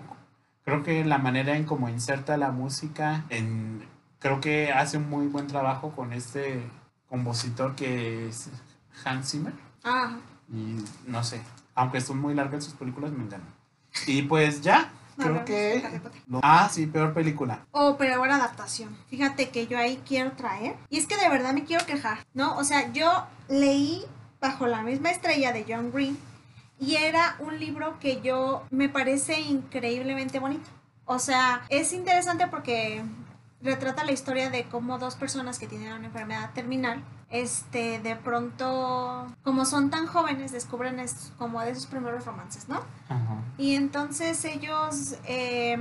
creo 0.65 0.83
que 0.83 1.05
la 1.05 1.19
manera 1.19 1.55
en 1.55 1.63
cómo 1.63 1.87
inserta 1.87 2.35
la 2.35 2.51
música 2.51 3.23
en 3.29 3.87
creo 4.19 4.41
que 4.41 4.73
hace 4.73 4.97
un 4.97 5.09
muy 5.09 5.27
buen 5.27 5.47
trabajo 5.47 5.91
con 5.91 6.11
este 6.11 6.69
compositor 7.09 7.75
que 7.75 8.27
es 8.29 8.49
Hans 9.03 9.31
Zimmer 9.31 9.53
ah, 9.83 10.17
y 10.51 10.83
no 11.07 11.23
sé 11.23 11.41
aunque 11.75 12.01
son 12.01 12.19
muy 12.19 12.33
largas 12.33 12.63
sus 12.63 12.73
películas 12.73 13.11
me 13.11 13.23
encantan 13.23 13.53
y 14.07 14.21
pues 14.23 14.61
ya 14.61 14.91
No, 15.17 15.23
creo 15.25 15.45
que 15.45 16.01
lo- 16.27 16.39
ah 16.43 16.67
sí 16.71 16.85
peor 16.87 17.13
película 17.13 17.65
Oh, 17.71 17.95
pero 17.97 18.15
ahora 18.15 18.35
adaptación. 18.35 18.97
Fíjate 19.09 19.49
que 19.49 19.67
yo 19.67 19.77
ahí 19.77 20.01
quiero 20.07 20.31
traer. 20.33 20.75
Y 20.89 20.97
es 20.97 21.07
que 21.07 21.15
de 21.17 21.29
verdad 21.29 21.53
me 21.53 21.63
quiero 21.65 21.85
quejar, 21.85 22.25
¿no? 22.33 22.57
O 22.57 22.63
sea, 22.65 22.91
yo 22.93 23.25
leí 23.47 24.03
Bajo 24.41 24.67
la 24.67 24.81
misma 24.81 25.11
estrella 25.11 25.53
de 25.53 25.65
John 25.67 25.91
Green 25.93 26.17
y 26.79 26.95
era 26.95 27.35
un 27.39 27.57
libro 27.59 27.97
que 27.99 28.21
yo 28.21 28.63
me 28.69 28.89
parece 28.89 29.39
increíblemente 29.39 30.39
bonito. 30.39 30.69
O 31.05 31.19
sea, 31.19 31.63
es 31.69 31.93
interesante 31.93 32.47
porque 32.47 33.03
retrata 33.61 34.03
la 34.03 34.11
historia 34.11 34.49
de 34.49 34.65
cómo 34.65 34.99
dos 34.99 35.15
personas 35.15 35.59
que 35.59 35.67
tienen 35.67 35.93
una 35.93 36.07
enfermedad 36.07 36.51
terminal, 36.53 37.03
este, 37.29 37.99
de 37.99 38.15
pronto, 38.15 39.27
como 39.43 39.65
son 39.65 39.89
tan 39.89 40.05
jóvenes, 40.05 40.51
descubren 40.51 40.99
es 40.99 41.33
como 41.37 41.61
de 41.61 41.73
sus 41.73 41.87
primeros 41.87 42.25
romances, 42.25 42.69
¿no? 42.69 42.83
Ajá. 43.09 43.43
Y 43.57 43.75
entonces 43.75 44.43
ellos, 44.45 45.15
eh, 45.25 45.77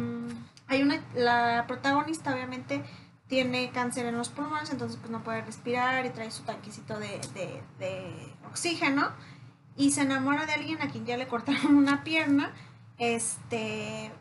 hay 0.67 0.83
una, 0.83 1.01
la 1.15 1.65
protagonista 1.67 2.33
obviamente 2.33 2.83
tiene 3.27 3.71
cáncer 3.71 4.07
en 4.07 4.17
los 4.17 4.29
pulmones, 4.29 4.71
entonces 4.71 4.99
pues 4.99 5.11
no 5.11 5.23
puede 5.23 5.43
respirar 5.43 6.05
y 6.07 6.11
trae 6.11 6.31
su 6.31 6.43
tanquecito 6.43 6.99
de, 6.99 7.21
de, 7.35 7.63
de 7.79 8.35
oxígeno 8.47 9.11
y 9.77 9.91
se 9.91 10.03
enamora 10.03 10.47
de 10.47 10.53
alguien 10.53 10.81
a 10.83 10.89
quien 10.89 11.05
ya 11.07 11.17
le 11.17 11.27
cortaron 11.27 11.75
una 11.75 12.05
pierna, 12.05 12.53
este, 12.99 14.13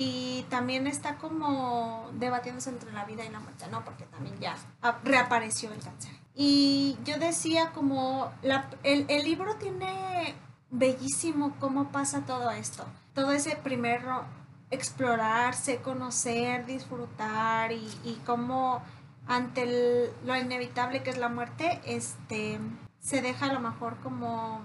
y 0.00 0.46
también 0.48 0.86
está 0.86 1.16
como 1.16 2.08
debatiéndose 2.14 2.70
entre 2.70 2.92
la 2.92 3.04
vida 3.04 3.24
y 3.24 3.28
la 3.30 3.40
muerte, 3.40 3.66
¿no? 3.70 3.84
Porque 3.84 4.04
también 4.04 4.38
ya 4.38 4.54
ap- 4.80 5.04
reapareció 5.04 5.72
el 5.72 5.80
cáncer. 5.80 6.12
Y 6.36 6.96
yo 7.04 7.18
decía 7.18 7.72
como, 7.72 8.30
la, 8.42 8.70
el, 8.84 9.04
el 9.08 9.24
libro 9.24 9.56
tiene 9.56 10.36
bellísimo 10.70 11.56
cómo 11.58 11.90
pasa 11.90 12.20
todo 12.26 12.50
esto. 12.52 12.84
Todo 13.12 13.32
ese 13.32 13.56
primero 13.56 14.24
explorarse, 14.70 15.78
conocer, 15.78 16.64
disfrutar 16.66 17.72
y, 17.72 17.86
y 18.04 18.20
cómo 18.24 18.80
ante 19.26 19.62
el- 19.64 20.10
lo 20.24 20.36
inevitable 20.36 21.02
que 21.02 21.10
es 21.10 21.18
la 21.18 21.28
muerte, 21.28 21.80
este, 21.84 22.60
se 23.00 23.20
deja 23.20 23.46
a 23.46 23.52
lo 23.52 23.60
mejor 23.60 23.96
como 23.96 24.60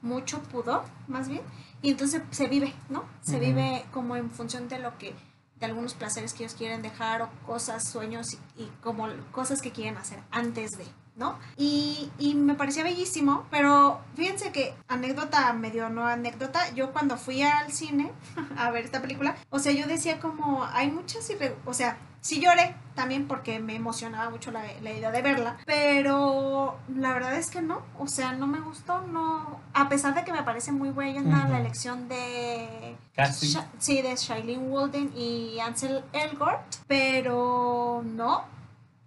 mucho 0.00 0.42
pudor, 0.44 0.82
más 1.08 1.28
bien, 1.28 1.42
y 1.82 1.90
entonces 1.90 2.22
se 2.30 2.46
vive, 2.46 2.72
¿no? 2.88 3.04
Se 3.22 3.38
vive 3.38 3.84
como 3.92 4.16
en 4.16 4.30
función 4.30 4.68
de 4.68 4.78
lo 4.78 4.96
que 4.98 5.14
de 5.58 5.66
algunos 5.66 5.94
placeres 5.94 6.32
que 6.32 6.44
ellos 6.44 6.56
quieren 6.56 6.82
dejar 6.82 7.22
o 7.22 7.28
cosas, 7.46 7.88
sueños 7.88 8.34
y, 8.34 8.62
y 8.62 8.72
como 8.82 9.08
cosas 9.30 9.62
que 9.62 9.70
quieren 9.70 9.96
hacer 9.96 10.18
antes 10.30 10.72
de. 10.72 10.84
¿no? 11.14 11.38
Y, 11.58 12.10
y, 12.18 12.34
me 12.34 12.54
parecía 12.54 12.84
bellísimo, 12.84 13.46
pero 13.50 14.00
fíjense 14.14 14.50
que 14.50 14.74
anécdota, 14.88 15.52
medio 15.52 15.90
no 15.90 16.06
anécdota, 16.06 16.72
yo 16.74 16.92
cuando 16.92 17.18
fui 17.18 17.42
al 17.42 17.70
cine 17.70 18.10
a 18.56 18.70
ver 18.70 18.84
esta 18.84 19.02
película, 19.02 19.36
o 19.50 19.58
sea, 19.58 19.72
yo 19.72 19.86
decía 19.86 20.20
como, 20.20 20.64
hay 20.64 20.90
muchas, 20.90 21.30
o 21.66 21.74
sea, 21.74 21.98
sí 22.22 22.40
lloré 22.40 22.74
también 22.94 23.26
porque 23.26 23.58
me 23.58 23.74
emocionaba 23.74 24.30
mucho 24.30 24.50
la, 24.50 24.62
la, 24.80 24.92
idea 24.92 25.10
de 25.10 25.22
verla, 25.22 25.56
pero 25.66 26.78
la 26.94 27.12
verdad 27.12 27.34
es 27.34 27.50
que 27.50 27.60
no, 27.60 27.82
o 27.98 28.06
sea, 28.06 28.32
no 28.32 28.46
me 28.46 28.60
gustó, 28.60 29.02
no, 29.02 29.60
a 29.74 29.88
pesar 29.88 30.14
de 30.14 30.24
que 30.24 30.32
me 30.32 30.42
parece 30.42 30.72
muy 30.72 30.90
buena 30.90 31.20
uh 31.20 31.24
-huh. 31.24 31.48
la 31.50 31.60
elección 31.60 32.08
de... 32.08 32.96
Casi. 33.14 33.58
Sí, 33.78 34.02
de 34.02 34.14
Shailene 34.14 34.62
Walden 34.68 35.12
y 35.16 35.58
Ansel 35.60 36.04
Elgort, 36.12 36.76
pero 36.86 38.02
no, 38.04 38.44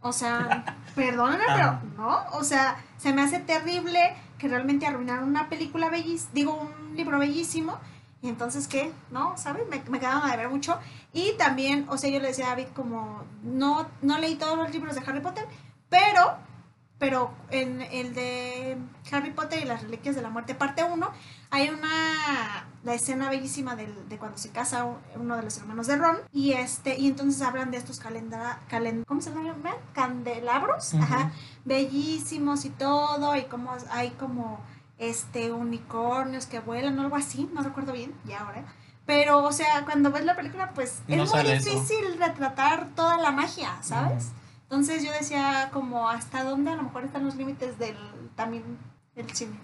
o 0.02 0.12
sea, 0.12 0.66
perdónenme, 0.96 1.46
pero 1.48 1.80
no, 1.98 2.20
o 2.34 2.44
sea, 2.44 2.84
se 2.98 3.14
me 3.14 3.22
hace 3.22 3.40
terrible 3.40 4.16
que 4.38 4.48
realmente 4.48 4.86
arruinaron 4.86 5.30
una 5.30 5.48
película 5.48 5.90
bellísima, 5.90 6.32
digo, 6.34 6.54
un 6.54 6.96
libro 6.98 7.18
bellísimo, 7.20 7.78
y 8.26 8.30
entonces, 8.30 8.68
¿qué? 8.68 8.92
¿No? 9.12 9.38
¿Sabes? 9.38 9.68
Me, 9.70 9.84
me 9.88 10.00
quedaron 10.00 10.28
a 10.28 10.36
ver 10.36 10.50
mucho. 10.50 10.80
Y 11.14 11.34
también, 11.38 11.86
o 11.90 11.98
sea, 11.98 12.10
yo 12.10 12.20
le 12.20 12.30
decía 12.30 12.48
a 12.48 12.50
David 12.50 12.70
como, 12.76 13.24
no, 13.44 13.86
no 14.02 14.18
leí 14.18 14.34
todos 14.34 14.58
los 14.58 14.72
libros 14.72 14.96
de 14.96 15.02
Harry 15.06 15.22
Potter, 15.22 15.46
pero, 15.90 16.38
pero 16.98 17.30
en 17.52 17.84
el 17.84 18.16
de 18.16 18.78
Harry 19.12 19.30
Potter 19.30 19.62
y 19.62 19.66
las 19.66 19.84
Reliquias 19.84 20.16
de 20.16 20.24
la 20.24 20.32
Muerte, 20.32 20.56
parte 20.56 20.84
1, 20.84 21.08
hay 21.52 21.70
una, 21.70 22.66
la 22.84 22.96
escena 22.96 23.30
bellísima 23.30 23.76
de, 23.76 23.94
de 24.10 24.18
cuando 24.18 24.40
se 24.40 24.50
casa 24.50 24.88
uno 25.16 25.36
de 25.36 25.44
los 25.44 25.56
hermanos 25.60 25.86
de 25.86 25.98
Ron, 25.98 26.18
y 26.34 26.54
este, 26.54 26.98
y 26.98 27.06
entonces 27.08 27.44
hablan 27.44 27.70
de 27.70 27.78
estos 27.78 28.00
calendar, 28.00 28.58
calend, 28.68 29.06
¿cómo 29.06 29.22
se 29.22 29.30
llaman? 29.30 29.76
Candelabros, 29.94 30.96
uh 30.96 30.98
-huh. 30.98 31.04
ajá, 31.04 31.32
bellísimos 31.64 32.66
y 32.66 32.72
todo, 32.72 33.36
y 33.36 33.44
como 33.44 33.72
hay 33.92 34.10
como 34.12 34.60
este 34.98 35.52
unicornios 35.52 36.46
que 36.46 36.60
vuelan 36.60 36.98
o 37.00 37.02
algo 37.02 37.16
así, 37.16 37.50
no 37.54 37.62
recuerdo 37.62 37.94
bien, 37.94 38.14
ya 38.26 38.40
ahora. 38.42 38.64
Pero, 39.06 39.44
o 39.44 39.52
sea, 39.52 39.86
cuando 39.86 40.12
ves 40.12 40.26
la 40.26 40.36
película, 40.36 40.72
pues 40.74 41.02
no 41.08 41.24
es 41.24 41.34
muy 41.34 41.44
difícil 41.44 42.06
eso. 42.06 42.18
retratar 42.20 42.88
toda 42.96 43.18
la 43.18 43.32
magia, 43.32 43.78
¿sabes? 43.82 44.32
Entonces 44.64 45.04
yo 45.04 45.12
decía 45.12 45.70
como 45.72 46.10
hasta 46.10 46.44
dónde 46.44 46.72
a 46.72 46.76
lo 46.76 46.84
mejor 46.84 47.04
están 47.04 47.24
los 47.24 47.36
límites 47.36 47.78
del 47.78 47.96
también 48.36 48.64
del 49.16 49.30
cine. 49.30 49.60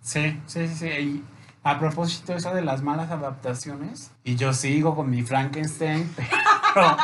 Sí, 0.00 0.40
sí, 0.46 0.68
sí, 0.68 0.74
sí. 0.76 0.86
Y 0.86 1.24
a 1.64 1.78
propósito 1.78 2.34
eso 2.34 2.54
de 2.54 2.62
las 2.62 2.82
malas 2.82 3.10
adaptaciones, 3.10 4.12
y 4.22 4.36
yo 4.36 4.54
sigo 4.54 4.94
con 4.94 5.10
mi 5.10 5.22
Frankenstein, 5.22 6.08
pero 6.74 6.96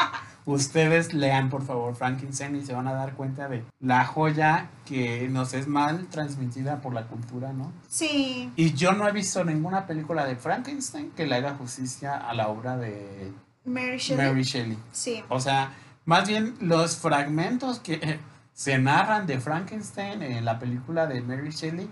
ustedes 0.46 1.14
lean 1.14 1.48
por 1.48 1.64
favor 1.64 1.94
Frankenstein 1.94 2.56
y 2.56 2.62
se 2.64 2.74
van 2.74 2.86
a 2.86 2.92
dar 2.92 3.14
cuenta 3.14 3.48
de 3.48 3.64
la 3.80 4.04
joya 4.04 4.70
que 4.84 5.28
nos 5.28 5.54
es 5.54 5.66
mal 5.66 6.06
transmitida 6.08 6.80
por 6.80 6.92
la 6.92 7.06
cultura, 7.06 7.52
¿no? 7.52 7.72
Sí. 7.88 8.52
Y 8.56 8.74
yo 8.74 8.92
no 8.92 9.08
he 9.08 9.12
visto 9.12 9.44
ninguna 9.44 9.86
película 9.86 10.26
de 10.26 10.36
Frankenstein 10.36 11.10
que 11.12 11.26
le 11.26 11.36
haga 11.36 11.54
justicia 11.54 12.16
a 12.16 12.34
la 12.34 12.48
obra 12.48 12.76
de 12.76 13.32
Mary 13.64 13.96
Shelley. 13.98 14.26
Mary 14.26 14.42
Shelley. 14.42 14.78
Sí. 14.92 15.22
O 15.28 15.40
sea, 15.40 15.72
más 16.04 16.28
bien 16.28 16.54
los 16.60 16.96
fragmentos 16.96 17.80
que 17.80 18.18
se 18.52 18.78
narran 18.78 19.26
de 19.26 19.40
Frankenstein 19.40 20.22
en 20.22 20.44
la 20.44 20.58
película 20.58 21.06
de 21.06 21.20
Mary 21.22 21.50
Shelley 21.50 21.88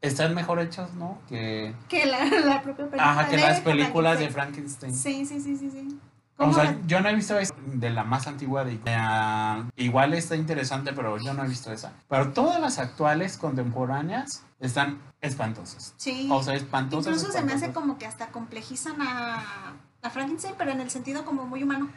están 0.00 0.34
mejor 0.34 0.60
hechos, 0.60 0.94
¿no? 0.94 1.18
Que, 1.28 1.74
que 1.88 2.06
la, 2.06 2.24
la 2.24 2.62
propia 2.62 2.84
película. 2.84 3.10
Ajá, 3.10 3.28
que 3.28 3.36
las 3.36 3.60
películas 3.60 4.20
de 4.20 4.28
Frankenstein. 4.28 4.94
Sí, 4.94 5.26
sí, 5.26 5.40
sí, 5.40 5.56
sí, 5.56 5.70
sí. 5.70 5.98
O 6.38 6.52
sea, 6.52 6.78
yo 6.86 7.00
no 7.00 7.08
he 7.08 7.14
visto 7.14 7.36
esa 7.38 7.52
de 7.66 7.90
la 7.90 8.04
más 8.04 8.28
antigua 8.28 8.64
de 8.64 8.74
uh, 8.76 9.68
igual 9.76 10.14
está 10.14 10.36
interesante, 10.36 10.92
pero 10.92 11.18
yo 11.18 11.34
no 11.34 11.44
he 11.44 11.48
visto 11.48 11.72
esa. 11.72 11.92
Pero 12.08 12.32
todas 12.32 12.60
las 12.60 12.78
actuales 12.78 13.36
contemporáneas 13.36 14.44
están 14.60 15.00
espantosas. 15.20 15.94
Sí. 15.96 16.28
O 16.30 16.42
sea, 16.42 16.54
espantosas. 16.54 17.08
Incluso 17.08 17.28
espantosas. 17.28 17.40
se 17.40 17.44
me 17.44 17.66
hace 17.66 17.74
como 17.74 17.98
que 17.98 18.06
hasta 18.06 18.28
complejizan 18.28 19.02
a, 19.02 19.74
a 20.02 20.10
Frankenstein, 20.10 20.54
pero 20.56 20.70
en 20.70 20.80
el 20.80 20.90
sentido 20.90 21.24
como 21.24 21.44
muy 21.44 21.64
humano. 21.64 21.88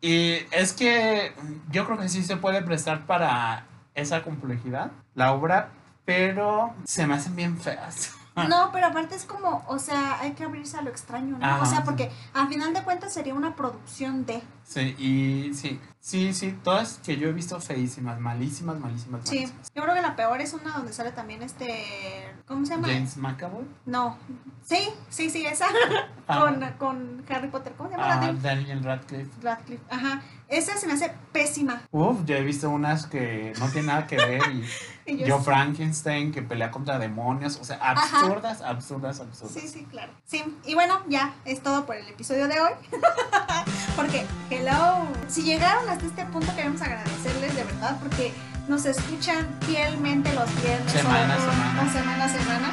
Y 0.00 0.38
es 0.50 0.72
que 0.72 1.32
yo 1.70 1.86
creo 1.86 1.96
que 1.96 2.08
sí 2.08 2.24
se 2.24 2.36
puede 2.36 2.62
prestar 2.62 3.06
para 3.06 3.66
esa 3.94 4.22
complejidad, 4.22 4.90
la 5.14 5.32
obra, 5.32 5.70
pero 6.04 6.74
se 6.84 7.06
me 7.06 7.14
hacen 7.14 7.36
bien 7.36 7.56
feas. 7.58 8.12
No, 8.36 8.70
pero 8.72 8.88
aparte 8.88 9.14
es 9.14 9.24
como, 9.24 9.64
o 9.68 9.78
sea, 9.78 10.20
hay 10.20 10.32
que 10.32 10.44
abrirse 10.44 10.76
a 10.76 10.82
lo 10.82 10.90
extraño, 10.90 11.38
¿no? 11.38 11.46
Ajá, 11.46 11.62
o 11.62 11.66
sea, 11.66 11.84
porque 11.84 12.10
al 12.32 12.48
final 12.48 12.74
de 12.74 12.82
cuentas 12.82 13.12
sería 13.12 13.34
una 13.34 13.54
producción 13.54 14.26
de. 14.26 14.42
Sí, 14.66 14.80
y 14.98 15.54
sí, 15.54 15.78
sí, 16.00 16.32
sí, 16.32 16.58
todas 16.64 16.98
que 17.04 17.16
yo 17.18 17.28
he 17.28 17.32
visto 17.32 17.60
feísimas, 17.60 18.18
malísimas, 18.18 18.78
malísimas, 18.80 19.28
Sí, 19.28 19.36
malísimas. 19.36 19.72
yo 19.74 19.82
creo 19.82 19.94
que 19.94 20.02
la 20.02 20.16
peor 20.16 20.40
es 20.40 20.52
una 20.54 20.72
donde 20.72 20.92
sale 20.92 21.12
también 21.12 21.42
este, 21.42 22.34
¿cómo 22.46 22.64
se 22.64 22.72
llama? 22.74 22.88
James 22.88 23.16
McAvoy. 23.18 23.64
No, 23.84 24.16
sí, 24.64 24.88
sí, 25.10 25.28
sí, 25.30 25.44
esa, 25.46 25.66
Ah. 26.26 26.40
con, 26.40 26.72
con 26.78 27.24
Harry 27.28 27.48
Potter, 27.48 27.74
¿cómo 27.76 27.90
se 27.90 27.96
llama? 27.96 28.20
Ah, 28.22 28.32
Daniel 28.32 28.82
Radcliffe. 28.82 29.30
Radcliffe, 29.42 29.84
ajá, 29.90 30.22
esa 30.48 30.76
se 30.78 30.86
me 30.86 30.94
hace 30.94 31.12
pésima. 31.32 31.82
Uf, 31.90 32.24
yo 32.24 32.34
he 32.36 32.42
visto 32.42 32.70
unas 32.70 33.06
que 33.06 33.52
no 33.60 33.66
tienen 33.68 33.86
nada 33.86 34.06
que 34.06 34.16
ver 34.16 34.40
y 34.50 34.64
Y 35.06 35.18
yo 35.18 35.36
sí. 35.36 35.44
Frankenstein 35.44 36.32
que 36.32 36.40
pelea 36.40 36.70
contra 36.70 36.98
demonios, 36.98 37.58
o 37.60 37.64
sea, 37.64 37.76
absurdas, 37.76 38.62
absurdas, 38.62 39.20
absurdas. 39.20 39.52
Sí, 39.52 39.68
sí, 39.68 39.86
claro. 39.90 40.10
Sí, 40.24 40.42
y 40.64 40.72
bueno, 40.72 40.98
ya 41.10 41.34
es 41.44 41.62
todo 41.62 41.84
por 41.84 41.96
el 41.96 42.08
episodio 42.08 42.48
de 42.48 42.58
hoy. 42.58 42.72
porque, 43.96 44.24
hello, 44.58 45.06
si 45.28 45.42
llegaron 45.42 45.88
hasta 45.88 46.04
este 46.06 46.24
punto 46.26 46.54
queremos 46.54 46.80
agradecerles 46.80 47.54
de 47.56 47.64
verdad 47.64 47.96
porque 48.00 48.32
nos 48.68 48.84
escuchan 48.86 49.46
fielmente 49.62 50.32
los 50.34 50.48
viernes 50.62 50.90
Semana 50.92 51.36
o- 51.36 51.40
semana. 51.40 51.82
o 51.82 51.92
semana 51.92 52.24
a 52.24 52.28
semana. 52.28 52.68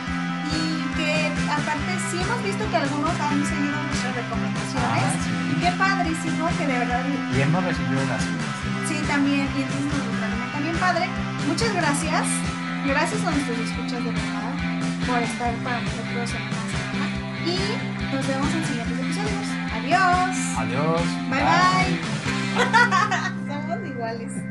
Y 0.52 0.96
que 0.96 1.28
aparte 1.50 1.92
sí 2.12 2.18
hemos 2.22 2.44
visto 2.44 2.70
que 2.70 2.78
algunos 2.78 3.12
han 3.20 3.46
seguido 3.46 3.76
nuestras 3.84 4.16
recomendaciones. 4.16 5.04
Ah, 5.04 5.16
sí. 5.24 5.32
Y 5.52 5.60
qué 5.62 5.72
padrísimo 5.78 6.48
que 6.58 6.68
de 6.68 6.80
verdad 6.80 7.04
Y 7.36 7.42
hemos 7.42 7.64
recibido 7.64 8.02
las 8.06 8.22
Sí, 8.88 8.96
también, 9.08 9.48
y 9.58 9.62
entonces 9.64 9.86
nos 9.86 10.52
también 10.52 10.78
padre. 10.78 11.10
Muchas 11.48 11.74
gracias. 11.74 12.24
Gracias 12.86 13.22
a 13.26 13.32
nuestros 13.32 13.60
escuchas 13.60 14.04
de 14.04 14.12
verdad 14.12 14.52
por 15.08 15.20
estar 15.22 15.54
para 15.64 15.82
nosotros 15.82 16.30
semana 16.30 16.60
a 16.60 16.72
semana. 16.72 17.06
Y 17.46 18.16
nos 18.16 18.28
vemos 18.28 18.50
en 18.54 18.66
siguientes 18.66 19.00
episodios. 19.00 19.61
Adiós. 19.92 20.58
Adiós. 20.58 21.02
Bye 21.30 21.44
bye. 21.44 22.00
Somos 23.68 23.90
iguales. 23.90 24.51